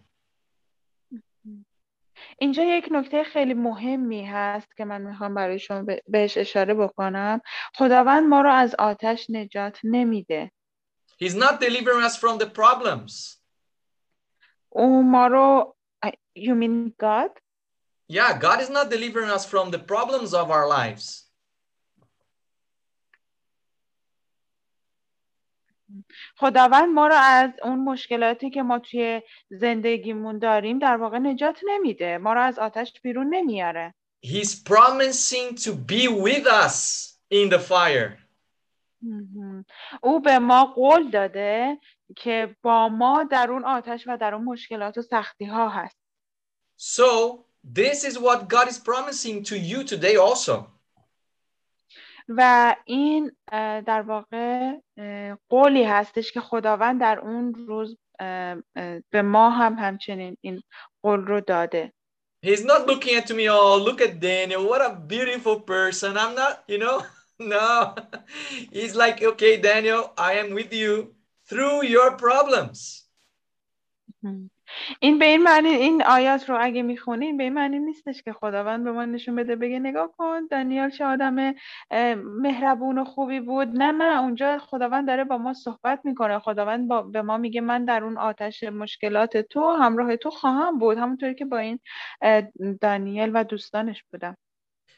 اینجا 2.38 2.64
یک 2.64 2.88
نکته 2.90 3.24
خیلی 3.24 3.54
مهمی 3.54 4.24
هست 4.24 4.76
که 4.76 4.84
من 4.84 5.02
میخوام 5.02 5.34
برای 5.34 5.58
شما 5.58 5.84
بهش 6.08 6.38
اشاره 6.38 6.74
بکنم 6.74 7.40
خداوند 7.74 8.28
ما 8.28 8.40
رو 8.40 8.50
از 8.52 8.74
آتش 8.78 9.26
نجات 9.30 9.80
نمیده 9.84 10.50
He's 11.22 11.34
not 11.34 11.60
delivering 11.60 12.02
us 12.02 12.16
from 12.16 12.38
the 12.38 12.46
problems. 12.46 13.38
او 14.68 15.02
ما 15.02 15.26
رو 15.26 15.76
you 16.36 16.54
mean 16.54 16.94
God? 16.98 17.30
Yeah, 18.08 18.38
God 18.38 18.60
is 18.60 18.70
not 18.70 18.90
delivering 18.90 19.30
us 19.30 19.44
from 19.46 19.70
the 19.70 19.78
problems 19.78 20.34
of 20.34 20.50
our 20.50 20.66
lives. 20.66 21.23
خداوند 26.37 26.89
ما 26.89 27.07
رو 27.07 27.15
از 27.17 27.49
اون 27.63 27.79
مشکلاتی 27.79 28.49
که 28.49 28.63
ما 28.63 28.79
توی 28.79 29.21
زندگیمون 29.49 30.39
داریم 30.39 30.79
در 30.79 30.97
واقع 30.97 31.17
نجات 31.17 31.59
نمیده 31.65 32.17
ما 32.17 32.33
رو 32.33 32.41
از 32.41 32.59
آتش 32.59 32.93
بیرون 33.03 33.35
نمیاره 33.35 33.93
He's 34.25 34.55
promising 34.55 35.55
to 35.55 35.71
be 35.91 36.07
with 36.07 36.45
us 36.47 36.77
in 37.29 37.49
the 37.49 37.59
fire. 37.59 38.25
او 40.01 40.19
به 40.19 40.39
ما 40.39 40.65
قول 40.65 41.09
داده 41.09 41.77
که 42.15 42.55
با 42.61 42.89
ما 42.89 43.23
در 43.23 43.51
اون 43.51 43.65
آتش 43.65 44.03
و 44.07 44.17
در 44.17 44.35
اون 44.35 44.43
مشکلات 44.43 44.97
و 44.97 45.01
سختی 45.01 45.45
ها 45.45 45.69
هست 45.69 45.97
So 46.77 47.45
this 47.63 48.03
is 48.03 48.19
what 48.19 48.49
God 48.49 48.67
is 48.67 48.79
promising 48.79 49.43
to 49.43 49.55
you 49.55 49.83
today 49.83 50.15
also. 50.15 50.74
و 52.27 52.75
این 52.85 53.31
در 53.85 54.01
واقع 54.01 54.73
قولی 55.49 55.83
هستش 55.83 56.31
که 56.31 56.41
خداوند 56.41 57.01
در 57.01 57.19
اون 57.19 57.53
روز 57.53 57.97
به 59.09 59.21
ما 59.23 59.49
هم 59.49 59.73
همچنین 59.73 60.37
این 60.41 60.61
قول 61.03 61.19
رو 61.19 61.41
داده 61.41 61.93
He's 62.45 62.63
not 62.63 62.85
looking 62.85 63.15
at 63.15 63.31
me, 63.31 63.49
oh, 63.49 63.75
look 63.75 64.01
at 64.01 64.19
Daniel, 64.19 64.69
what 64.69 64.79
a 64.79 64.93
beautiful 64.95 65.61
person. 65.61 66.15
I'm 66.15 66.35
not, 66.35 66.63
you 66.67 66.77
know, 66.77 67.01
no. 67.39 67.95
He's 68.71 68.95
like, 68.95 69.23
okay, 69.23 69.57
Daniel, 69.57 70.13
I 70.15 70.33
am 70.33 70.53
with 70.53 70.71
you 70.71 71.15
through 71.49 71.85
your 71.85 72.11
problems. 72.11 73.07
این 74.99 75.19
به 75.19 75.25
این 75.25 75.43
معنی 75.43 75.69
این 75.69 76.03
آیات 76.03 76.49
رو 76.49 76.57
اگه 76.61 76.81
می‌خونین 76.81 77.37
به 77.37 77.43
این 77.43 77.53
معنی 77.53 77.79
نیستش 77.79 78.21
که 78.21 78.33
خداوند 78.33 78.83
به 78.83 78.91
ما 78.91 79.05
نشون 79.05 79.35
بده 79.35 79.55
بگه 79.55 79.79
نگاه 79.79 80.11
کن 80.17 80.47
دانیال 80.51 80.89
چه 80.89 81.05
آدم 81.05 81.53
مهربون 82.41 82.97
و 82.97 83.05
خوبی 83.05 83.39
بود. 83.39 83.67
نه 83.67 83.91
نه 83.91 84.21
اونجا 84.21 84.57
خداوند 84.57 85.07
داره 85.07 85.23
با 85.23 85.37
ما 85.37 85.53
صحبت 85.53 85.99
می‌کنه. 86.03 86.39
خداوند 86.39 86.87
با 86.87 87.01
به 87.01 87.21
ما 87.21 87.37
میگه 87.37 87.61
من 87.61 87.85
در 87.85 88.03
اون 88.03 88.17
آتش 88.17 88.63
مشکلات 88.63 89.37
تو 89.37 89.71
همراه 89.71 90.15
تو 90.15 90.29
خواهم 90.29 90.79
بود. 90.79 90.97
همونطوری 90.97 91.35
که 91.35 91.45
با 91.45 91.57
این 91.57 91.79
دانیل 92.81 93.31
و 93.33 93.43
دوستانش 93.43 94.03
بودم. 94.11 94.37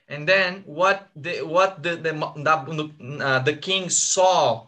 And 0.09 0.25
then 0.27 0.63
what 0.65 0.99
the 1.25 1.33
what 1.55 1.83
the 1.83 1.93
the, 2.05 2.13
uh, 3.27 3.39
the 3.49 3.57
king 3.67 3.89
saw 3.89 4.67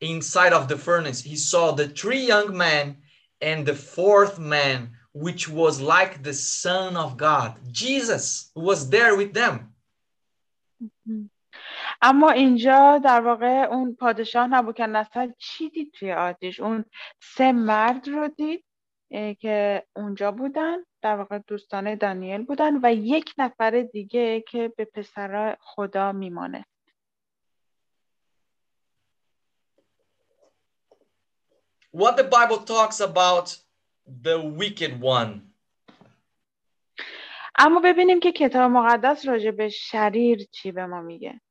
inside 0.00 0.52
of 0.58 0.68
the 0.68 0.78
furnace, 0.78 1.20
he 1.20 1.36
saw 1.36 1.72
the 1.72 1.88
three 2.00 2.24
young 2.32 2.56
men 2.56 2.96
and 3.40 3.66
the 3.66 3.74
fourth 3.74 4.38
man, 4.38 4.90
which 5.12 5.48
was 5.48 5.80
like 5.80 6.22
the 6.22 6.34
Son 6.34 6.96
of 6.96 7.16
God. 7.16 7.54
Jesus 7.70 8.50
was 8.54 8.90
there 8.90 9.16
with 9.16 9.32
them. 9.34 9.74
اما 12.02 12.30
اینجا 12.30 12.98
در 13.04 13.20
واقع 13.20 13.66
اون 13.70 13.94
پادشاه 13.94 14.46
نبوکن 14.46 14.90
نصر 14.90 15.32
چی 15.38 15.70
دید 15.70 15.92
توی 15.92 16.12
آتیش 16.12 16.60
اون 16.60 16.84
سه 17.20 17.52
مرد 17.52 18.08
رو 18.08 18.28
دید 18.28 18.64
که 19.40 19.86
اونجا 19.96 20.32
بودن 20.32 20.76
در 21.02 21.16
واقع 21.16 21.38
دوستان 21.38 21.94
دانیل 21.94 22.42
بودن 22.42 22.80
و 22.82 22.94
یک 22.94 23.34
نفر 23.38 23.88
دیگه 23.92 24.44
که 24.48 24.72
به 24.76 24.84
پسر 24.84 25.56
خدا 25.60 26.12
میمانه 26.12 26.64
What 31.91 32.17
the 32.17 32.23
Bible 32.23 32.59
talks 32.65 32.99
about 32.99 33.57
the 34.05 34.39
wicked 34.39 35.01
one. 35.01 35.41
اما 37.59 37.79
ببینیم 37.79 38.19
که 38.19 38.31
کتاب 38.31 38.71
مقدس 38.71 39.25
راجع 39.25 39.51
به 39.51 39.69
شریر 39.69 40.47
چی 40.51 40.71
به 40.71 40.85
ما 40.85 41.01
میگه. 41.01 41.41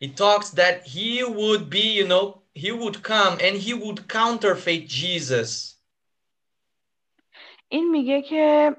It 0.00 0.16
talks 0.16 0.50
that 0.50 0.86
he 0.86 1.22
would 1.24 1.68
be, 1.68 1.92
you 1.98 2.06
know, 2.06 2.42
he 2.54 2.72
would 2.72 3.02
come 3.02 3.38
and 3.40 3.56
he 3.56 3.74
would 3.74 4.08
counterfeit 4.08 4.88
Jesus. 4.88 5.76
این 7.68 7.90
میگه 7.90 8.22
که 8.22 8.76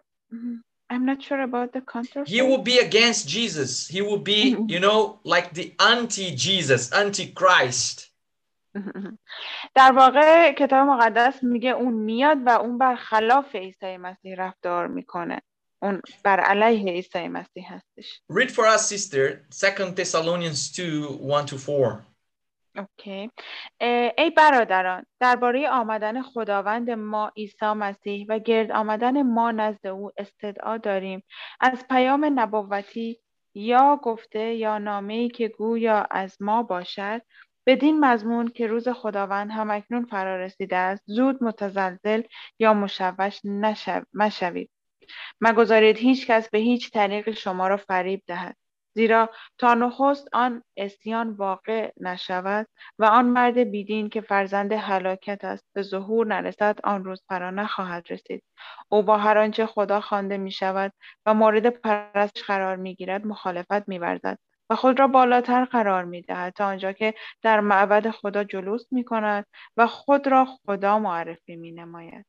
I'm 0.90 1.06
not 1.06 1.22
sure 1.24 1.42
about 1.42 1.72
the 1.72 1.82
counterfeit. 1.82 2.28
He 2.28 2.42
would 2.42 2.64
be 2.64 2.80
against 2.80 3.28
Jesus. 3.28 3.88
He 3.88 4.02
would 4.02 4.24
be, 4.24 4.58
you 4.68 4.80
know, 4.80 5.20
like 5.24 5.54
the 5.54 5.74
anti-Jesus, 5.80 6.92
anti-Christ. 6.92 8.05
در 9.75 9.93
واقع 9.93 10.53
کتاب 10.53 10.89
مقدس 10.89 11.43
میگه 11.43 11.71
اون 11.71 11.95
میاد 11.95 12.39
و 12.47 12.49
اون 12.49 12.79
برخلاف 12.79 13.55
عیسی 13.55 13.97
مسیح 13.97 14.35
رفتار 14.39 14.87
می‌کنه. 14.87 15.43
اون 15.83 16.03
بر 16.25 16.41
علیه 16.41 16.93
عیسی 16.93 17.29
مسیح 17.29 17.73
هستش. 17.75 18.21
Read 18.33 18.51
for 18.51 18.65
us, 18.77 18.81
sister, 18.81 19.41
2 19.51 19.95
Thessalonians 19.95 20.73
2, 20.77 20.83
1 21.23 21.47
to 21.47 21.57
4. 21.57 22.01
اوکی 22.79 23.31
ای 24.19 24.31
برادران 24.37 25.07
درباره 25.21 25.69
آمدن 25.69 26.23
خداوند 26.23 26.91
ما 26.91 27.33
عیسی 27.37 27.67
مسیح 27.67 28.27
و 28.29 28.39
گرد 28.39 28.73
آمدن 28.73 29.23
ما 29.23 29.51
نزد 29.51 29.87
او 29.87 30.13
استدعا 30.17 30.77
داریم. 30.77 31.23
از 31.61 31.85
پیام 31.91 32.41
نبوتی 32.41 33.21
یا 33.55 34.01
گفته 34.03 34.55
یا 34.55 34.79
نامه‌ای 34.79 35.29
که 35.29 35.49
گویا 35.49 36.07
از 36.11 36.37
ما 36.41 36.63
باشد 36.63 37.23
بدین 37.67 38.01
مضمون 38.01 38.49
که 38.49 38.67
روز 38.67 38.89
خداوند 38.89 39.51
همکنون 39.51 40.05
فرا 40.05 40.37
رسیده 40.37 40.77
است 40.77 41.03
زود 41.07 41.45
متزلزل 41.45 42.23
یا 42.59 42.75
مشوش 42.75 43.41
مشوید. 44.15 44.71
مگذارید 45.41 45.97
هیچ 45.97 46.27
کس 46.27 46.51
به 46.51 46.59
هیچ 46.59 46.91
طریق 46.91 47.31
شما 47.31 47.69
را 47.69 47.77
فریب 47.77 48.23
دهد. 48.27 48.57
زیرا 48.95 49.31
تا 49.59 49.75
نخست 49.75 50.29
آن 50.33 50.63
اسیان 50.77 51.31
واقع 51.31 51.93
نشود 52.01 52.67
و 52.99 53.05
آن 53.05 53.25
مرد 53.27 53.59
بیدین 53.59 54.09
که 54.09 54.21
فرزند 54.21 54.73
هلاکت 54.73 55.45
است 55.45 55.65
به 55.73 55.83
ظهور 55.83 56.27
نرسد 56.27 56.79
آن 56.85 57.05
روز 57.05 57.25
فرا 57.29 57.51
نخواهد 57.51 58.07
رسید. 58.11 58.45
او 58.89 59.03
با 59.03 59.19
هر 59.19 59.39
آنچه 59.39 59.67
خدا 59.67 60.01
خوانده 60.01 60.37
می 60.37 60.51
شود 60.51 60.93
و 61.27 61.35
مورد 61.35 61.67
پرستش 61.69 62.43
قرار 62.43 62.77
می 62.77 62.95
گیرد 62.95 63.27
مخالفت 63.27 63.89
می 63.89 63.99
ورزد 63.99 64.39
و 64.70 64.76
خود 64.76 65.00
را 65.00 65.08
بالاتر 65.08 65.66
قرار 65.66 66.06
می 66.06 66.22
دهد 66.22 66.54
تا 66.54 66.66
آنجا 66.66 66.92
که 66.92 67.14
در 67.42 67.60
معبد 67.60 68.12
خدا 68.12 68.44
جلوس 68.44 68.86
می 68.92 69.04
کند 69.04 69.46
و 69.78 69.88
خود 69.88 70.28
را 70.28 70.46
خدا 70.46 71.00
معرفی 71.00 71.56
می 71.56 71.72
نماید. 71.72 72.26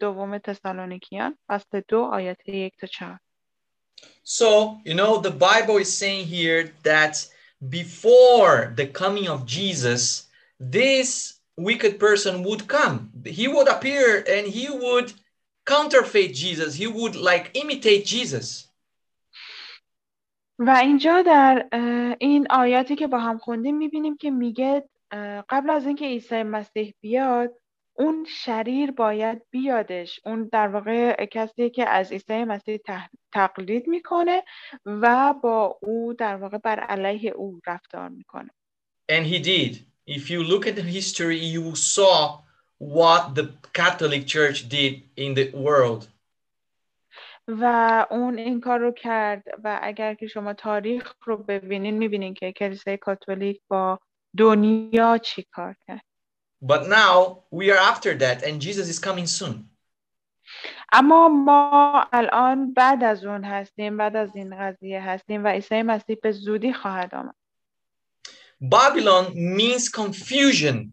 دوم 0.00 0.38
تسالونیکیان 0.38 1.38
فصل 1.48 1.80
دو 1.88 2.02
آیات 2.02 2.48
یک 2.48 2.76
تا 2.80 2.86
چهار 2.86 3.18
So, 4.24 4.80
you 4.84 4.94
know, 4.94 5.18
the 5.18 5.30
Bible 5.30 5.76
is 5.78 5.96
saying 5.96 6.26
here 6.26 6.72
that 6.82 7.14
before 7.68 8.72
the 8.76 8.86
coming 8.86 9.28
of 9.28 9.46
Jesus, 9.46 10.28
this 10.58 11.40
wicked 11.56 11.98
person 11.98 12.42
would 12.42 12.66
come. 12.66 13.10
He 13.24 13.46
would 13.48 13.68
appear 13.68 14.24
and 14.28 14.46
he 14.46 14.68
would 14.68 15.12
counterfeit 15.64 16.34
Jesus. 16.34 16.74
He 16.74 16.86
would 16.86 17.16
like 17.16 17.50
imitate 17.54 18.04
Jesus. 18.04 18.67
و 20.59 20.69
اینجا 20.69 21.21
در 21.21 21.67
این 22.19 22.47
آیاتی 22.49 22.95
که 22.95 23.07
با 23.07 23.19
هم 23.19 23.37
خوندیم 23.37 23.77
می‌بینیم 23.77 24.17
که 24.17 24.31
میگه 24.31 24.89
قبل 25.49 25.69
از 25.69 25.85
اینکه 25.85 26.05
عیسی 26.05 26.43
مسیح 26.43 26.93
بیاد 27.01 27.51
اون 27.93 28.25
شریر 28.29 28.91
باید 28.91 29.41
بیادش 29.51 30.19
اون 30.25 30.49
در 30.51 30.67
واقع 30.67 31.25
کسی 31.25 31.69
که 31.69 31.89
از 31.89 32.11
عیسی 32.11 32.43
مسیح 32.43 32.79
تقلید 33.33 33.87
می‌کنه 33.87 34.43
و 34.85 35.33
با 35.43 35.79
او 35.81 36.13
در 36.13 36.35
واقع 36.35 36.57
بر 36.57 36.79
علیه 36.79 37.31
او 37.31 37.59
رفتار 37.67 38.09
می‌کنه 38.09 38.49
And 39.11 39.25
he 39.25 39.39
did. 39.39 39.73
If 40.07 40.29
you 40.29 40.43
look 40.43 40.67
at 40.67 40.75
the 40.75 40.87
history, 40.97 41.39
you 41.55 41.75
saw 41.75 42.17
what 42.77 43.35
the 43.35 43.45
Catholic 43.73 44.23
Church 44.35 44.57
did 44.69 44.93
in 45.15 45.33
the 45.39 45.51
world. 45.67 46.01
و 47.49 48.05
اون 48.11 48.37
این 48.37 48.61
کار 48.61 48.79
رو 48.79 48.91
کرد 48.91 49.43
و 49.63 49.79
اگر 49.83 50.13
که 50.13 50.27
شما 50.27 50.53
تاریخ 50.53 51.13
رو 51.23 51.37
ببینین 51.37 51.97
می‌بینین 51.97 52.33
که 52.33 52.51
کلیسای 52.51 52.97
کاتولیک 52.97 53.61
با 53.67 53.99
دنیا 54.37 55.17
چی 55.17 55.45
کار 55.51 55.75
کرد 55.87 56.01
But 56.61 56.87
now 56.87 57.43
we 57.51 57.71
are 57.71 57.81
after 57.91 58.13
that 58.15 58.43
and 58.43 58.61
Jesus 58.61 58.89
is 58.89 58.99
coming 58.99 59.27
soon. 59.27 59.69
اما 60.91 61.29
ما 61.29 62.07
الان 62.13 62.73
بعد 62.73 63.03
از 63.03 63.25
اون 63.25 63.43
هستیم 63.43 63.97
بعد 63.97 64.15
از 64.15 64.35
این 64.35 64.57
قضیه 64.59 65.01
هستیم 65.01 65.43
و 65.43 65.47
عیسی 65.47 65.81
مسیح 65.81 66.17
به 66.23 66.31
زودی 66.31 66.73
خواهد 66.73 67.15
آمد 67.15 67.35
Babylon 68.63 69.33
means 69.57 69.89
confusion. 69.89 70.91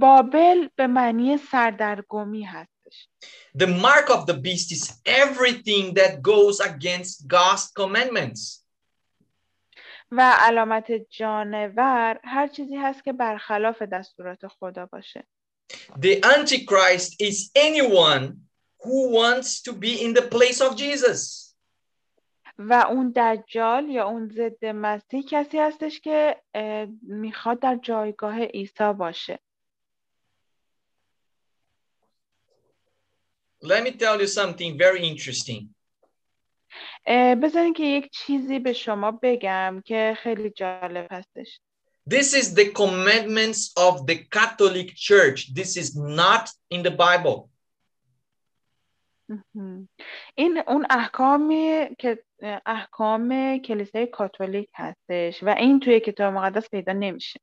بابل 0.00 0.68
به 0.76 0.86
معنی 0.86 1.36
سردرگمی 1.36 2.42
هستش 2.88 3.08
The 3.54 3.66
mark 3.66 4.10
of 4.10 4.26
the 4.26 4.34
beast 4.34 4.72
is 4.72 5.00
everything 5.06 5.94
that 5.94 6.22
goes 6.22 6.60
against 6.60 7.26
God's 7.26 7.70
commandments. 7.72 8.64
و 10.12 10.34
علامت 10.38 10.92
جانور 11.10 12.20
هر 12.24 12.46
چیزی 12.46 12.76
هست 12.76 13.04
که 13.04 13.12
برخلاف 13.12 13.82
دستورات 13.82 14.46
خدا 14.46 14.86
باشه 14.86 15.26
The 16.00 16.20
Antichrist 16.22 17.20
is 17.20 17.50
anyone 17.54 18.36
who 18.84 19.10
wants 19.10 19.62
to 19.62 19.72
be 19.72 20.02
in 20.04 20.14
the 20.14 20.22
place 20.22 20.60
of 20.60 20.76
Jesus. 20.76 21.44
و 22.58 22.84
اون 22.90 23.12
دجال 23.16 23.88
یا 23.88 24.04
اون 24.08 24.28
ضد 24.28 24.64
مسیح 24.64 25.22
کسی 25.28 25.58
هستش 25.58 26.00
که 26.00 26.42
می‌خواد 27.02 27.60
در 27.60 27.76
جایگاه 27.76 28.40
عیسی 28.40 28.92
باشه 28.98 29.38
Let 33.62 33.82
me 33.82 33.90
tell 33.90 34.20
you 34.20 34.26
something 34.26 34.78
very 34.78 35.02
interesting. 35.08 35.74
بذارین 37.42 37.72
که 37.74 37.84
یک 37.84 38.10
چیزی 38.10 38.58
به 38.58 38.72
شما 38.72 39.18
بگم 39.22 39.82
که 39.84 40.16
خیلی 40.22 40.50
جالب 40.50 41.06
هستش 41.10 41.60
This 42.10 42.32
is 42.32 42.54
the 42.54 42.72
commandments 42.72 43.72
of 43.76 44.06
the 44.06 44.16
Catholic 44.36 44.88
Church. 44.94 45.52
This 45.52 45.76
is 45.76 45.94
not 45.94 46.50
in 46.70 46.82
the 46.82 46.90
Bible. 46.90 47.50
این 50.34 50.58
اون 50.66 50.86
احکامی 50.90 51.88
که 51.98 52.24
احکام 52.66 53.58
کلیسای 53.58 54.06
کاتولیک 54.06 54.68
هستش 54.74 55.42
و 55.42 55.48
این 55.48 55.80
توی 55.80 56.00
کتاب 56.00 56.34
مقدس 56.34 56.70
پیدا 56.70 56.92
نمیشه 56.92 57.40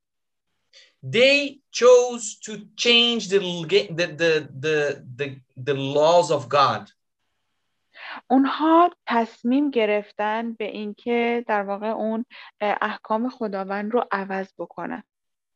They 1.03 1.61
chose 1.71 2.39
to 2.45 2.67
change 2.77 3.29
the, 3.29 3.39
the, 3.39 4.07
the, 4.21 4.49
the, 4.65 5.05
the, 5.17 5.41
the 5.57 5.75
laws 5.75 6.31
of 6.31 6.49
God. 6.49 6.91
اونها 8.31 8.91
تصمیم 9.07 9.71
گرفتن 9.71 10.53
به 10.53 10.65
اینکه 10.65 11.45
در 11.49 11.63
واقع 11.63 11.87
اون 11.87 12.25
احکام 12.61 13.29
خداوند 13.29 13.93
رو 13.93 14.05
عوض 14.13 14.47
بکنن 14.59 15.03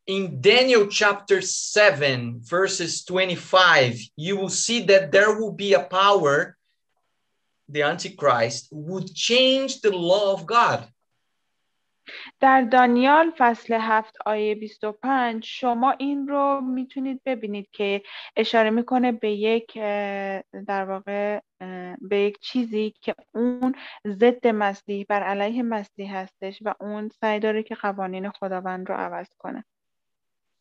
In 0.06 0.40
Daniel 0.40 0.86
chapter 0.90 1.40
7 1.40 2.42
verses 2.42 3.04
25 3.04 4.10
you 4.16 4.36
will 4.36 4.50
see 4.50 4.80
that 4.82 5.10
there 5.12 5.32
will 5.38 5.52
be 5.52 5.72
a 5.72 5.80
power 5.80 6.56
the 7.68 7.82
antichrist 7.82 8.68
would 8.70 9.14
change 9.14 9.80
the 9.80 9.90
law 9.90 10.32
of 10.34 10.46
God. 10.46 10.86
در 12.39 12.61
دانیال 12.61 13.31
فصل 13.37 13.73
هفت 13.73 14.15
آیه 14.25 14.55
25 14.55 15.45
شما 15.45 15.91
این 15.91 16.27
رو 16.27 16.61
می‌تونید 16.61 17.21
ببینید 17.25 17.69
که 17.71 18.01
اشاره 18.37 18.69
می‌کنه 18.69 19.11
به 19.11 19.31
یک 19.31 19.73
در 20.67 20.85
واقع 20.85 21.39
به 22.01 22.19
یک 22.19 22.39
چیزی 22.39 22.93
که 23.01 23.15
اون 23.33 23.75
ضد 24.07 24.47
مسیح 24.47 25.05
بر 25.09 25.23
علیه 25.23 25.63
مسیح 25.63 26.15
هستش 26.15 26.59
و 26.61 26.73
اون 26.79 27.09
سعی 27.21 27.39
داره 27.39 27.63
که 27.63 27.75
قوانین 27.75 28.29
خداوند 28.29 28.89
رو 28.89 28.95
عوض 28.95 29.27
کنه 29.37 29.65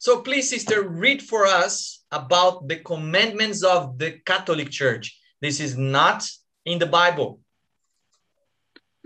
So 0.00 0.22
please 0.22 0.48
sister 0.48 0.88
read 1.04 1.20
for 1.22 1.44
us 1.46 2.04
about 2.12 2.68
the 2.68 2.76
commandments 2.76 3.64
of 3.64 3.98
the 3.98 4.10
Catholic 4.24 4.70
Church. 4.70 5.18
This 5.40 5.58
is 5.58 5.76
not 5.76 6.20
in 6.64 6.78
the 6.78 6.86
Bible. 6.86 7.40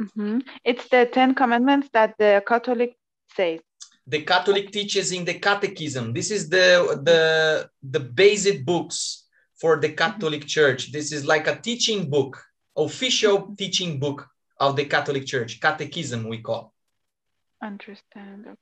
Mhm. 0.00 0.42
It's 0.64 0.88
the 0.88 1.06
Ten 1.06 1.34
Commandments 1.34 1.88
that 1.92 2.14
the 2.18 2.42
Catholic 2.46 2.96
says. 3.36 3.60
The 4.06 4.22
Catholic 4.22 4.72
teaches 4.72 5.12
in 5.12 5.24
the 5.24 5.34
Catechism. 5.34 6.12
This 6.12 6.30
is 6.30 6.48
the 6.48 7.00
the 7.04 7.70
the 7.82 8.00
basic 8.00 8.64
books 8.64 9.28
for 9.54 9.78
the 9.78 9.92
Catholic 9.92 10.46
Church. 10.46 10.90
This 10.90 11.12
is 11.12 11.24
like 11.24 11.46
a 11.46 11.60
teaching 11.60 12.10
book, 12.10 12.42
official 12.76 13.54
teaching 13.56 14.00
book 14.00 14.28
of 14.58 14.74
the 14.76 14.86
Catholic 14.86 15.24
Church. 15.26 15.60
Catechism 15.60 16.28
we 16.28 16.38
call. 16.38 16.74
Understand. 17.62 18.56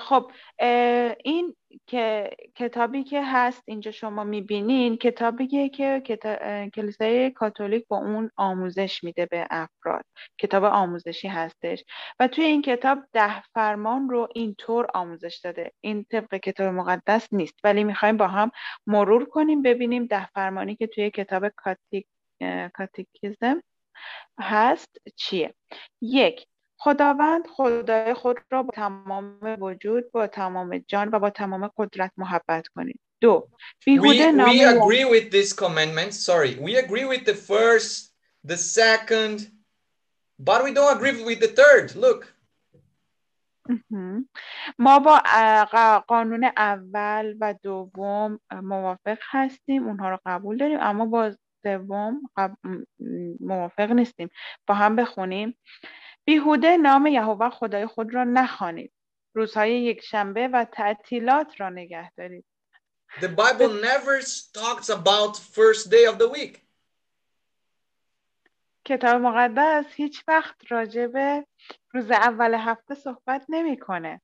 خب 0.00 0.30
این 1.24 1.56
که 1.86 2.30
کتابی 2.56 3.04
که 3.04 3.22
هست 3.24 3.62
اینجا 3.66 3.90
شما 3.90 4.24
می‌بینین 4.24 4.96
کتابیه 4.96 5.68
که 5.68 6.02
کلیسای 6.74 7.30
کاتولیک 7.30 7.84
با 7.88 7.96
اون 7.96 8.30
آموزش 8.36 9.04
میده 9.04 9.26
به 9.26 9.46
افراد. 9.50 10.04
کتاب 10.38 10.64
آموزشی 10.64 11.28
هستش. 11.28 11.84
و 12.20 12.28
توی 12.28 12.44
این 12.44 12.62
کتاب 12.62 12.98
ده 13.12 13.42
فرمان 13.42 14.08
رو 14.10 14.28
اینطور 14.34 14.86
آموزش 14.94 15.40
داده. 15.44 15.72
این 15.80 16.04
طبق 16.10 16.34
کتاب 16.34 16.74
مقدس 16.74 17.32
نیست. 17.32 17.54
ولی 17.64 17.84
می‌خوایم 17.84 18.16
با 18.16 18.28
هم 18.28 18.50
مرور 18.86 19.24
کنیم 19.24 19.62
ببینیم 19.62 20.06
ده 20.06 20.26
فرمانی 20.26 20.76
که 20.76 20.86
توی 20.86 21.10
کتاب 21.10 21.48
کاتیک... 21.48 22.06
کاتیکیزم 22.74 23.62
هست 24.40 24.96
چیه. 25.16 25.54
یک 26.00 26.46
خداوند 26.84 27.46
خدای 27.46 28.14
خود 28.14 28.40
را 28.50 28.62
با 28.62 28.70
تمام 28.74 29.38
وجود 29.60 30.12
با 30.12 30.26
تمام 30.26 30.78
جان 30.78 31.08
و 31.12 31.18
با 31.18 31.30
تمام 31.30 31.70
قدرت 31.76 32.12
محبت 32.16 32.68
کنید 32.68 33.00
دو 33.20 33.48
بیهوده 33.86 34.32
We, 34.32 34.34
نام 34.34 34.50
we 34.50 34.64
agree 34.64 35.04
with 35.04 35.30
this 35.30 35.52
commandment. 35.52 36.12
Sorry, 36.14 36.54
we 36.66 36.76
agree 36.84 37.06
with 37.12 37.24
the 37.24 37.34
first, 37.34 38.12
the 38.50 38.56
second, 38.56 39.36
but 40.38 40.58
we 40.64 40.70
don't 40.74 40.96
agree 40.96 41.24
with 41.24 41.40
the 41.40 41.52
third. 41.60 41.96
Look. 41.96 42.34
ما 44.78 44.98
با 44.98 45.22
قانون 46.08 46.44
اول 46.56 47.36
و 47.40 47.54
دوم 47.62 48.40
موافق 48.62 49.18
هستیم 49.30 49.86
اونها 49.86 50.10
رو 50.10 50.18
قبول 50.26 50.56
داریم 50.56 50.78
اما 50.80 51.06
با 51.06 51.36
سوم 51.62 52.20
موافق 53.40 53.90
نیستیم 53.90 54.28
با 54.66 54.74
هم 54.74 54.96
بخونیم 54.96 55.56
بیهوده 56.24 56.76
نام 56.76 57.06
یهوه 57.06 57.50
خدای 57.50 57.86
خود 57.86 58.14
را 58.14 58.24
نخوانید 58.24 58.92
روزهای 59.34 59.82
یک 59.82 60.00
شنبه 60.00 60.48
و 60.48 60.64
تعطیلات 60.64 61.60
را 61.60 61.68
نگه 61.68 62.12
دارید 62.16 62.44
the 63.20 63.28
Bible 63.28 63.68
never 63.68 64.20
talks 64.52 64.88
about 64.88 65.36
first 65.36 65.90
day 65.90 66.04
of 66.06 66.18
the 66.18 66.28
week. 66.28 66.60
کتاب 68.84 69.22
مقدس 69.22 69.84
هیچ 69.94 70.24
وقت 70.28 70.72
راجع 70.72 71.06
به 71.06 71.46
روز 71.92 72.10
اول 72.10 72.54
هفته 72.54 72.94
صحبت 72.94 73.46
نمی‌کنه 73.48 74.20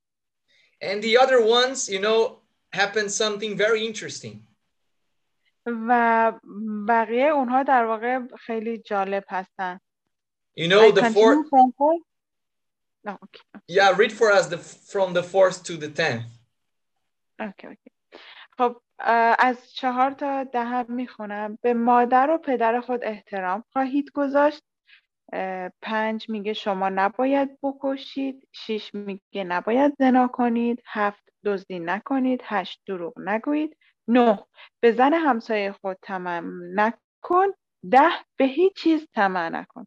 And 0.82 1.02
the 1.02 1.18
other 1.18 1.40
ones, 1.40 1.88
you 1.88 2.00
know, 2.00 2.40
happened 2.72 3.10
something 3.10 3.56
very 3.56 3.86
interesting. 3.86 4.50
و 5.66 6.32
بقیه 6.88 7.26
اونها 7.26 7.62
در 7.62 7.84
واقع 7.84 8.20
خیلی 8.38 8.78
جالب 8.78 9.24
هستن 9.28 9.80
You 10.60 10.68
know, 10.72 10.86
I 10.88 10.90
the 11.00 11.06
fourth, 11.16 11.48
from 11.52 11.68
four? 11.78 11.94
No, 13.06 13.12
okay. 13.24 13.44
yeah, 13.76 13.88
read 14.00 14.12
for 14.20 14.28
us 14.38 14.44
the 14.52 14.58
from 14.92 15.08
the 15.18 15.24
fourth 15.32 15.58
to 15.68 15.72
the 15.82 15.90
tenth. 16.00 16.28
اوکی 17.40 17.66
اوکی 17.66 17.90
خب 18.58 18.80
از 19.38 19.72
چهار 19.72 20.10
تا 20.10 20.44
ده 20.44 20.82
می‌خونم. 20.82 21.58
به 21.62 21.74
مادر 21.74 22.30
و 22.30 22.38
پدر 22.38 22.80
خود 22.80 23.04
احترام 23.04 23.64
خواهید 23.72 24.10
گذاشت. 24.14 24.62
پنج 25.82 26.30
میگه 26.30 26.52
شما 26.52 26.88
نباید 26.88 27.58
بکشید. 27.62 28.48
شیش 28.52 28.94
میگه 28.94 29.44
نباید 29.44 29.94
زنا 29.98 30.28
کنید. 30.28 30.82
هفت 30.86 31.24
دزدی 31.44 31.78
نکنید. 31.78 32.40
هشت 32.44 32.82
دروغ 32.86 33.14
نگویید. 33.18 33.76
نه 34.08 34.44
به 34.80 34.92
زن 34.92 35.14
همسایه 35.14 35.72
خود 35.72 35.96
طمع 36.02 36.42
نکن. 36.74 37.46
ده 37.90 38.10
به 38.36 38.44
هیچ 38.44 38.72
چیز 38.76 39.06
طمع 39.14 39.48
نکن. 39.48 39.86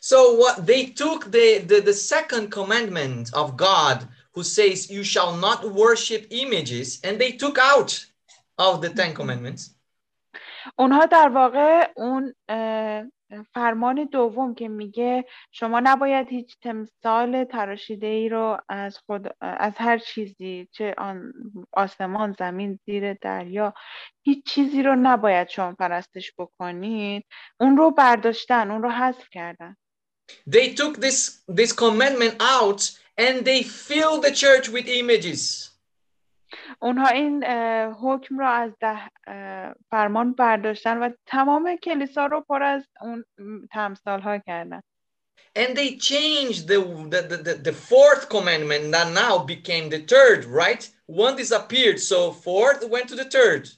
So 0.00 0.34
what 0.34 0.66
they 0.66 0.86
took 0.86 1.30
the, 1.30 1.58
the 1.58 1.80
the 1.80 1.92
second 1.92 2.50
commandment 2.50 3.32
of 3.34 3.56
God, 3.56 4.08
who 4.34 4.42
says, 4.42 4.90
"You 4.90 5.04
shall 5.04 5.36
not 5.36 5.60
worship 5.82 6.26
images," 6.30 7.00
and 7.04 7.18
they 7.18 7.32
took 7.32 7.58
out 7.58 8.06
of 8.58 8.80
the 8.80 8.90
Ten 8.90 9.14
Commandments. 9.14 9.74
اونها 10.78 11.06
در 11.06 11.28
واقع 11.34 11.92
اون 11.96 12.34
اه، 12.48 13.10
فرمان 13.53 14.03
دوم 14.11 14.55
که 14.55 14.67
میگه 14.67 15.25
شما 15.51 15.79
نباید 15.83 16.27
هیچ 16.27 16.55
تمثال 16.61 17.43
تراشیده 17.43 18.07
ای 18.07 18.29
رو 18.29 18.57
از 18.69 18.97
خود 18.97 19.27
از 19.41 19.73
هر 19.77 19.97
چیزی 19.97 20.67
چه 20.71 20.93
آن 20.97 21.33
آسمان 21.73 22.35
زمین 22.39 22.79
زیر 22.85 23.13
دریا 23.13 23.73
هیچ 24.23 24.45
چیزی 24.45 24.83
رو 24.83 24.95
نباید 24.95 25.49
شما 25.49 25.73
پرستش 25.73 26.31
بکنید 26.37 27.25
اون 27.59 27.77
رو 27.77 27.91
برداشتن 27.91 28.71
اون 28.71 28.81
رو 28.83 28.89
حذف 28.89 29.29
کردن 29.31 29.77
They 30.49 30.73
took 30.73 30.99
this 30.99 31.43
this 31.47 31.71
commandment 31.71 32.35
out 32.39 32.91
and 33.17 33.45
they 33.45 33.61
filled 33.63 34.23
the 34.23 34.31
church 34.31 34.69
with 34.69 34.87
images. 34.87 35.74
اونها 36.79 37.07
این 37.07 37.43
حکم 37.93 38.39
رو 38.39 38.47
از 38.47 38.71
ده 38.79 38.99
فرمان 39.91 40.33
برداشتن 40.33 40.97
و 40.97 41.09
تمام 41.25 41.75
کلیسا 41.75 42.25
رو 42.25 42.41
پر 42.41 42.63
از 42.63 42.87
اون 43.01 43.25
تمثال 43.71 44.21
ها 44.21 44.37
کردن 44.37 44.81
And 45.57 45.77
they 45.77 45.95
changed 45.95 46.67
the, 46.67 46.79
the, 47.13 47.21
the, 47.47 47.53
the, 47.53 47.71
fourth 47.71 48.27
commandment 48.27 48.91
that 48.91 49.13
now 49.13 49.37
became 49.37 49.85
the 49.89 50.01
third, 50.13 50.43
right? 50.43 50.83
One 51.05 51.37
disappeared, 51.37 51.97
so 52.01 52.31
fourth 52.31 52.81
went 52.89 53.07
to 53.09 53.15
the 53.15 53.29
third. 53.35 53.69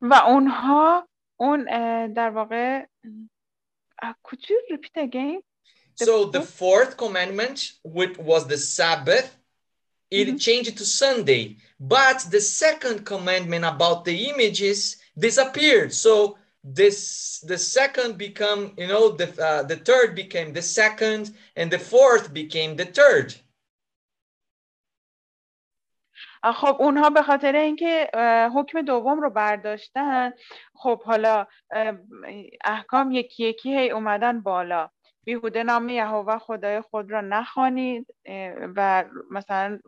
و 0.00 0.14
اونها 0.14 1.08
اون 1.40 1.64
در 2.12 2.30
واقع 2.30 2.84
could 4.22 4.48
you 4.48 4.58
repeat 4.70 4.96
again 4.96 5.40
The 5.98 6.04
So 6.06 6.24
the 6.24 6.42
fourth 6.42 6.96
commandment, 6.96 7.72
which 7.84 8.16
was 8.18 8.46
the 8.46 8.56
Sabbath, 8.56 9.36
it 10.11 10.27
Mhm. 10.27 10.39
changed 10.39 10.69
it 10.69 10.77
to 10.77 10.85
Sunday. 10.85 11.57
But 11.79 12.19
the 12.31 12.41
second 12.41 13.05
commandment 13.05 13.65
about 13.65 14.05
the 14.05 14.29
images 14.29 14.97
disappeared. 15.17 15.93
So 15.93 16.37
this 16.63 17.39
the 17.41 17.57
second 17.57 18.17
become, 18.17 18.73
you 18.77 18.87
know, 18.87 19.09
the 19.09 19.27
uh, 19.49 19.63
the 19.63 19.77
third 19.77 20.15
became 20.15 20.53
the 20.53 20.61
second, 20.61 21.23
and 21.55 21.71
the 21.71 21.79
fourth 21.79 22.33
became 22.33 22.75
the 22.75 22.85
third. 22.85 23.35
آه، 26.43 26.51
خب 26.51 26.75
اونها 26.79 27.09
به 27.09 27.21
خاطر 27.21 27.55
اینکه 27.55 28.07
اه، 28.13 28.49
حکم 28.49 28.81
دوم 28.81 29.19
رو 29.21 29.29
برداشتن 29.29 30.31
خب 30.75 31.03
حالا 31.03 31.45
اه، 31.71 31.93
احکام 32.65 33.11
یکی 33.11 33.43
یکی 33.43 33.77
هی 33.77 33.89
اومدن 33.91 34.41
بالا 34.41 34.89
بیهوده 35.24 35.62
نام 35.62 35.88
یهوه 35.88 36.38
خدای 36.38 36.80
خود 36.80 37.10
را 37.10 37.20
نخوانید 37.20 38.06
و 38.76 39.04
مثلا 39.30 39.78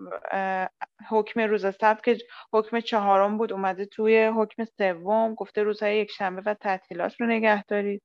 حکم 1.09 1.41
روز 1.41 1.61
سبت 1.61 2.05
که 2.05 2.19
حکم 2.53 2.81
چهارم 2.81 3.39
بود 3.39 3.53
اومده 3.53 3.85
توی 3.85 4.27
حکم 4.27 4.65
سوم 4.65 5.35
گفته 5.35 5.63
روزهای 5.63 5.99
یک 5.99 6.11
شنبه 6.11 6.43
و 6.47 6.55
تعطیلات 6.55 7.21
رو 7.21 7.27
نگه 7.27 7.65
دارید 7.65 8.03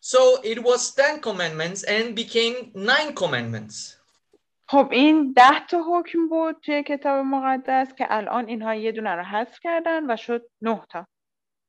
So 0.00 0.40
it 0.44 0.58
was 0.62 0.94
10 0.94 1.20
commandments 1.20 1.82
and 1.82 2.14
became 2.14 2.70
nine 2.74 3.12
commandments. 3.14 3.96
خب 4.68 4.88
این 4.92 5.32
ده 5.32 5.66
تا 5.70 5.82
حکم 5.82 6.28
بود 6.28 6.56
توی 6.62 6.82
کتاب 6.82 7.24
مقدس 7.24 7.94
که 7.94 8.06
الان 8.10 8.48
اینها 8.48 8.74
یه 8.74 8.92
دونه 8.92 9.10
رو 9.10 9.22
حذف 9.22 9.58
کردن 9.62 10.10
و 10.10 10.16
شد 10.16 10.50
نه 10.62 10.82
تا 10.90 11.06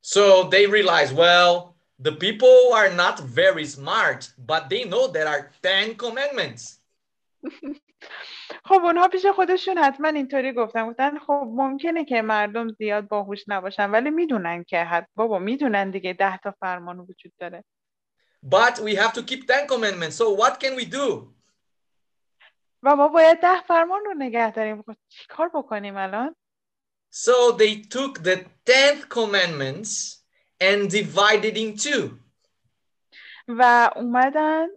So 0.02 0.44
they 0.50 0.66
realized, 0.68 1.16
well, 1.16 1.77
the 2.00 2.12
people 2.12 2.74
are 2.74 2.90
not 2.90 3.20
very 3.20 3.66
smart, 3.66 4.32
but 4.38 4.70
they 4.70 4.84
know 4.84 5.08
there 5.08 5.28
are 5.28 5.52
10 5.62 5.96
commandments. 5.96 6.80
خب 8.66 8.82
اونها 8.84 9.08
پیش 9.08 9.26
خودشون 9.26 9.78
حتما 9.78 10.08
اینطوری 10.08 10.54
گفتن 10.54 10.90
گفتن 10.90 11.20
خب 11.20 11.48
ممکنه 11.48 12.06
که 12.06 12.22
مردم 12.22 12.68
زیاد 12.68 13.08
باهوش 13.08 13.44
نباشن 13.48 13.92
ولی 13.92 14.10
می‌دونن 14.10 14.64
که 14.64 14.84
حد 14.84 15.10
بابا 15.16 15.40
می‌دونن 15.40 15.92
دیگه 15.92 16.14
ده 16.14 16.38
تا 16.38 16.54
فرمان 16.60 17.00
وجود 17.00 17.34
داره 17.40 17.64
But 18.46 18.80
we 18.80 18.96
have 18.96 19.14
to 19.14 19.24
keep 19.24 19.48
10 19.48 19.68
commandments. 19.68 20.16
So 20.16 20.30
what 20.32 20.60
can 20.60 20.76
we 20.76 20.86
do? 20.86 21.34
و 22.84 22.96
ما 22.96 23.08
باید 23.08 23.40
ده 23.42 23.62
فرمان 23.62 24.06
رو 24.06 24.14
نگه 24.14 24.52
داریم 24.52 24.82
خب 24.82 24.96
چیکار 25.10 25.50
بکنیم 25.54 25.98
الان 25.98 26.36
So 27.14 27.52
they 27.52 27.82
took 27.82 28.24
the 28.24 28.46
10th 28.66 29.10
commandments 29.10 30.24
and 30.60 30.90
divided 30.90 31.58
in 31.58 31.78
two. 31.78 32.20
و 33.48 33.92
اومدن 33.96 34.68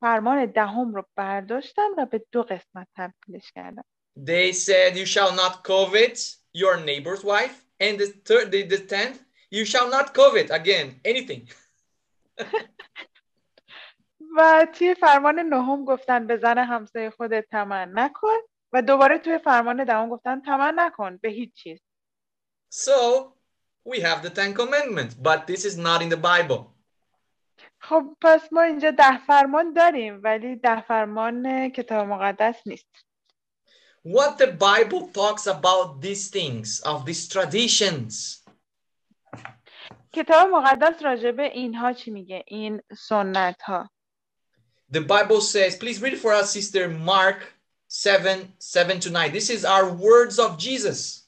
فرمان 0.00 0.46
دهم 0.46 0.94
رو 0.94 1.06
برداشتن 1.16 1.88
و 1.98 2.06
به 2.06 2.24
دو 2.32 2.42
قسمت 2.42 2.88
تبدیلش 2.96 3.52
کردن 3.52 3.82
They 4.16 4.52
said, 4.52 4.96
You 4.96 5.06
shall 5.06 5.32
not 5.34 5.64
covet 5.64 6.36
your 6.52 6.76
neighbor's 6.76 7.24
wife. 7.24 7.64
And 7.80 7.98
the 7.98 8.06
third, 8.06 8.50
the, 8.52 8.62
the 8.64 8.78
10th, 8.78 9.18
you 9.50 9.64
shall 9.64 9.88
not 9.88 10.12
covet 10.14 10.50
again 10.50 11.00
anything. 11.04 11.48
و 14.36 14.66
توی 14.74 14.94
فرمان 14.94 15.38
نهم 15.38 15.84
گفتن 15.84 16.26
به 16.26 16.36
زن 16.36 16.58
همسایه 16.58 17.10
خودت 17.10 17.46
طمع 17.50 17.84
نکن 17.84 18.38
و 18.72 18.82
دوباره 18.82 19.18
توی 19.18 19.38
فرمان 19.38 19.84
دهم 19.84 20.08
گفتن 20.08 20.40
طمع 20.40 20.70
نکن 20.70 21.16
به 21.16 21.28
هیچ 21.28 21.54
چیز 21.54 21.80
So 22.74 23.32
we 23.85 23.99
have 24.01 24.21
the 24.23 24.29
Ten 24.29 24.53
Commandments, 24.53 25.13
but 25.13 25.47
this 25.47 25.63
is 25.65 25.77
not 25.77 26.01
in 26.01 26.09
the 26.09 26.17
Bible. 26.17 26.71
خب 27.79 28.03
پس 28.21 28.41
ما 28.51 28.61
اینجا 28.61 28.91
ده 28.91 29.17
فرمان 29.27 29.73
داریم 29.73 30.21
ولی 30.23 30.55
ده 30.55 30.81
فرمان 30.81 31.69
کتاب 31.69 32.07
مقدس 32.07 32.55
نیست 32.65 32.85
What 34.03 34.37
the 34.37 34.51
Bible 34.51 35.07
talks 35.13 35.47
about 35.47 36.01
these 36.01 36.29
things, 36.29 36.79
of 36.81 37.05
these 37.05 37.27
traditions. 37.27 38.43
کتاب 40.13 40.49
مقدس 40.49 41.03
راجع 41.03 41.31
به 41.31 41.43
اینها 41.43 41.93
چی 41.93 42.11
میگه 42.11 42.43
این 42.47 42.81
سنت 42.97 43.61
ها 43.61 43.89
The 44.91 45.01
Bible 45.01 45.41
says, 45.41 45.75
please 45.75 45.99
read 46.01 46.17
for 46.17 46.31
us, 46.31 46.51
Sister 46.51 46.87
Mark 46.89 47.53
7 47.87 48.47
7 48.59 48.99
to 48.99 49.09
9. 49.09 49.31
This 49.31 49.49
is 49.49 49.65
our 49.65 49.91
words 49.91 50.37
of 50.39 50.57
Jesus. 50.57 51.18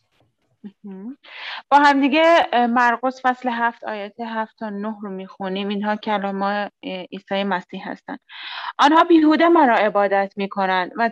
با 1.70 1.78
همدیگه 1.78 2.48
اه، 2.52 2.66
مرقس 2.66 3.20
فصل 3.22 3.48
هفت 3.48 3.84
آیات 3.84 4.20
هفت 4.20 4.58
تا 4.58 4.70
نه 4.70 4.96
رو 5.02 5.10
می‌خونیم. 5.10 5.68
اینها 5.68 5.96
کلام 5.96 6.70
عیسی 6.82 7.44
مسیح 7.44 7.90
هستند 7.90 8.20
آنها 8.78 9.04
بیهوده 9.04 9.48
مرا 9.48 9.76
عبادت 9.76 10.32
می‌کنند 10.36 10.92
و 10.96 11.10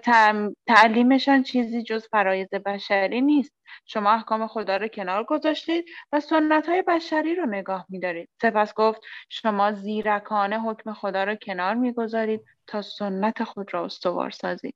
تعلیمشان 0.66 1.42
چیزی 1.42 1.82
جز 1.82 2.06
فرایض 2.10 2.48
بشری 2.48 3.20
نیست. 3.20 3.52
شما 3.86 4.10
احکام 4.10 4.46
خدا 4.46 4.76
را 4.76 4.88
کنار 4.88 5.24
گذاشتید 5.24 5.84
و 6.12 6.20
سنت 6.20 6.68
های 6.68 6.82
بشری 6.82 7.34
را 7.34 7.44
نگاه 7.44 7.86
میدارید. 7.88 8.28
سپس 8.42 8.74
گفت 8.74 9.00
شما 9.28 9.72
زیرکانه 9.72 10.60
حکم 10.60 10.92
خدا 10.92 11.24
را 11.24 11.34
کنار 11.34 11.74
می‌گذارید 11.74 12.40
تا 12.66 12.82
سنت 12.82 13.44
خود 13.44 13.74
را 13.74 13.84
استوار 13.84 14.30
سازید. 14.30 14.74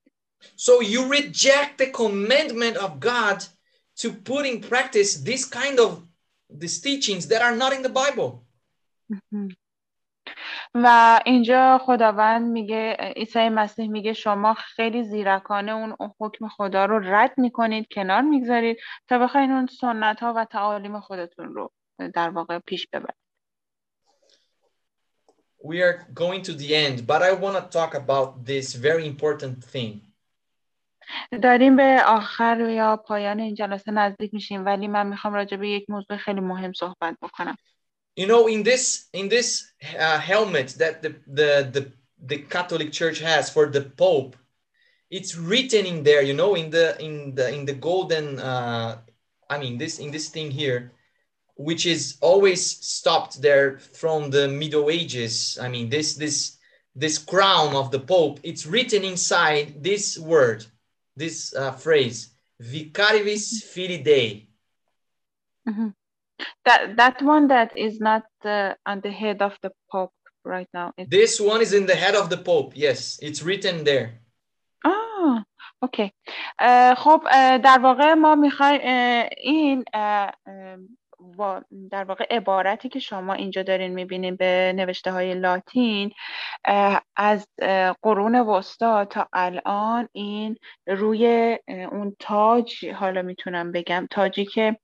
So 0.56 0.82
you 0.82 1.00
reject 1.18 1.78
the 1.78 1.86
commandment 1.86 2.76
of 2.76 2.90
God 3.00 3.42
to 4.00 4.08
put 4.12 4.46
in 4.46 4.60
practice 4.60 5.10
this 5.30 5.44
kind 5.44 5.78
of 5.78 5.90
these 6.48 6.80
teachings 6.80 7.26
that 7.28 7.42
are 7.42 7.56
not 7.56 7.72
in 7.72 7.82
the 7.82 7.88
Bible. 7.88 8.44
و 10.74 11.20
اینجا 11.26 11.78
خداوند 11.78 12.52
میگه 12.52 12.96
عیسی 13.16 13.48
مسیح 13.48 13.88
میگه 13.88 14.12
شما 14.12 14.54
خیلی 14.54 15.04
زیرکانه 15.04 15.72
اون 15.72 15.96
حکم 16.20 16.48
خدا 16.48 16.84
رو 16.84 16.98
رد 17.14 17.38
می‌کنید 17.38 17.86
کنار 17.92 18.20
می‌گذارید 18.20 18.76
تا 19.08 19.18
بخواین 19.18 19.50
اون 19.50 19.66
سنت 19.66 20.20
ها 20.20 20.32
و 20.36 20.44
تعالیم 20.44 21.00
خودتون 21.00 21.54
رو 21.54 21.72
در 22.14 22.30
واقع 22.30 22.58
پیش 22.58 22.86
ببرید 22.92 23.16
We 25.64 25.80
are 25.80 26.06
going 26.14 26.42
to 26.42 26.52
the 26.52 26.74
end, 26.74 27.06
but 27.06 27.22
I 27.22 27.32
want 27.32 27.56
to 27.56 27.64
talk 27.78 27.94
about 27.94 28.44
this 28.44 28.74
very 28.74 29.06
important 29.06 29.64
thing. 29.64 30.03
داریم 31.43 31.75
به 31.75 32.03
آخر 32.05 32.69
یا 32.69 32.95
پایان 32.95 33.39
این 33.39 33.55
جلسه 33.55 33.91
نزدیک 33.91 34.33
میشیم 34.33 34.65
ولی 34.65 34.87
من 34.87 35.07
میخوام 35.07 35.33
راجع 35.33 35.57
به 35.57 35.69
یک 35.69 35.89
موضوع 35.89 36.17
خیلی 36.17 36.39
مهم 36.39 36.73
صحبت 36.73 37.17
بکنم 37.21 37.57
You 38.19 38.27
know, 38.27 38.47
in 38.47 38.63
this 38.63 39.07
in 39.13 39.29
this 39.29 39.71
uh, 39.97 40.19
helmet 40.19 40.75
that 40.79 41.01
the, 41.01 41.15
the 41.25 41.49
the 41.75 41.83
the 42.31 42.37
Catholic 42.53 42.91
Church 42.91 43.19
has 43.19 43.49
for 43.49 43.65
the 43.67 43.81
Pope, 43.81 44.35
it's 45.09 45.37
written 45.37 45.85
in 45.85 46.03
there. 46.03 46.21
You 46.21 46.33
know, 46.33 46.55
in 46.55 46.69
the 46.69 47.01
in 47.01 47.35
the 47.35 47.47
in 47.53 47.65
the 47.65 47.73
golden. 47.73 48.39
Uh, 48.39 48.97
I 49.49 49.57
mean, 49.57 49.77
this 49.77 49.99
in 49.99 50.11
this 50.11 50.27
thing 50.29 50.51
here, 50.51 50.91
which 51.55 51.85
is 51.85 52.17
always 52.21 52.61
stopped 52.85 53.41
there 53.41 53.79
from 53.79 54.29
the 54.29 54.47
Middle 54.47 54.89
Ages. 54.89 55.57
I 55.61 55.69
mean, 55.69 55.89
this 55.89 56.15
this 56.15 56.57
this 56.95 57.17
crown 57.17 57.75
of 57.75 57.89
the 57.89 57.99
Pope. 57.99 58.39
It's 58.43 58.65
written 58.65 59.03
inside 59.03 59.81
this 59.81 60.17
word, 60.17 60.65
this 61.17 61.53
uh, 61.55 61.71
phrase, 61.71 62.17
"Vicarivis 62.61 63.63
Filii 63.73 64.03
Dei." 64.03 64.45
that 66.65 66.95
that 66.97 67.21
one 67.21 67.47
that 67.47 67.71
is 67.77 67.99
not 67.99 68.23
uh, 68.45 68.73
on 68.85 69.01
the 69.01 69.11
head 69.11 69.41
of 69.41 69.57
the 69.61 69.71
pope 69.91 70.13
right 70.45 70.69
now 70.73 70.87
It's- 70.97 71.09
This 71.09 71.39
one 71.39 71.61
is 71.61 71.73
in 71.73 71.85
the 71.85 71.95
head 71.95 72.15
of 72.15 72.29
the 72.29 72.37
Pope. 72.37 72.73
Yes, 72.75 73.19
it's 73.21 73.41
written 73.43 73.83
there. 73.83 74.09
آه 74.85 75.45
اوکی 75.83 76.11
اه، 76.59 76.93
خب 76.95 77.23
اه، 77.31 77.57
در 77.57 77.79
واقع 77.83 78.13
ما 78.13 78.35
میخوایم 78.35 78.81
این 79.37 79.83
اه، 79.93 80.31
اه، 80.47 80.75
وا- 80.75 81.02
در 81.90 82.04
واقع 82.04 82.26
عبارتی 82.30 82.88
که 82.88 82.98
شما 82.98 83.32
اینجا 83.32 83.62
دارین 83.62 83.94
می‌بینین 83.94 84.36
به 84.36 84.72
نوشته 84.76 85.12
های 85.12 85.34
لاتین 85.34 86.12
از 87.16 87.48
قرون 88.02 88.34
وسطا 88.34 89.04
تا 89.04 89.28
الان 89.32 90.08
این 90.12 90.56
روی 90.86 91.58
اون 91.66 92.16
تاج 92.18 92.86
حالا 92.86 93.22
می‌تونم 93.22 93.72
بگم 93.72 94.08
تاجی 94.10 94.44
که 94.44 94.78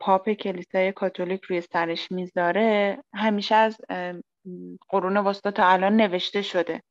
پاپ 0.00 0.30
کلیسای 0.30 0.92
کاتولیک 0.92 1.44
روی 1.44 1.60
سرش 1.60 2.12
می‌ذاره 2.12 2.98
همیشه 3.14 3.54
از 3.54 3.76
قرون 4.88 5.16
وسطا 5.16 5.50
تا 5.50 5.68
الان 5.68 5.96
نوشته 5.96 6.42
شده. 6.42 6.82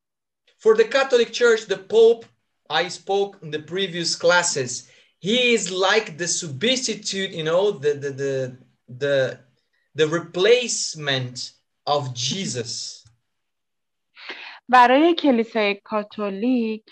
For 0.60 0.76
the 0.78 0.84
Catholic 0.84 1.32
Church, 1.34 1.66
the 1.66 1.78
Pope, 1.78 2.26
I 2.70 2.88
spoke 2.88 3.38
in 3.44 3.52
the 3.52 3.60
previous 3.60 4.16
classes, 4.16 4.92
he 5.26 5.38
is 5.58 5.72
like 5.72 6.08
the 6.22 6.28
substitute, 6.28 7.32
you 7.40 7.46
know, 7.50 7.64
the 7.84 7.92
the 8.04 8.12
the 8.22 8.34
the, 9.04 9.16
the 10.00 10.08
replacement 10.20 11.36
of 11.96 12.02
Jesus. 12.14 13.02
برای 14.70 15.16
کلیسای 15.16 15.76
کاتولیک 15.84 16.84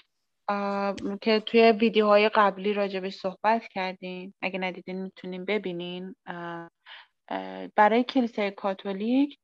که 1.22 1.40
توی 1.46 1.72
ویدیوهای 1.72 2.30
قبلی 2.30 2.74
راجبش 2.74 3.14
صحبت 3.16 3.68
کردیم 3.68 4.36
اگه 4.42 4.60
ندیدین 4.60 5.02
می‌تونین 5.02 5.46
ببینین 5.46 6.16
برای 7.76 8.04
کلیسای 8.04 8.52
کاتولیک 8.52 9.40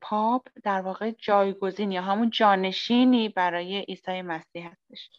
پاپ 0.00 0.48
در 0.64 0.80
واقع 0.80 1.10
جایگزین 1.10 1.92
یا 1.92 2.02
همون 2.02 2.30
جانشینی 2.30 3.28
برای 3.28 3.80
عیسی 3.80 4.22
مسیح 4.22 4.68
هستش 4.68 5.10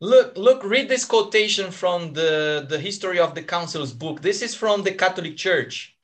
Look, 0.00 0.38
look, 0.38 0.64
read 0.64 0.88
this 0.88 1.04
quotation 1.04 1.70
from 1.70 2.14
the, 2.14 2.64
the 2.66 2.78
History 2.78 3.18
of 3.18 3.34
the 3.34 3.42
Councils 3.42 3.92
book. 3.92 4.22
This 4.22 4.40
is 4.40 4.54
from 4.54 4.82
the 4.82 4.92
Catholic 4.92 5.36
Church. 5.36 5.96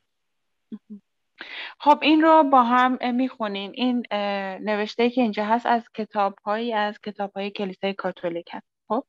خب 1.80 1.98
این 2.02 2.22
رو 2.22 2.44
با 2.52 2.62
هم 2.62 3.14
می‌خونیم 3.14 3.72
این 3.74 4.06
اه، 4.10 4.58
نوشته 4.58 5.10
که 5.10 5.22
اینجا 5.22 5.44
هست 5.44 5.66
از 5.66 5.82
کتاب 5.94 6.38
هایی 6.44 6.72
از 6.72 6.98
کتاب 7.06 7.32
های 7.36 7.50
کلیسای 7.50 7.94
کاتولیک 7.94 8.48
هست 8.52 8.66
خب 8.88 9.04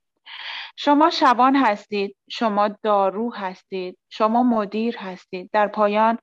شما 0.76 1.10
شبان 1.10 1.56
هستید 1.56 2.16
شما 2.30 2.70
دارو 2.84 3.34
هستید 3.34 3.98
شما 4.10 4.44
مدیر 4.44 4.98
هستید 4.98 5.50
در 5.54 5.68
پایان 5.68 6.18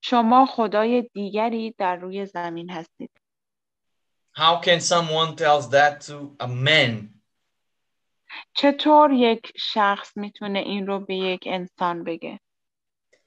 شما 0.00 0.46
خدای 0.46 1.02
دیگری 1.02 1.74
در 1.78 1.96
روی 1.96 2.26
زمین 2.26 2.70
هستید 2.70 3.10
How 4.36 4.60
can 4.60 4.80
someone 4.80 5.36
tells 5.36 5.68
that 5.68 6.00
to 6.06 6.34
a 6.40 6.48
man? 6.48 7.14
چطور 8.54 9.12
یک 9.12 9.52
شخص 9.56 10.16
می‌تونه 10.16 10.58
این 10.58 10.86
رو 10.86 11.00
به 11.00 11.14
یک 11.14 11.44
انسان 11.46 12.04
بگه 12.04 12.40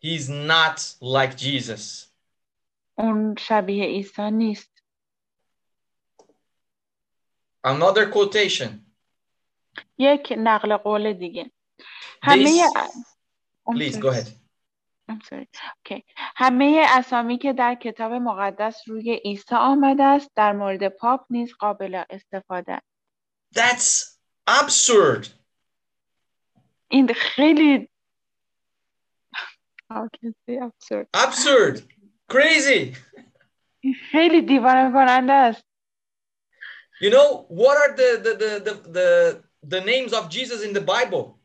He's 0.05 0.29
not 0.29 0.79
like 1.01 1.35
Jesus. 1.35 2.07
اون 2.97 3.35
شبیه 3.39 3.85
عیسی 3.85 4.31
نیست 4.31 4.71
Another 7.67 8.11
quotation. 8.13 8.69
یک 9.97 10.33
نقل 10.37 10.77
قول 10.77 11.13
دیگه 11.13 11.51
همه 12.21 12.63
please 13.69 13.97
go 13.97 14.09
ahead. 14.11 14.27
I'm 15.09 15.21
sorry. 15.21 15.47
Okay. 15.81 16.01
همه 16.35 16.85
اسامی 16.89 17.37
که 17.37 17.53
در 17.53 17.75
کتاب 17.75 18.11
مقدس 18.13 18.81
روی 18.87 19.13
عیسی 19.25 19.55
آمده 19.55 20.03
است 20.03 20.31
در 20.35 20.53
مورد 20.53 20.87
پاپ 20.87 21.25
نیز 21.29 21.53
قابل 21.53 22.03
استفاده 22.09 22.73
است. 22.73 22.87
That's 23.55 24.16
absurd. 24.46 25.26
این 26.88 27.14
خیلی 27.14 27.88
How 29.90 30.08
can 30.08 30.28
I 30.28 30.32
say 30.46 30.58
absurd. 30.58 31.06
Absurd. 31.14 31.82
Crazy. 32.32 32.96
این 33.80 33.94
خیلی 34.10 34.42
دیوانه 34.42 34.92
کننده 34.92 35.32
است 35.32 35.64
You 37.00 37.10
know, 37.10 37.46
what 37.48 37.76
are 37.82 37.92
the, 37.96 38.10
the, 38.24 38.34
the, 38.42 38.50
the, 38.66 38.74
the, 38.98 39.08
the 39.74 39.80
names 39.80 40.12
of 40.12 40.28
Jesus 40.28 40.62
in 40.62 40.72
the 40.72 40.80
Bible? 40.80 41.38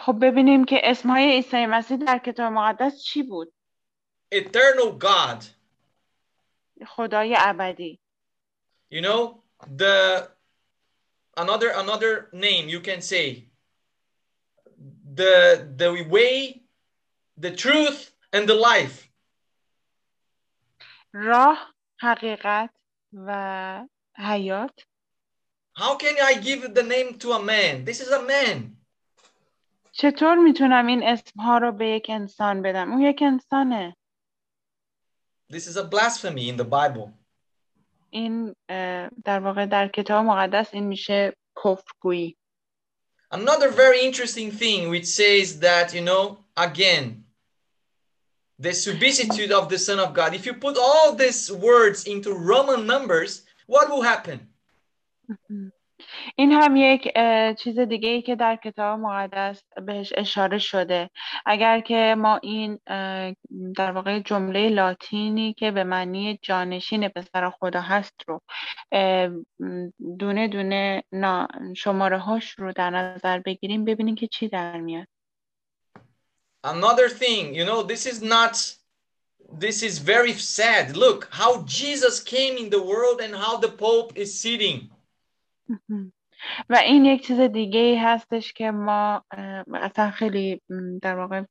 خب 0.00 0.16
ببینیم 0.22 0.64
که 0.64 0.80
اسمهای 0.84 1.30
عیسی 1.32 1.66
مسیح 1.66 1.96
در 1.96 2.18
کتاب 2.18 2.52
مقدس 2.52 3.02
چی 3.02 3.22
بود 3.22 3.52
Eternal 4.34 5.04
God. 5.04 5.44
خدای 6.86 7.36
ابدی 7.38 8.00
You 8.92 9.00
know, 9.02 9.42
the 9.76 10.28
another 11.36 11.70
another 11.70 12.28
name 12.32 12.68
you 12.68 12.80
can 12.80 13.00
say 13.00 13.48
the 15.14 15.68
the 15.76 15.90
way, 16.08 16.62
the 17.36 17.50
truth, 17.50 18.12
and 18.32 18.48
the 18.48 18.54
life. 18.54 19.08
راه 21.14 21.74
حقیقت 22.00 22.70
و 23.12 23.86
حیات 24.16 24.80
How 25.78 25.96
can 25.96 26.16
I 26.20 26.34
give 26.34 26.74
the 26.74 26.82
name 26.82 27.18
to 27.18 27.32
a 27.32 27.42
man? 27.42 27.84
This 27.84 28.00
is 28.00 28.10
a 28.10 28.22
man. 28.22 28.76
چطور 29.92 30.34
میتونم 30.34 30.86
این 30.86 31.02
اسمها 31.02 31.58
رو 31.58 31.72
به 31.72 31.88
یک 31.88 32.06
انسان 32.08 32.62
بدم 32.62 32.92
اون 32.92 33.00
یک 33.00 33.22
انسانه 33.22 33.96
This 35.52 35.66
is 35.66 35.76
a 35.76 35.84
blasphemy 35.84 36.48
in 36.48 36.56
the 36.56 36.64
Bible. 36.64 37.12
این 38.12 38.54
اه، 38.68 39.10
در 39.24 39.40
واقع 39.40 39.66
در 39.66 39.88
کتاب 39.88 40.24
مقدس 40.24 40.74
این 40.74 40.84
میشه 40.84 41.36
کفرگویی 41.64 42.36
Another 43.30 43.70
very 43.70 44.00
interesting 44.00 44.50
thing 44.50 44.88
which 44.88 45.04
says 45.04 45.60
that, 45.60 45.92
you 45.92 46.00
know, 46.00 46.38
again, 46.56 47.24
the 48.58 48.72
substitute 48.72 49.52
of 49.52 49.68
the 49.68 49.78
Son 49.78 49.98
of 49.98 50.14
God. 50.14 50.34
If 50.34 50.46
you 50.46 50.54
put 50.54 50.78
all 50.78 51.14
these 51.14 51.52
words 51.52 52.04
into 52.04 52.32
Roman 52.32 52.86
numbers, 52.86 53.42
what 53.66 53.90
will 53.90 54.02
happen? 54.02 54.48
این 56.35 56.51
هم 56.51 56.75
یک 56.75 57.13
چیز 57.59 57.79
دیگه 57.79 58.09
ای 58.09 58.21
که 58.21 58.35
در 58.35 58.55
کتاب 58.55 58.99
مقدس 58.99 59.63
بهش 59.85 60.13
اشاره 60.17 60.57
شده 60.57 61.09
اگر 61.45 61.79
که 61.79 62.15
ما 62.17 62.39
این 62.43 62.79
در 63.75 63.91
واقع 63.91 64.19
جمله 64.19 64.69
لاتینی 64.69 65.53
که 65.53 65.71
به 65.71 65.83
معنی 65.83 66.39
جانشین 66.41 67.07
پسر 67.07 67.49
خدا 67.49 67.81
هست 67.81 68.13
رو 68.27 68.41
دونه 70.19 70.47
دونه 70.47 71.03
شماره 71.77 72.17
هاش 72.17 72.51
رو 72.59 72.71
در 72.71 72.89
نظر 72.89 73.39
بگیریم 73.39 73.85
ببینیم 73.85 74.15
که 74.15 74.27
چی 74.27 74.47
در 74.47 74.81
میاد 74.81 75.07
Another 76.65 77.09
thing, 77.09 77.53
you 77.53 77.65
know, 77.65 77.83
this 77.83 78.05
is 78.05 78.21
not, 78.21 78.53
this 79.51 79.83
is 79.83 79.99
very 79.99 80.31
sad. 80.31 80.95
Look 80.95 81.27
how 81.29 81.63
Jesus 81.63 82.23
came 82.23 82.55
in 82.57 82.69
the 82.69 82.81
world 82.81 83.19
and 83.19 83.35
how 83.35 83.57
the 83.57 83.67
Pope 83.67 84.13
is 84.15 84.39
sitting. 84.39 84.89
و 86.69 86.75
این 86.75 87.05
یک 87.05 87.27
چیز 87.27 87.39
دیگه 87.39 87.79
ای 87.79 87.95
هستش 87.95 88.53
که 88.53 88.71
ما 88.71 89.25
اصلا 89.73 90.11
خیلی 90.11 90.61
در 91.01 91.15
واقع 91.15 91.43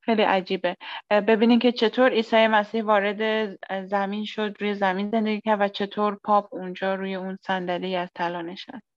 خیلی 0.00 0.22
عجیبه. 0.22 0.76
اه، 1.10 1.20
ببینید 1.20 1.62
که 1.62 1.72
چطور 1.72 2.10
عیسی 2.10 2.46
مسیح 2.46 2.82
وارد 2.82 3.50
زمین 3.86 4.24
شد 4.24 4.56
روی 4.60 4.74
زمین 4.74 5.10
زندگی 5.10 5.40
کرد 5.40 5.60
و 5.60 5.68
چطور 5.68 6.18
پاپ 6.24 6.54
اونجا 6.54 6.94
روی 6.94 7.14
اون 7.14 7.38
صندلی 7.42 7.96
از 7.96 8.08
طلا 8.14 8.42
نشست 8.42 8.96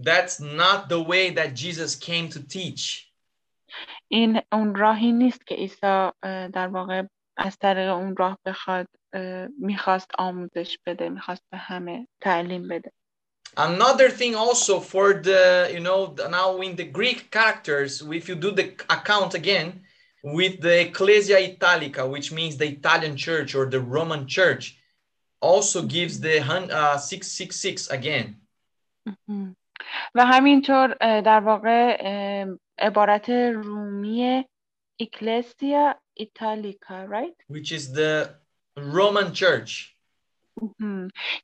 That's 0.00 0.40
not 0.40 0.88
the 0.88 1.00
way 1.10 1.30
that 1.30 1.54
Jesus 1.54 1.94
came 1.94 2.28
to 2.28 2.40
teach. 2.54 3.10
این 4.08 4.40
اون 4.52 4.74
راهی 4.74 5.12
نیست 5.12 5.46
که 5.46 5.54
عیسی 5.54 6.10
در 6.52 6.68
واقع 6.68 7.02
از 7.36 7.58
طریق 7.58 7.92
اون 7.92 8.16
راه 8.16 8.38
بخواد 8.44 8.88
می‌خواست 9.58 10.10
آموزش 10.18 10.78
بده 10.86 11.08
می‌خواست 11.08 11.42
به 11.50 11.58
همه 11.58 12.08
تعلیم 12.20 12.68
بده. 12.68 12.92
Another 13.57 14.09
thing 14.09 14.35
also 14.35 14.79
for 14.79 15.13
the, 15.13 15.69
you 15.73 15.79
know, 15.79 16.13
the- 16.17 16.29
now 16.29 16.61
in 16.61 16.75
the 16.75 16.85
Greek 16.85 17.29
characters, 17.31 18.01
if 18.01 18.29
you 18.29 18.35
do 18.35 18.51
the 18.51 18.67
account 18.89 19.33
again 19.33 19.67
with 20.23 20.61
the 20.61 20.75
Ecclesia 20.87 21.39
Italica, 21.39 22.07
which 22.07 22.31
means 22.31 22.57
the 22.57 22.67
Italian 22.77 23.15
church 23.17 23.55
or 23.55 23.65
the 23.65 23.79
Roman 23.79 24.27
church, 24.27 24.63
also 25.41 25.81
gives 25.81 26.19
the 26.19 26.39
hun- 26.39 26.71
uh, 26.71 26.97
666 26.97 27.89
again. 27.91 28.27
مهم. 29.05 29.55
و 30.15 30.25
همینطور 30.25 30.95
اه، 31.01 31.21
در 31.21 31.39
واقع 31.39 31.97
اه، 31.99 32.59
عبارت 32.79 33.29
رومی 33.29 34.43
اکلسیا 34.99 35.95
ایتالیکا 36.13 37.05
right 37.07 37.53
which 37.53 37.71
is 37.71 37.93
the 37.93 38.29
Roman 38.77 39.33
church. 39.33 39.92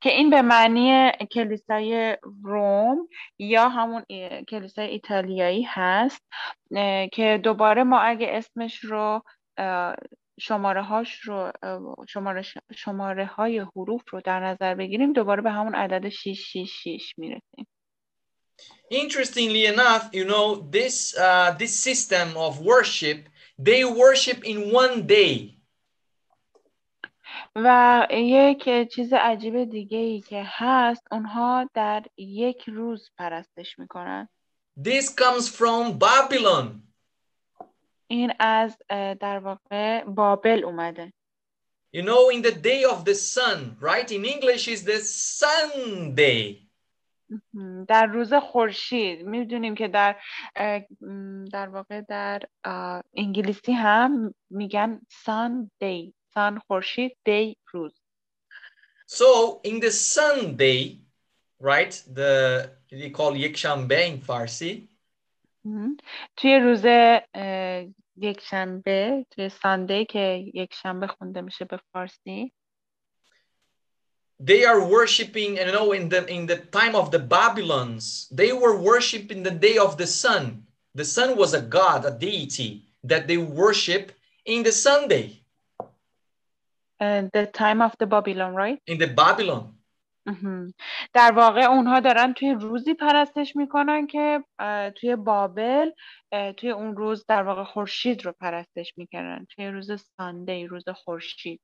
که 0.01 0.11
این 0.11 0.31
به 0.31 0.43
معنی 0.43 1.13
کلیسای 1.33 2.17
روم 2.43 3.09
یا 3.39 3.69
همون 3.69 4.05
کلیسای 4.49 4.87
ایتالیایی 4.87 5.63
هست 5.63 6.23
که 7.13 7.41
دوباره 7.43 7.85
ما 7.85 7.99
اگه 7.99 8.27
اسمش 8.31 8.79
رو 8.85 9.23
شماره 10.41 10.83
هاش 10.83 11.21
رو 11.21 11.53
شماره 12.09 12.43
شماره 12.77 13.27
های 13.27 13.59
حروف 13.59 14.03
رو 14.11 14.21
در 14.21 14.41
نظر 14.41 14.75
بگیریم 14.75 15.13
دوباره 15.13 15.43
به 15.43 15.51
همون 15.51 15.75
عدد 15.75 16.09
666 16.09 17.15
می‌رسیم 17.19 17.67
Interestingly 18.91 19.67
enough, 19.67 20.11
you 20.13 20.25
know, 20.25 20.69
this 20.71 21.17
uh, 21.17 21.55
this 21.59 21.79
system 21.79 22.37
of 22.37 22.61
worship, 22.61 23.29
they 23.59 23.85
worship 23.85 24.45
in 24.45 24.73
one 24.73 25.07
day. 25.07 25.60
و 27.57 28.07
یک 28.11 28.89
چیز 28.93 29.13
عجیب 29.13 29.65
دیگه 29.65 29.99
ای 29.99 30.21
که 30.21 30.43
هست 30.47 31.03
اونها 31.13 31.71
در 31.75 32.05
یک 32.17 32.63
روز 32.67 33.11
پرستش 33.19 33.79
می‌کنن 33.79 34.29
This 34.81 35.05
comes 35.05 35.49
from 35.49 35.99
Babylon. 35.99 36.91
این 38.07 38.33
از 38.39 38.77
در 39.21 39.39
واقع 39.39 40.05
بابل 40.05 40.65
اومده 40.65 41.13
You 41.97 42.03
know, 42.03 42.31
in 42.31 42.43
the 42.43 42.53
day 42.53 42.85
of 42.85 43.05
the 43.05 43.15
sun, 43.15 43.77
right? 43.81 44.11
In 44.13 44.25
English 44.25 44.69
is 44.69 44.85
the 44.85 45.01
Sunday. 45.41 46.67
در 47.89 48.07
روز 48.07 48.35
خورشید 48.35 49.27
می‌دونیم 49.27 49.75
که 49.75 49.89
در 49.89 50.17
در 51.53 51.69
واقع 51.69 52.01
در 52.01 52.43
انگلیسی 53.17 53.73
هم 53.73 54.35
میگن 54.51 55.01
سان 55.09 55.71
دی 56.30 56.30
سان 56.34 56.60
خورشید 56.60 57.18
دی 57.26 57.58
روز 57.74 58.02
So 59.08 59.62
in 59.64 59.80
the 59.80 59.92
Sunday, 59.92 61.00
right? 61.60 61.94
The 62.14 62.72
they 62.92 63.10
call 63.12 63.34
Yekshanbe 63.34 64.00
in 64.08 64.20
Farsi. 64.22 64.90
مهم. 65.66 65.98
توی 66.38 66.60
روز 66.60 66.86
اه، 67.34 67.86
یک 68.18 68.42
شنبه 68.42 69.26
توی 69.32 69.50
ساندی 69.50 70.06
که 70.06 70.52
یک 70.54 70.74
شنبه 70.74 71.08
خونده 71.08 71.42
میشه 71.42 71.66
به 71.66 71.80
فارسی 71.94 72.52
they 74.44 74.66
are 74.66 74.82
worshiping 74.82 75.58
and 75.60 75.68
you 75.70 75.76
know 75.78 75.92
in 75.94 76.10
the 76.10 76.22
in 76.28 76.46
the 76.46 76.58
time 76.80 76.96
of 77.02 77.10
the 77.12 77.20
babylons 77.20 78.28
they 78.42 78.52
were 78.52 78.76
worshiping 78.92 79.44
the 79.44 79.58
day 79.68 79.78
of 79.78 79.92
the 79.98 80.08
sun 80.24 80.44
the 80.94 81.06
sun 81.06 81.38
was 81.38 81.54
a 81.54 81.62
god 81.62 82.06
a 82.06 82.12
deity 82.12 82.72
that 83.12 83.28
they 83.30 83.38
worship 83.38 84.12
in 84.54 84.64
the 84.64 84.72
sunday 84.88 85.26
اه، 87.00 87.30
The 87.30 87.46
time 87.46 87.82
of 87.82 87.92
the 88.02 88.08
Babylon 88.08 88.54
right 88.56 88.80
in 88.94 88.98
the 88.98 89.08
babylon 89.08 89.76
مهم. 90.28 90.74
در 91.14 91.32
واقع 91.32 91.62
اونها 91.62 92.00
دارن 92.00 92.34
توی 92.34 92.52
روزی 92.52 92.94
پرستش 92.94 93.56
میکنن 93.56 94.08
که 94.08 94.44
اه، 94.60 94.90
توی 94.90 95.16
بابل 95.16 95.90
اه، 96.32 96.54
توی 96.54 96.70
اون 96.70 96.98
روز 96.98 97.26
در 97.28 97.44
واقع 97.44 97.64
خورشید 97.64 98.26
رو 98.26 98.32
پرستش 98.32 98.94
میکنن 98.98 99.48
توی 99.56 99.68
روز 99.68 99.92
ساندی 100.18 100.68
روز 100.68 100.84
خورشید 100.90 101.62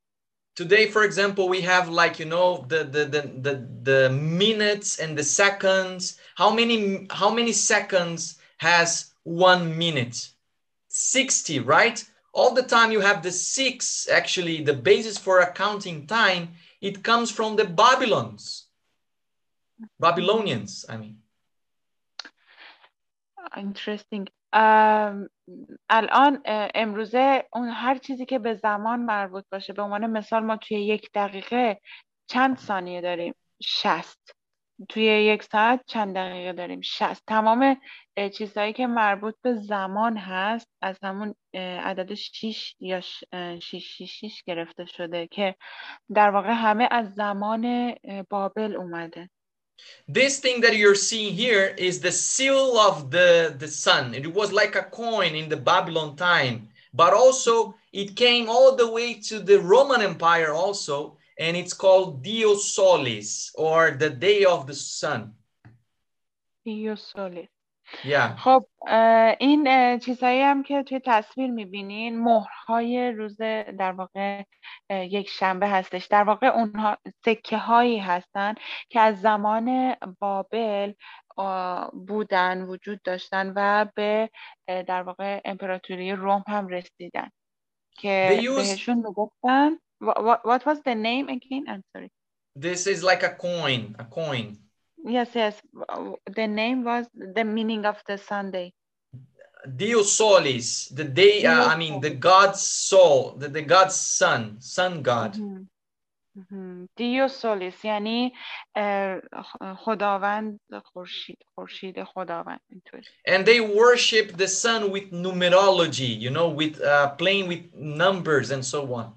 today 0.60 0.86
for 0.88 1.03
example 1.03 1.48
we 1.49 1.61
have 1.61 1.88
like 1.90 2.19
you 2.19 2.26
know 2.26 2.65
the 2.68 2.84
the 2.95 3.03
the 3.14 3.22
the, 3.45 3.53
the 3.90 4.10
minutes 4.10 4.99
and 5.03 5.18
the 5.18 5.23
seconds 5.23 6.19
how 6.41 6.49
many 6.60 6.78
how 7.22 7.32
many 7.40 7.53
seconds 7.53 8.22
has 8.57 8.90
one 9.23 9.78
minute 9.78 10.18
60 10.90 11.60
right 11.60 12.03
all 12.36 12.53
the 12.53 12.64
time 12.64 12.91
you 12.91 13.02
have 13.02 13.22
the 13.22 13.32
six 13.32 14.07
actually 14.10 14.64
the 14.64 14.73
basis 14.73 15.18
for 15.18 15.40
accounting 15.40 16.07
time 16.07 16.49
it 16.82 17.03
comes 17.03 17.30
from 17.32 17.56
the 17.56 17.65
babylons 17.65 18.68
babylonians 19.99 20.86
i 20.90 20.98
mean 20.98 21.18
interesting 23.57 24.28
ام، 24.53 25.30
الان 25.90 26.41
اه، 26.45 26.69
امروزه 26.76 27.45
اون 27.53 27.69
هر 27.69 27.98
چیزی 27.98 28.26
که 28.26 28.40
به 28.40 28.53
زمان 28.53 28.99
مربوط 28.99 29.45
باشه 29.52 29.73
به 29.73 29.82
عنوان 29.82 30.07
مثال 30.07 30.44
ما 30.44 30.57
توی 30.57 30.86
یک 30.86 31.10
دقیقه 31.14 31.82
چند 32.28 32.57
ثانیه 32.57 33.02
داریم 33.02 33.36
شست 33.64 34.36
توی 34.89 35.05
یک 35.05 35.43
ساعت 35.43 35.81
چند 35.86 36.15
دقیقه 36.15 36.53
داریم 36.53 36.81
شست 36.81 37.23
تمام 37.27 37.81
چیزهایی 38.39 38.73
که 38.73 38.86
مربوط 38.86 39.35
به 39.43 39.55
زمان 39.55 40.16
هست 40.16 40.69
از 40.82 40.97
همون 41.03 41.35
عدد 41.55 42.15
6 42.15 42.74
یا 42.81 43.01
666 43.01 44.43
گرفته 44.47 44.85
شده 44.85 45.27
که 45.27 45.55
در 46.15 46.31
واقع 46.31 46.53
همه 46.53 46.89
از 46.90 47.15
زمان 47.15 47.94
بابل 48.31 48.77
اومده 48.77 49.31
This 50.09 50.40
thing 50.40 50.61
that 50.62 50.77
you're 50.77 50.94
seeing 50.94 51.35
here 51.35 51.74
is 51.77 52.01
the 52.01 52.12
seal 52.12 52.78
of 52.78 53.11
the, 53.11 53.55
the 53.59 53.69
sun. 53.69 54.15
It 54.15 54.32
was 54.32 54.51
like 54.51 54.74
a 54.74 54.85
coin 54.85 55.35
in 55.35 55.51
the 55.51 55.57
Babylon 55.57 56.16
time, 56.16 56.69
but 56.94 57.12
also 57.12 57.74
it 57.93 58.16
came 58.16 58.48
all 58.48 58.74
the 58.74 58.90
way 58.90 59.20
to 59.28 59.39
the 59.39 59.59
Roman 59.61 60.01
Empire 60.01 60.53
also, 60.53 61.19
and 61.39 61.57
it's 61.57 61.75
called 61.75 62.23
Dio 62.23 62.55
Solis 62.55 63.51
or 63.55 63.91
the 64.03 64.11
day 64.11 64.45
of 64.45 64.67
the 64.67 64.75
sun. 64.75 65.23
دیوسولیس 66.65 67.49
Yeah. 68.05 68.37
خب 68.39 68.65
این 69.41 69.69
اه، 69.69 69.99
چیزهایی 69.99 70.41
هم 70.43 70.63
که 70.63 70.83
توی 70.83 71.01
تصویر 71.05 71.51
می‌بینین 71.51 72.19
مهرهای 72.21 73.11
روز 73.13 73.37
در 73.79 73.93
واقع 73.93 74.43
یک 74.91 75.29
شنبه 75.29 75.69
هستش 75.69 76.07
در 76.07 76.23
واقع 76.25 76.47
اونها 76.47 76.99
سکه 77.25 77.57
هایی 77.57 77.99
هستن 77.99 78.55
که 78.89 79.01
از 79.01 79.21
زمان 79.21 79.97
بابل 80.21 80.93
بودن 82.07 82.63
وجود 82.63 83.03
داشتن 83.03 83.53
و 83.57 83.87
به 83.95 84.31
در 84.67 85.03
واقع 85.03 85.41
امپراتوری 85.45 86.13
روم 86.13 86.45
هم 86.49 86.69
رسیدن 86.69 87.31
که 87.97 88.37
They 88.41 88.43
use- 88.45 88.57
بهشون 88.57 88.97
می‌گفتن 88.97 89.71
Wha- 89.99 90.22
what, 90.22 90.45
what 90.45 90.65
was 90.65 90.82
the 90.82 90.95
name 90.95 91.30
again? 91.30 91.65
I'm 91.68 91.84
sorry. 91.94 92.10
This 92.56 92.88
is 92.88 93.03
like 93.03 93.23
a 93.23 93.30
coin, 93.36 93.95
a 93.99 94.06
coin. 94.06 94.57
Yes, 95.03 95.30
yes. 95.36 95.61
The 96.36 96.48
name 96.48 96.84
was 96.84 97.07
the 97.14 97.44
meaning 97.44 97.86
of 97.86 97.98
the 98.07 98.18
Sunday. 98.18 98.73
Dio 99.76 100.02
Solis, 100.03 100.88
the 100.90 101.03
day, 101.03 101.45
uh, 101.45 101.53
Dio 101.53 101.64
I 101.68 101.76
mean, 101.76 102.02
the 102.02 102.10
God's 102.10 102.61
soul, 102.61 103.36
the, 103.38 103.48
the 103.48 103.61
God's 103.61 103.95
son, 103.95 104.60
sun 104.60 105.02
God. 105.02 105.38
مهم. 105.38 105.69
مهم. 106.36 106.90
دیو 106.95 107.28
سولیس 107.28 107.86
یعنی 107.86 108.34
اه، 108.76 109.22
خداوند 109.78 110.60
خورشید 110.86 111.38
خورشید 111.56 112.03
خداوند 112.03 112.60
اینطوری 112.69 113.03
And 113.28 113.45
they 113.45 113.60
worship 113.60 114.38
the 114.38 114.48
sun 114.48 114.91
with 114.91 115.11
numerology, 115.11 116.19
you 116.19 116.32
know, 116.32 116.49
with 116.49 116.82
uh, 116.82 117.10
playing 117.22 117.48
with 117.48 117.64
numbers 117.76 118.52
and 118.52 118.65
so 118.65 118.94
on. 118.94 119.14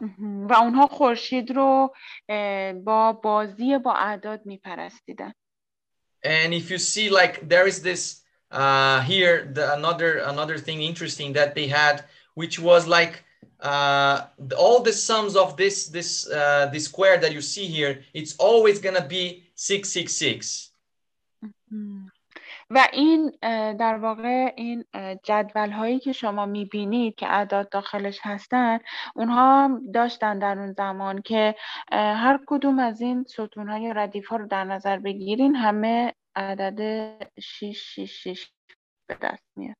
مهم. 0.00 0.46
و 0.46 0.52
اونها 0.52 0.86
خورشید 0.86 1.50
رو 1.50 1.94
اه، 2.28 2.72
با 2.72 3.12
بازی 3.12 3.78
با 3.78 3.92
اعداد 3.94 4.40
میپرستیدن 4.46 5.32
And 6.22 6.52
if 6.52 6.70
you 6.70 6.78
see, 6.78 7.08
like, 7.08 7.48
there 7.48 7.66
is 7.66 7.80
this 7.80 8.02
uh, 8.50 9.00
here, 9.00 9.50
the, 9.54 9.72
another 9.72 10.18
another 10.18 10.58
thing 10.58 10.82
interesting 10.82 11.32
that 11.32 11.54
they 11.54 11.66
had, 11.66 12.04
which 12.34 12.58
was 12.58 12.86
like 12.86 13.24
uh, 13.60 14.26
the- 14.48 14.56
all 14.56 14.80
the 14.82 14.92
sums 14.92 15.34
of 15.36 15.56
this 15.56 15.88
this 15.88 16.28
uh, 16.28 16.66
this 16.72 16.84
square 16.84 17.16
that 17.18 17.32
you 17.32 17.40
see 17.40 17.66
here, 17.66 17.92
it's 18.12 18.36
always 18.36 18.78
gonna 18.80 19.06
be 19.18 19.44
six 19.54 19.88
six 19.90 20.06
six. 20.12 20.70
و 22.69 22.87
این 22.93 23.37
در 23.73 23.97
واقع 23.97 24.53
این 24.55 24.85
جدول 25.23 25.69
هایی 25.69 25.99
که 25.99 26.11
شما 26.11 26.45
می‌بینید 26.45 27.15
که 27.15 27.27
اعداد 27.27 27.69
داخلش 27.69 28.19
هستن 28.21 28.79
اونها 29.15 29.81
داشتن 29.93 30.39
در 30.39 30.59
اون 30.59 30.73
زمان 30.73 31.21
که 31.21 31.55
هر 31.91 32.39
کدوم 32.47 32.79
از 32.79 33.01
این 33.01 33.23
ستون 33.23 33.69
های 33.69 33.93
ردیف 33.95 34.27
ها 34.27 34.35
رو 34.35 34.47
در 34.47 34.63
نظر 34.63 34.97
بگیرین 34.99 35.55
همه 35.55 36.13
عدد 36.35 36.79
6 37.39 37.77
6 37.95 38.23
6 38.23 38.49
به 39.07 39.17
دست 39.21 39.43
میاد 39.55 39.75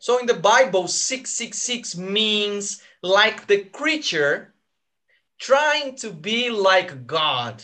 So 0.00 0.18
in 0.18 0.26
the 0.26 0.34
Bible, 0.34 0.86
666 0.86 1.96
means 1.96 2.82
like 3.02 3.46
the 3.46 3.64
creature 3.64 4.54
trying 5.38 5.96
to 5.96 6.10
be 6.10 6.50
like 6.50 7.06
God. 7.06 7.62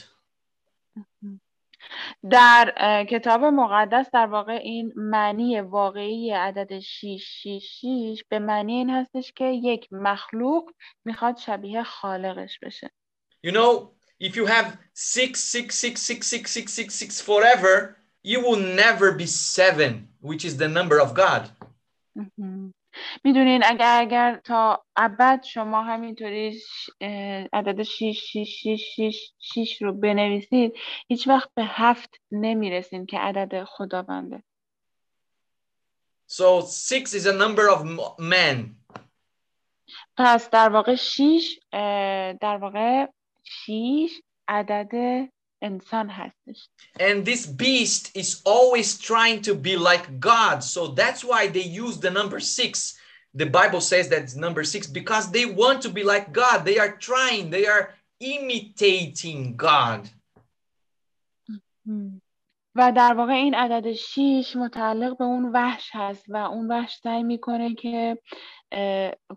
در 2.30 2.74
کتاب 3.10 3.44
مقدس 3.44 4.06
در 4.12 4.26
واقع 4.26 4.52
این 4.52 4.92
معنی 4.96 5.60
واقعی 5.60 6.30
عدد 6.30 6.78
666 6.78 8.24
به 8.28 8.38
معنی 8.38 8.72
این 8.72 8.90
هستش 8.90 9.32
که 9.32 9.44
یک 9.44 9.88
مخلوق 9.92 10.70
می‌خواد 11.04 11.36
شبیه 11.36 11.82
خالقش 11.82 12.58
بشه. 12.62 12.90
You 13.46 13.50
know 13.50 13.88
if 14.22 14.36
you 14.36 14.46
have 14.46 14.66
666666666 14.94 17.22
forever 17.28 17.96
you 18.32 18.38
will 18.40 18.62
never 18.84 19.12
be 19.12 19.26
7 19.26 19.94
which 20.22 20.44
is 20.44 20.56
the 20.56 20.68
number 20.68 21.00
of 21.00 21.14
god. 21.14 21.50
Mm-hmm. 22.18 22.53
می‌دونین 23.24 23.62
اگر 23.64 23.96
اگر 24.00 24.40
تا 24.44 24.84
ابد 24.96 25.42
شما 25.42 25.82
همینطوری 25.82 26.60
عدد 27.52 27.82
6 27.82 28.16
6 28.16 28.48
6 28.48 28.94
6 28.96 29.32
6 29.38 29.82
رو 29.82 29.92
بنویسید 29.92 30.72
هیچ 31.08 31.28
وقت 31.28 31.50
به 31.54 31.64
هفت 31.64 32.20
نمی‌رسین 32.32 33.06
که 33.06 33.18
عدد 33.18 33.64
خداونده 33.64 34.42
So 36.26 36.62
six 36.62 37.14
is 37.14 37.26
a 37.26 37.32
number 37.32 37.68
of 37.68 37.80
men. 38.18 38.84
پس 40.16 40.50
در 40.50 40.68
واقع 40.68 40.94
6 40.94 41.58
در 42.40 42.56
واقع 42.60 43.06
6 43.42 44.20
عدد 44.48 44.92
انسان 45.63 46.09
هستش 46.09 46.69
And 46.99 47.25
this 47.25 47.45
beast 47.45 48.11
is 48.15 48.41
always 48.45 48.97
trying 48.97 49.41
to 49.43 49.53
be 49.55 49.75
like 49.77 50.19
God. 50.19 50.63
So 50.63 50.87
that's 50.87 51.23
why 51.23 51.47
they 51.47 51.67
use 51.85 51.97
the 51.97 52.11
number 52.11 52.39
six. 52.39 52.97
The 53.33 53.45
Bible 53.45 53.81
says 53.81 54.09
that 54.09 54.23
it's 54.23 54.35
number 54.35 54.63
six 54.63 54.87
because 54.87 55.25
they 55.31 55.45
want 55.45 55.81
to 55.83 55.89
be 55.89 56.03
like 56.03 56.33
God. 56.33 56.57
They 56.65 56.77
are 56.83 56.93
trying, 57.09 57.49
they 57.49 57.65
are 57.67 57.83
imitating 58.19 59.55
God. 59.55 60.09
مم. 61.85 62.21
و 62.76 62.92
در 62.92 63.14
واقع 63.14 63.32
این 63.32 63.54
عدد 63.54 63.92
6 63.92 64.56
متعلق 64.56 65.18
به 65.18 65.24
اون 65.24 65.52
وحش 65.52 65.90
هست 65.94 66.24
و 66.28 66.36
اون 66.36 66.70
وحش 66.70 66.96
سعی 66.96 67.22
می‌کنه 67.22 67.74
که 67.74 68.18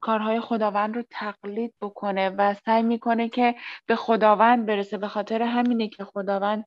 کارهای 0.02 0.40
خداوند 0.40 0.96
رو 0.96 1.04
تقلید 1.10 1.74
بکنه 1.82 2.30
و 2.30 2.54
سعی 2.54 2.84
می‌کنه 2.84 3.30
که 3.30 3.56
به 3.88 3.96
خداوند 3.96 4.66
برسه 4.66 4.98
به 4.98 5.08
خاطر 5.08 5.42
همینه 5.42 5.88
که 5.90 6.04
خداوند 6.04 6.66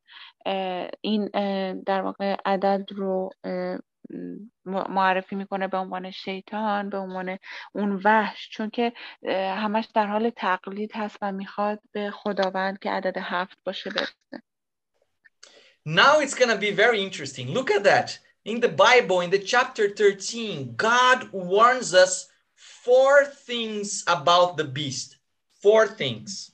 این 1.00 1.26
در 1.86 2.02
واقع 2.02 2.36
عدد 2.44 2.84
رو 2.92 3.30
معرفی 4.88 5.36
می‌کنه 5.36 5.68
به 5.68 5.76
عنوان 5.78 6.10
شیطان 6.10 6.90
به 6.90 6.98
عنوان 6.98 7.38
اون 7.74 8.00
وحش 8.04 8.48
چون 8.50 8.70
که 8.70 8.92
همش 9.56 9.88
در 9.94 10.06
حال 10.06 10.30
تقلید 10.30 10.92
هست 10.94 11.18
و 11.22 11.32
می‌خواد 11.32 11.80
به 11.92 12.10
خداوند 12.10 12.78
که 12.78 12.90
عدد 12.90 13.18
هفت 13.18 13.58
باشه 13.64 13.90
برسه. 13.90 14.49
Now 15.89 16.19
it's 16.19 16.33
going 16.33 16.49
to 16.49 16.57
be 16.57 16.71
very 16.71 17.01
interesting. 17.01 17.49
Look 17.49 17.69
at 17.71 17.83
that. 17.83 18.19
In 18.43 18.59
the 18.59 18.69
Bible, 18.69 19.21
in 19.21 19.29
the 19.31 19.39
chapter 19.39 19.89
13, 19.89 20.75
God 20.75 21.29
warns 21.31 21.93
us 21.93 22.27
four 22.55 23.25
things 23.25 24.03
about 24.07 24.57
the 24.57 24.63
beast. 24.65 25.17
Four 25.61 25.87
things. 25.87 26.51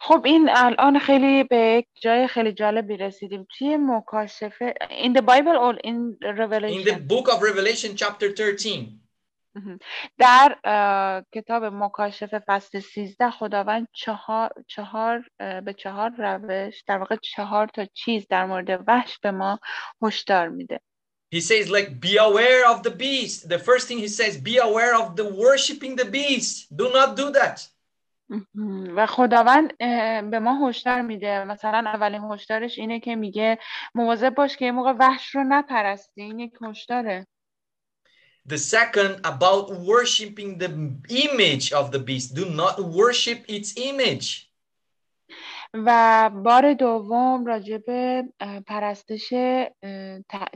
خب 0.00 0.22
این 0.24 0.48
الان 0.52 0.98
خیلی 0.98 1.44
به 1.44 1.56
یک 1.56 1.86
جای 2.02 2.28
خیلی 2.28 2.52
جالبی 2.52 2.96
رسیدیم 2.96 3.46
توی 3.58 3.76
مکاشفه 3.76 4.74
in 4.90 5.12
the 5.12 5.22
Bible 5.22 5.56
or 5.56 5.76
in 5.84 5.88
In 5.88 6.16
the 6.20 6.32
Revelation 6.32 7.06
book 7.06 7.28
of 7.28 7.42
Revelation, 7.42 7.96
chapter 7.96 8.30
13, 8.30 8.52
مهم. 8.62 9.02
در 10.17 10.57
کتاب 11.33 11.63
مکاشفه 11.63 12.39
فصل 12.47 12.79
13 12.79 13.29
خداوند 13.29 13.87
چهار, 13.93 14.49
چهار 14.67 15.23
به 15.39 15.73
چهار 15.77 16.11
روش 16.17 16.83
در 16.87 16.97
واقع 16.97 17.15
چهار 17.15 17.67
تا 17.67 17.85
چیز 17.85 18.27
در 18.29 18.45
مورد 18.45 18.83
وحش 18.87 19.19
به 19.19 19.31
ما 19.31 19.59
هشدار 20.01 20.49
میده 20.49 20.79
he 21.29 21.41
says, 21.41 21.69
like, 21.69 21.99
be 21.99 22.17
aware 22.17 22.65
of 22.71 22.83
the 22.83 22.91
beast. 22.91 23.49
The 23.49 23.59
first 23.59 23.87
thing 23.87 23.97
he 23.97 24.07
says, 24.07 24.37
be 24.37 24.57
aware 24.57 24.95
of 24.95 25.15
the 25.15 25.27
worshiping 25.45 25.95
the 25.97 26.05
beast. 26.05 26.53
Do 26.75 26.85
not 26.93 27.15
do 27.17 27.31
that. 27.31 27.67
و 28.95 29.05
خداوند 29.05 29.77
به 30.31 30.39
ما 30.39 30.69
هشدار 30.69 31.01
میده 31.01 31.43
مثلا 31.43 31.83
اولین 31.85 32.21
هشدارش 32.21 32.79
اینه 32.79 32.99
که 32.99 33.15
میگه 33.15 33.57
مواظب 33.95 34.35
باش 34.35 34.57
که 34.57 34.65
یه 34.65 34.71
موقع 34.71 34.91
وحش 34.91 35.35
رو 35.35 35.43
نپرستی 35.43 36.21
این 36.21 36.39
یک 36.39 36.53
هشداره 36.61 37.27
The 38.47 38.57
second, 38.57 39.19
about 39.25 39.65
worshiping 39.75 40.57
the 40.57 40.71
image 41.09 41.73
of 41.73 41.91
the 41.91 41.99
beast. 41.99 42.33
Do 42.33 42.45
not 42.45 42.75
worship 42.79 43.43
its 43.47 43.73
image. 43.77 44.47
و 45.73 46.29
بار 46.29 46.73
دوم 46.73 47.45
اه، 48.39 48.59
پرستش 48.59 49.33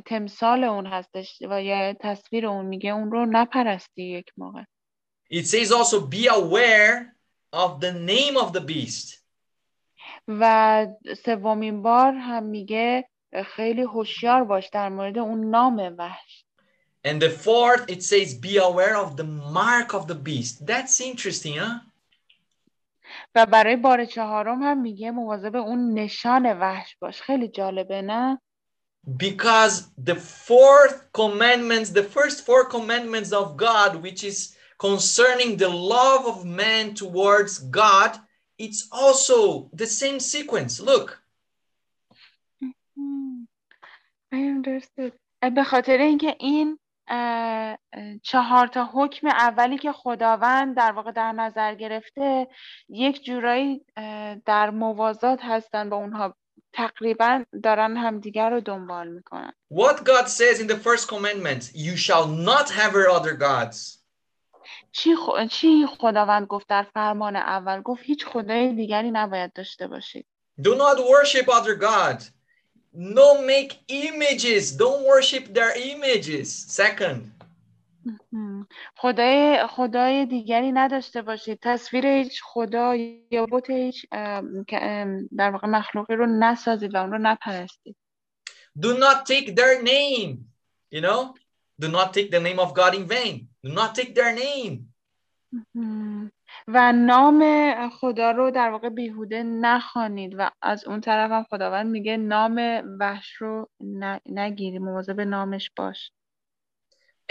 تمثال 0.05 0.63
اون 0.63 0.85
هستش 0.87 1.41
و 1.49 1.63
یا 1.63 1.93
تصویر 1.93 2.47
اون 2.47 2.65
میگه 2.65 2.91
اون 2.91 3.11
رو 3.11 3.25
نپرستی 3.25 4.03
یک 4.03 4.31
موقع 4.37 4.63
It 5.33 5.47
says 5.47 5.71
also, 5.71 5.99
be 6.01 6.27
aware 6.27 7.15
of 7.53 7.79
the 7.79 7.93
name 7.93 8.37
of 8.37 8.53
the 8.53 8.61
beast. 8.61 9.21
و 10.27 10.87
سومین 11.25 11.81
بار 11.81 12.13
هم 12.13 12.43
میگه 12.43 13.09
خیلی 13.45 13.81
هوشیار 13.81 14.43
باش 14.43 14.69
در 14.73 14.89
مورد 14.89 15.17
اون 15.17 15.49
نام 15.49 15.95
وحش 15.97 16.45
And 17.04 17.22
the 17.22 17.30
fourth, 17.30 17.84
it 17.88 18.02
says, 18.02 18.34
be 18.34 18.56
aware 18.58 18.96
of 18.96 19.16
the 19.16 19.24
mark 19.24 19.94
of 19.94 20.08
the 20.08 20.14
beast. 20.14 20.66
That's 20.66 21.00
interesting, 21.00 21.54
huh? 21.54 21.80
و 23.34 23.46
برای 23.46 23.76
بار 23.76 24.04
چهارم 24.04 24.62
هم 24.62 24.80
میگه 24.80 25.10
مواظب 25.10 25.56
اون 25.56 25.94
نشان 25.94 26.58
وحش 26.60 26.96
باش 27.00 27.22
خیلی 27.22 27.48
جالبه 27.48 28.02
نه 28.02 28.40
Because 29.06 29.84
the 29.96 30.16
fourth 30.16 31.12
commandments, 31.12 31.90
the 31.90 32.02
first 32.02 32.44
four 32.44 32.64
commandments 32.64 33.32
of 33.32 33.56
God, 33.56 34.02
which 34.02 34.24
is 34.24 34.56
concerning 34.78 35.56
the 35.56 35.68
love 35.68 36.26
of 36.26 36.44
man 36.44 36.94
towards 36.94 37.58
God, 37.58 38.18
it's 38.58 38.88
also 38.90 39.70
the 39.72 39.86
same 39.86 40.18
sequence. 40.18 40.80
Look, 40.80 41.22
مم. 42.96 43.48
I 44.32 44.36
understood. 44.36 45.12
به 45.54 45.64
خاطر 45.64 45.98
اینکه 45.98 46.36
این 46.40 46.78
چهار 48.23 48.67
تا 48.67 48.89
حکم 48.93 49.27
اولی 49.27 49.77
که 49.77 49.91
خداوند 49.91 50.77
در 50.77 50.91
واقع 50.91 51.11
در 51.11 51.31
نظر 51.31 51.75
گرفته 51.75 52.47
یک 52.89 53.23
جورایی 53.23 53.85
در 54.45 54.69
موازات 54.69 55.39
هستن 55.43 55.89
با 55.89 55.97
اونها 55.97 56.35
تقریبا 56.73 57.43
دارن 57.63 57.97
همدیگر 57.97 58.49
رو 58.49 58.61
دنبال 58.61 59.07
می‌کنن 59.07 59.51
What 59.73 59.95
God 60.03 60.27
says 60.27 60.59
in 60.59 60.67
the 60.67 60.79
first 60.87 61.07
commandment, 61.07 61.71
you 61.73 61.95
shall 61.97 62.27
not 62.27 62.69
have 62.69 62.95
other 62.95 63.33
gods. 63.33 64.01
چی, 64.91 65.15
خ... 65.15 65.47
چی 65.51 65.87
خداوند 65.99 66.47
گفت 66.47 66.67
در 66.67 66.83
فرمان 66.93 67.35
اول 67.35 67.81
گفت 67.81 68.03
هیچ 68.03 68.25
خدای 68.25 68.73
دیگری 68.73 69.11
نباید 69.11 69.53
داشته 69.53 69.87
باشید 69.87 70.25
Do 70.61 70.69
not 70.69 70.97
worship 70.97 71.45
other 71.47 71.75
God. 71.75 72.23
No 72.93 73.41
make 73.41 73.79
images. 73.87 74.75
Don't 74.75 75.05
worship 75.05 75.53
their 75.53 75.71
images. 75.77 76.47
Second. 76.51 77.31
خدای 78.95 79.67
خدای 79.67 80.25
دیگری 80.25 80.71
نداشته 80.71 81.21
باشید 81.21 81.59
تصویر 81.61 82.05
هیچ 82.05 82.41
خدا 82.43 82.95
یا 83.31 83.45
بت 83.51 83.69
هیچ 83.69 84.05
در 85.37 85.51
واقع 85.51 85.67
مخلوقی 85.67 86.15
رو 86.15 86.25
نسازید 86.25 86.93
و 86.93 86.97
اون 86.97 87.11
رو 87.11 87.17
نپرستید 87.17 87.95
Do 88.79 88.97
not 88.97 89.25
take 89.25 89.55
their 89.55 89.83
name. 89.83 90.45
You 90.91 91.01
know? 91.01 91.35
Do 91.81 91.87
not 91.87 92.13
take 92.13 92.31
the 92.31 92.39
name 92.39 92.59
of 92.59 92.73
God 92.73 92.95
in 92.95 93.05
vain. 93.05 93.49
Do 93.63 93.71
not 93.71 93.95
take 93.95 94.15
their 94.15 94.33
name. 94.33 94.73
و 96.67 96.91
نام 96.91 97.43
خدا 97.89 98.31
رو 98.31 98.51
در 98.51 98.69
واقع 98.69 98.89
بیهوده 98.89 99.43
نخوانید 99.43 100.35
و 100.37 100.51
از 100.61 100.85
اون 100.85 101.01
طرف 101.01 101.31
هم 101.31 101.43
خداوند 101.43 101.91
میگه 101.91 102.17
نام 102.17 102.81
وحش 102.99 103.33
رو 103.33 103.69
نگیری 104.25 104.79
مواظب 104.79 105.21
نامش 105.21 105.71
باش 105.75 106.11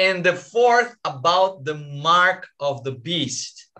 And 0.01 0.24
the 0.24 0.35
fourth 0.35 0.97
about 1.05 1.65
the 1.65 1.74
mark 2.09 2.48
of 2.59 2.85
the 2.85 2.93
beast. 2.93 3.70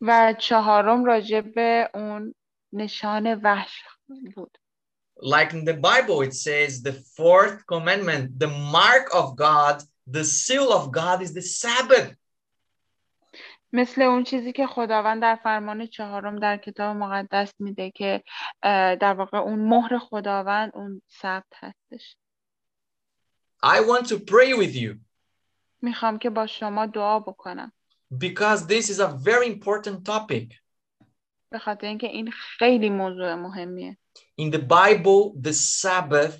و 0.00 0.34
چهارم 0.38 1.04
راجع 1.04 1.40
به 1.40 1.90
اون 1.94 2.34
نشان 2.72 3.40
وحش 3.42 3.82
بود. 4.36 4.58
Like 5.18 5.52
in 5.54 5.64
the 5.64 5.74
Bible, 5.74 6.20
it 6.22 6.34
says 6.34 6.82
the 6.82 6.92
fourth 6.92 7.66
commandment, 7.66 8.38
the 8.38 8.52
mark 8.78 9.06
of 9.14 9.34
God, 9.36 9.82
the 10.06 10.24
seal 10.24 10.70
of 10.78 10.92
God 10.92 11.22
is 11.22 11.32
the 11.32 11.42
Sabbath. 11.42 12.14
مثل 13.72 14.02
اون 14.02 14.24
چیزی 14.24 14.52
که 14.52 14.66
خداوند 14.66 15.22
در 15.22 15.38
فرمان 15.42 15.86
چهارم 15.86 16.38
در 16.38 16.56
کتاب 16.56 16.96
مقدس 16.96 17.52
میده 17.58 17.90
که 17.90 18.22
در 19.00 19.14
واقع 19.14 19.38
اون 19.38 19.58
مهر 19.58 19.98
خداوند 19.98 20.70
اون 20.74 21.02
سبت 21.08 21.52
هستش. 21.54 22.16
I 23.64 23.80
want 23.80 24.06
to 24.06 24.16
pray 24.16 24.54
with 24.54 24.74
you. 24.74 24.96
می‌خوام 25.82 26.18
که 26.18 26.30
با 26.30 26.46
شما 26.46 26.86
دعا 26.86 27.20
بکنم. 27.20 27.72
Because 28.14 28.66
this 28.66 28.88
is 28.90 28.98
a 29.00 29.08
very 29.24 29.46
important 29.46 30.04
topic. 30.04 30.60
به 31.50 31.58
خاطر 31.58 31.86
اینکه 31.86 32.06
این 32.06 32.30
خیلی 32.30 32.90
موضوع 32.90 33.34
مهمیه. 33.34 33.98
In 34.40 34.50
the 34.50 34.58
Bible, 34.58 35.40
the 35.42 35.52
Sabbath 35.52 36.36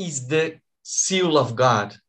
is 0.00 0.28
the 0.28 0.60
seal 0.82 1.36
of 1.36 1.56
God. 1.56 2.05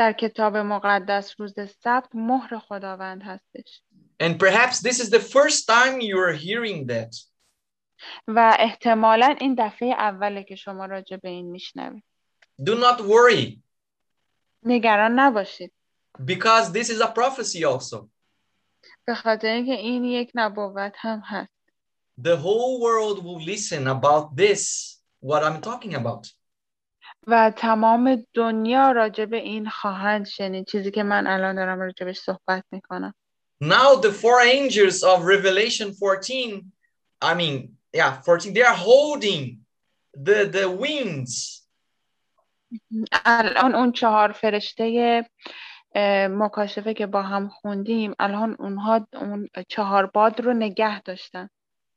در 0.00 0.12
کتاب 0.12 0.56
مقدس 0.56 1.40
روز 1.40 1.54
سبت 1.84 2.08
مهر 2.14 2.58
خداوند 2.58 3.22
هستش. 3.22 3.82
And 4.22 4.38
perhaps 4.38 4.80
this 4.80 4.98
is 5.00 5.10
the 5.10 5.20
first 5.20 5.66
time 5.66 6.00
you 6.00 6.16
are 6.18 6.32
hearing 6.32 6.86
that. 6.86 7.26
و 8.28 8.56
احتمالا 8.58 9.36
این 9.40 9.54
دفعه 9.58 9.94
اوله 9.98 10.44
که 10.44 10.54
شما 10.54 10.86
راجع 10.86 11.16
به 11.16 11.28
این 11.28 11.50
میشنوید. 11.50 12.04
Do 12.60 12.70
not 12.70 13.00
worry. 13.00 13.60
نگران 14.62 15.18
نباشید. 15.18 15.72
Because 16.18 16.72
this 16.72 16.90
is 16.90 17.00
a 17.00 17.12
prophecy 17.14 17.64
also. 17.64 18.08
به 19.04 19.14
خاطر 19.14 19.48
اینکه 19.48 19.72
این 19.72 20.04
یک 20.04 20.30
نبوت 20.34 20.94
هم 20.96 21.22
هست. 21.24 21.52
The 22.22 22.36
whole 22.36 22.80
world 22.80 23.24
will 23.24 23.44
listen 23.44 23.86
about 23.86 24.36
this, 24.36 24.96
what 25.20 25.42
I'm 25.42 25.60
talking 25.60 25.94
about. 25.94 26.39
و 27.30 27.50
تمام 27.56 28.26
دنیا 28.34 28.92
راجع 28.92 29.24
به 29.24 29.36
این 29.36 29.68
خواهند 29.68 30.26
شنید 30.26 30.66
چیزی 30.66 30.90
که 30.90 31.02
من 31.02 31.26
الان 31.26 31.54
دارم 31.56 31.80
راجبش 31.80 32.18
صحبت 32.18 32.64
می‌کنم. 32.72 33.14
Now 33.62 34.00
the 34.00 34.12
four 34.12 34.40
angels 34.40 35.02
of 35.02 35.24
Revelation 35.24 35.92
14, 35.92 36.64
I 37.22 37.34
mean, 37.34 37.76
yeah, 37.92 38.20
14, 38.22 38.54
they 38.54 38.62
are 38.62 38.74
holding 38.74 39.58
the, 40.14 40.46
the 40.46 40.70
winds. 40.70 41.60
الان 43.24 43.74
اون 43.74 43.92
چهار 43.92 44.32
فرشته 44.32 45.24
مکاشفه 46.30 46.94
که 46.94 47.06
با 47.06 47.22
هم 47.22 47.48
خوندیم 47.48 48.14
الان 48.18 48.56
اونها 48.58 49.06
اون 49.12 49.48
چهار 49.68 50.06
باد 50.06 50.40
رو 50.40 50.52
نگه 50.52 51.02
داشتن. 51.02 51.48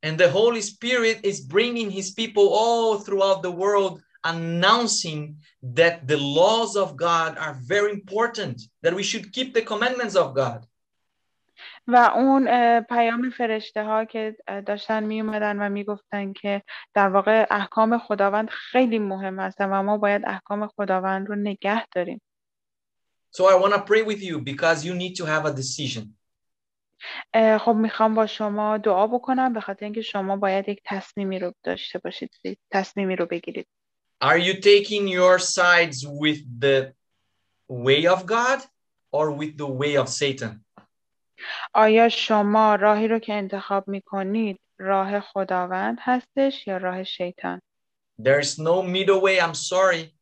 And 0.06 0.18
the 0.18 0.30
Holy 0.30 0.62
Spirit 0.62 1.18
is 1.24 1.40
bringing 1.40 1.90
his 1.90 2.12
people 2.12 2.48
all 2.62 3.00
throughout 3.00 3.42
the 3.42 3.52
world 3.52 4.02
announcing 4.24 5.22
that 5.80 6.08
the 6.08 6.18
laws 6.18 6.76
of 6.76 6.90
God 6.98 7.32
are 7.38 7.56
very 7.74 7.92
important, 8.00 8.58
that 8.84 8.94
we 8.94 9.04
should 9.04 9.26
keep 9.36 9.54
the 9.54 9.62
commandments 9.62 10.16
of 10.16 10.34
God. 10.36 10.68
و 11.88 12.12
اون 12.16 12.48
پیام 12.82 13.30
فرشته 13.30 13.84
ها 13.84 14.06
که 14.06 14.36
داشتن 14.66 15.04
می 15.04 15.22
اومدن 15.22 15.60
و 15.60 15.70
می‌گفتن 15.70 16.34
که 16.34 16.64
در 16.94 17.10
واقع 17.10 17.48
احکام 17.52 17.98
خداوند 17.98 18.50
خیلی 18.50 19.00
مهم 19.00 19.40
هستن 19.40 19.70
و 19.70 19.84
ما 19.84 19.98
باید 19.98 20.22
احکام 20.26 20.68
خداوند 20.68 21.28
رو 21.28 21.36
نگه 21.36 21.88
داریم. 21.88 22.22
So 23.38 23.42
I 23.42 23.56
want 23.62 23.74
to 23.74 23.80
pray 23.80 24.04
with 24.04 24.22
you 24.22 24.40
because 24.40 24.86
you 24.86 24.94
need 24.94 25.16
to 25.16 25.26
have 25.26 25.46
a 25.46 25.54
decision. 25.54 26.08
خب 27.60 27.76
می‌خوام 27.76 28.16
با 28.16 28.28
شما 28.28 28.78
دعا 28.78 29.08
بکنم 29.08 29.54
به 29.54 29.62
خاطر 29.62 29.86
اینکه 29.86 30.02
شما 30.02 30.38
باید 30.38 30.70
یک 30.70 30.82
تصمیمی 30.86 31.40
رو 31.40 31.54
داشته 31.64 32.00
باشید 32.00 32.32
تصمیمی 32.72 33.16
رو 33.16 33.26
بگیرید 33.26 33.68
Are 34.23 34.39
you 34.39 34.55
taking 34.61 35.07
your 35.07 35.39
sides 35.39 36.05
with 36.07 36.41
the 36.61 36.93
way 37.69 38.07
of 38.07 38.27
God 38.27 38.61
or 39.13 39.31
with 39.31 39.57
the 39.57 39.67
way 39.67 39.97
of 39.97 40.09
Satan? 40.09 40.65
آیا 41.75 42.09
شما 42.09 42.75
راهی 42.75 43.09
رو 43.09 43.19
که 43.19 43.33
انتخاب 43.35 43.89
میکنید 43.89 44.61
راه 44.79 45.21
خداوند 45.21 45.99
هستش 46.01 46.67
یا 46.67 46.77
راه 46.77 47.05
شیطان 47.05 47.61
There's 48.23 48.59
no 48.59 48.83
middle 48.83 49.21
way, 49.21 49.41
I'm 49.41 49.55
sorry. 49.55 50.15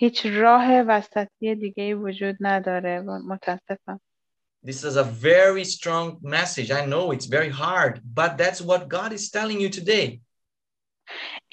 هیچ 0.00 0.26
راه 0.26 0.80
وسطی 0.80 1.54
دیگه 1.54 1.94
وجود 1.94 2.36
نداره 2.40 3.00
متاسفم 3.00 4.00
This 4.64 4.82
is 4.82 4.96
a 4.96 5.04
very 5.04 5.64
strong 5.64 6.18
message. 6.20 6.70
I 6.72 6.84
know 6.84 7.12
it's 7.12 7.26
very 7.26 7.48
hard, 7.48 8.02
but 8.04 8.36
that's 8.36 8.60
what 8.60 8.88
God 8.88 9.12
is 9.12 9.30
telling 9.30 9.60
you 9.60 9.70
today. 9.70 10.20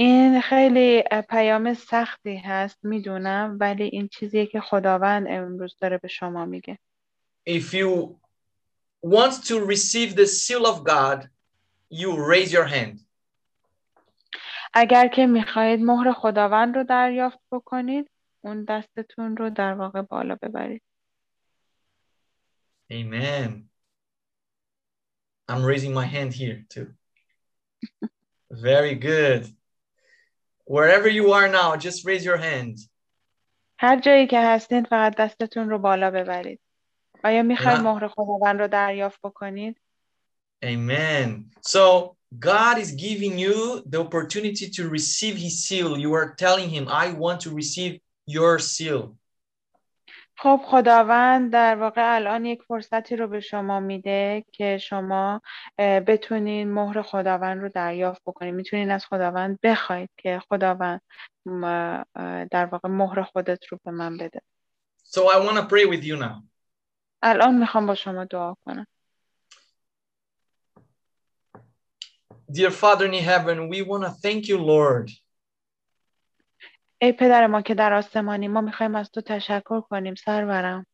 این 0.00 0.40
خیلی 0.40 1.02
پیام 1.28 1.74
سختی 1.74 2.36
هست 2.36 2.78
می‌دونم 2.82 3.56
ولی 3.60 3.84
این 3.84 4.08
چیزیه 4.08 4.46
که 4.46 4.60
خداوند 4.60 5.26
امروز 5.30 5.76
داره 5.80 5.98
به 5.98 6.08
شما 6.08 6.44
میگه. 6.44 6.78
If 7.48 7.74
you 7.74 8.16
want 9.06 9.32
to 9.32 9.54
receive 9.66 10.14
the 10.14 10.26
seal 10.26 10.66
of 10.66 10.84
God, 10.84 11.28
you 11.90 12.10
raise 12.32 12.52
your 12.52 12.66
hand. 12.66 13.04
اگر 14.74 15.08
که 15.08 15.26
می‌خواهید 15.26 15.80
مهر 15.80 16.12
خداوند 16.12 16.76
رو 16.76 16.84
دریافت 16.84 17.38
بکنید 17.52 18.10
اون 18.40 18.64
دستتون 18.64 19.36
رو 19.36 19.50
در 19.50 19.74
واقع 19.74 20.02
بالا 20.02 20.36
ببرید. 20.42 20.82
Amen. 22.92 23.50
I'm 25.48 25.64
raising 25.64 25.94
my 25.94 26.06
hand 26.06 26.32
here 26.32 26.64
too. 26.74 26.86
Very 28.68 28.94
good. 28.94 29.59
Wherever 30.69 31.07
you 31.07 31.31
are 31.33 31.47
now, 31.47 31.75
just 31.75 32.05
raise 32.05 32.25
your 32.25 32.37
hand. 32.37 32.77
هر 33.79 33.99
جایی 33.99 34.27
که 34.27 34.39
هستین 34.39 34.83
فقط 34.83 35.15
دستتون 35.15 35.69
رو 35.69 35.79
بالا 35.79 36.11
ببرید. 36.11 36.59
آیا 37.23 37.43
میخواید 37.43 37.79
مهر 37.79 38.07
خداوند 38.07 38.59
رو 38.59 38.67
دریافت 38.67 39.19
بکنید؟ 39.23 39.81
Amen. 40.65 41.51
So 41.61 42.15
God 42.39 42.77
is 42.77 42.91
giving 42.91 43.37
you 43.37 43.81
the 43.91 43.99
opportunity 43.99 44.69
to 44.77 44.89
receive 44.89 45.35
his 45.37 45.65
seal. 45.65 45.97
You 45.97 46.13
are 46.13 46.35
telling 46.35 46.69
him, 46.69 46.87
I 46.87 47.11
want 47.11 47.39
to 47.41 47.51
receive 47.51 47.99
your 48.25 48.59
seal. 48.59 49.17
خب 50.42 50.60
خداوند 50.64 51.52
در 51.52 51.76
واقع 51.76 52.14
الان 52.14 52.44
یک 52.44 52.62
فرصتی 52.62 53.16
رو 53.16 53.28
به 53.28 53.40
شما 53.40 53.80
میده 53.80 54.44
که 54.52 54.78
شما 54.78 55.42
بتونین 55.78 56.72
مهر 56.72 57.02
خداوند 57.02 57.62
رو 57.62 57.68
دریافت 57.68 58.22
بکنید 58.26 58.54
می‌تونین 58.54 58.90
از 58.90 59.06
خداوند 59.06 59.58
بخواید 59.62 60.10
که 60.16 60.40
خداوند 60.48 61.00
در 62.50 62.66
واقع 62.66 62.88
مهر 62.88 63.22
خودت 63.22 63.66
رو 63.66 63.78
به 63.84 63.90
من 63.90 64.16
بده 64.16 64.40
So 65.04 65.20
I 65.20 65.46
want 65.46 65.56
to 65.56 65.66
pray 65.66 65.86
with 65.86 66.04
you 66.04 66.16
now. 66.16 66.42
الان 67.22 67.58
می‌خوام 67.58 67.86
با 67.86 67.94
شما 67.94 68.24
دعا 68.24 68.54
کنم 68.64 68.86
Dear 72.52 72.70
Father 72.70 73.06
in 73.06 73.12
heaven, 73.12 73.68
we 73.68 73.82
want 73.82 74.04
to 74.04 74.10
thank 74.10 74.48
you, 74.48 74.58
Lord. 74.58 75.10
ای 77.02 77.12
پدر 77.12 77.46
ما 77.46 77.62
که 77.62 77.74
در 77.74 77.92
آسمانی 77.92 78.48
ما 78.48 78.60
می‌خوایم 78.60 78.94
از 78.94 79.10
تو 79.10 79.20
تشکر 79.20 79.80
کنیم 79.80 80.14
سرورم 80.14 80.86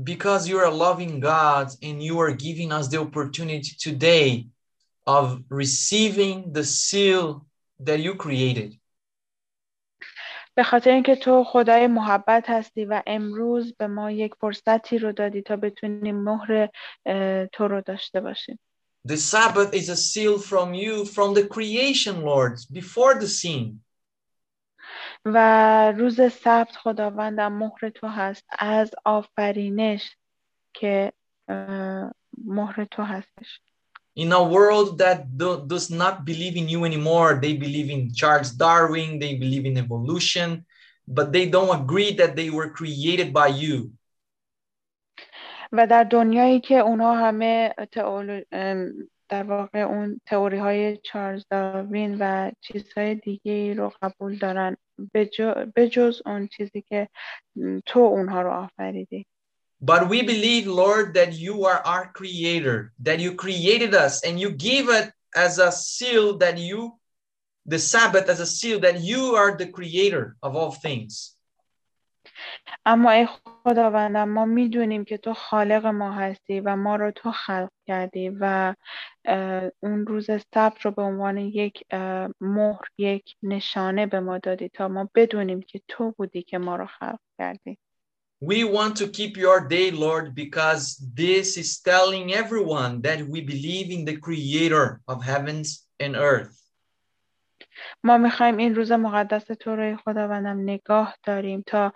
because 0.00 0.48
you're 0.48 0.64
a 0.64 0.70
loving 0.70 1.20
God 1.20 1.68
and 1.82 2.02
you 2.02 2.18
are 2.18 2.32
giving 2.32 2.72
us 2.72 2.88
the 2.88 2.98
opportunity 3.06 3.72
today 3.88 4.46
of 5.06 5.24
receiving 5.50 6.52
the 6.52 6.64
seal 6.64 7.46
that 7.80 8.00
you 8.00 8.14
created. 8.14 8.78
به 10.54 10.62
خاطر 10.62 10.90
اینکه 10.90 11.16
تو 11.16 11.44
خدای 11.44 11.86
محبت 11.86 12.50
هستی 12.50 12.84
و 12.84 13.02
امروز 13.06 13.74
به 13.78 13.86
ما 13.86 14.10
یک 14.10 14.34
فرصتی 14.40 14.98
رو 14.98 15.12
دادی 15.12 15.42
تا 15.42 15.56
بتونیم 15.56 16.16
مهر 16.16 16.68
تو 17.52 17.68
رو 17.68 17.80
داشته 17.80 18.20
باشیم 18.20 18.58
The 19.08 19.16
Sabbath 19.16 19.74
is 19.74 19.88
a 19.88 19.96
seal 19.96 20.38
from 20.38 20.74
you 20.74 21.04
from 21.04 21.34
the 21.34 21.46
creation, 21.48 22.22
Lord, 22.22 22.54
before 22.72 23.14
the 23.14 23.26
sin. 23.26 23.81
و 25.24 25.92
روز 25.92 26.32
سبت 26.32 26.76
خداوندم 26.76 27.52
مهر 27.52 27.90
تو 27.90 28.06
هست 28.06 28.44
از 28.58 28.90
آفرینش 29.04 30.16
که 30.74 31.12
مهر 32.44 32.84
تو 32.84 33.02
هستش 33.02 33.60
In 34.14 34.30
a 34.30 34.42
world 34.42 34.98
that 34.98 35.38
do, 35.38 35.64
does 35.66 35.90
not 35.90 36.26
believe 36.26 36.54
in 36.60 36.68
you 36.68 36.84
anymore, 36.84 37.40
they 37.40 37.54
believe 37.56 37.88
in 37.88 38.12
Charles 38.12 38.50
Darwin, 38.50 39.18
they 39.18 39.34
believe 39.36 39.64
in 39.64 39.78
evolution, 39.78 40.66
but 41.08 41.32
they 41.32 41.46
don't 41.46 41.74
agree 41.80 42.12
that 42.20 42.36
they 42.36 42.50
were 42.50 42.68
created 42.68 43.32
by 43.32 43.48
you. 43.48 43.90
و 45.72 45.86
در 45.86 46.04
دنیایی 46.04 46.60
که 46.60 46.78
اونا 46.78 47.14
همه 47.14 47.74
تئولو... 47.92 48.40
در 49.32 49.42
واقع 49.42 49.78
اون 49.78 50.20
تئوری 50.26 50.58
های 50.58 50.96
چارلز 50.96 51.44
داروین 51.50 52.16
و 52.20 52.50
چیزهای 52.60 53.14
دیگه 53.14 53.74
رو 53.74 53.92
قبول 54.02 54.36
دارن 54.38 54.76
به 55.13 55.25
جو- 55.25 55.65
به 55.75 55.89
جز 55.89 56.21
اون 56.25 56.47
چیزی 56.47 56.81
که 56.81 57.09
م، 57.55 57.79
تو 57.85 57.99
اونها 57.99 58.41
رو 58.41 58.51
آفریدی 58.51 59.25
But 59.79 60.09
we 60.09 60.23
believe, 60.23 60.65
Lord, 60.65 61.13
that 61.13 61.33
you 61.33 61.65
are 61.65 61.81
our 61.85 62.05
creator, 62.11 62.93
that 63.03 63.19
you 63.19 63.35
created 63.35 63.93
us 63.93 64.23
and 64.23 64.39
you 64.39 64.49
gave 64.49 64.89
it 64.89 65.11
as 65.35 65.59
a 65.59 65.71
seal 65.71 66.37
that 66.39 66.57
you, 66.57 66.97
the 67.67 67.77
Sabbath 67.77 68.27
as 68.27 68.39
a 68.39 68.45
seal 68.57 68.79
that 68.79 69.01
you 69.01 69.35
are 69.35 69.55
the 69.55 69.67
creator 69.77 70.35
of 70.41 70.55
all 70.55 70.71
things. 70.71 71.35
اما 72.86 73.10
ای 73.10 73.28
خداوندم 73.66 74.28
ما 74.28 74.44
می‌دونیم 74.44 75.04
که 75.04 75.18
تو 75.18 75.34
خالق 75.34 75.86
ما 75.86 76.12
هستی 76.12 76.60
و 76.60 76.76
ما 76.76 76.96
رو 76.96 77.10
تو 77.10 77.32
خلق 77.32 77.70
کردی 77.86 78.28
و 78.40 78.74
اون 79.80 80.06
روز 80.06 80.26
سبت 80.54 80.80
رو 80.80 80.90
به 80.90 81.02
عنوان 81.02 81.38
یک 81.38 81.84
مهر 82.40 82.80
یک 82.98 83.34
نشانه 83.42 84.06
به 84.06 84.20
ما 84.20 84.38
دادی 84.38 84.68
تا 84.68 84.88
ما 84.88 85.10
بدونیم 85.14 85.60
که 85.60 85.80
تو 85.88 86.10
بودی 86.10 86.42
که 86.42 86.58
ما 86.58 86.76
رو 86.76 86.86
خلق 86.86 87.20
کردی 87.38 87.78
We 88.44 88.64
want 88.64 88.96
to 88.96 89.06
keep 89.06 89.36
your 89.36 89.60
day, 89.60 89.92
Lord, 89.92 90.34
because 90.34 90.84
this 91.14 91.56
is 91.56 91.70
telling 91.78 92.34
everyone 92.42 93.00
that 93.06 93.20
we 93.32 93.40
believe 93.40 93.88
in 93.96 94.04
the 94.04 94.16
creator 94.16 95.00
of 95.06 95.22
heavens 95.22 95.86
and 96.00 96.16
earth. 96.16 96.62
ما 98.04 98.18
می‌خوایم 98.18 98.56
این 98.56 98.74
روز 98.74 98.92
مقدس 98.92 99.44
تو 99.44 99.76
رو 99.76 99.82
ای 99.82 99.96
خداوندم 99.96 100.60
نگاه 100.60 101.16
داریم 101.24 101.62
تا 101.66 101.92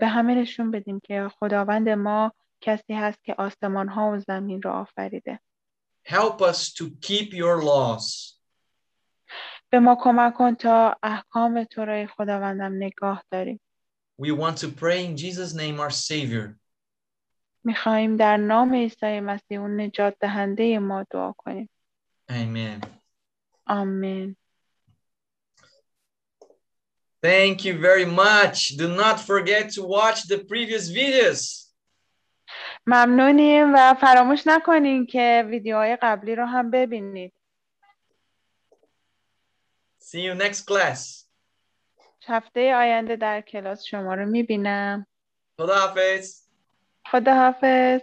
به 0.00 0.06
همه 0.06 0.34
نشون 0.34 0.70
بدیم 0.70 1.00
که 1.00 1.28
خداوند 1.40 1.88
ما 1.88 2.32
کسی 2.60 2.94
هست 2.94 3.24
که 3.24 3.34
آسمان 3.38 3.88
ها 3.88 4.10
و 4.10 4.18
زمین 4.18 4.62
رو 4.62 4.70
آفریده 4.70 5.40
Help 6.08 6.40
us 6.40 6.72
to 6.72 6.84
keep 7.06 7.32
your 7.32 7.62
laws. 7.62 8.34
به 9.70 9.78
ما 9.78 9.96
کمک 10.00 10.34
کن 10.34 10.54
تا 10.54 10.96
احکام 11.02 11.64
تو 11.64 11.84
رو 11.84 11.94
ای 11.94 12.06
خداوندم 12.06 12.72
نگاه 12.76 13.24
داریم 13.30 13.60
We 14.22 14.26
want 14.26 14.56
to 14.56 14.66
pray 14.66 15.04
in 15.04 15.16
Jesus' 15.16 15.54
name, 15.54 15.80
our 15.80 15.90
Savior. 15.90 16.58
می‌خواهیم 17.64 18.16
در 18.16 18.36
نام 18.36 18.74
عیسی 18.74 19.20
مسیح 19.20 19.60
اون 19.60 19.80
نجات 19.80 20.16
دهنده 20.20 20.78
ما 20.78 21.06
دعا 21.10 21.32
کنیم 21.32 21.70
Amen. 22.30 22.86
آمین 23.66 24.36
Thank 27.22 27.64
you 27.64 27.74
very 27.80 28.04
much. 28.04 28.76
Do 28.76 28.86
not 28.88 29.18
forget 29.18 29.70
to 29.72 29.82
watch 29.82 30.28
the 30.28 30.38
previous 30.38 30.88
videos. 30.88 31.68
ممنونیم 32.86 33.74
و 33.74 33.94
فراموش 33.94 34.46
نکنین 34.46 35.06
که 35.06 35.44
ویدیوهای 35.48 35.98
قبلی 36.02 36.34
رو 36.34 36.44
هم 36.46 36.70
ببینید 36.70 37.32
See 40.00 40.22
you 40.22 40.42
next 40.42 40.64
class. 40.64 41.24
هفته 42.26 42.74
آینده 42.74 43.16
در 43.16 43.40
کلاس 43.40 43.84
شما 43.84 44.14
رو 44.14 44.26
می‌بینم 44.26 45.06
Khodafez. 45.60 46.26
خداحافظ 47.06 48.00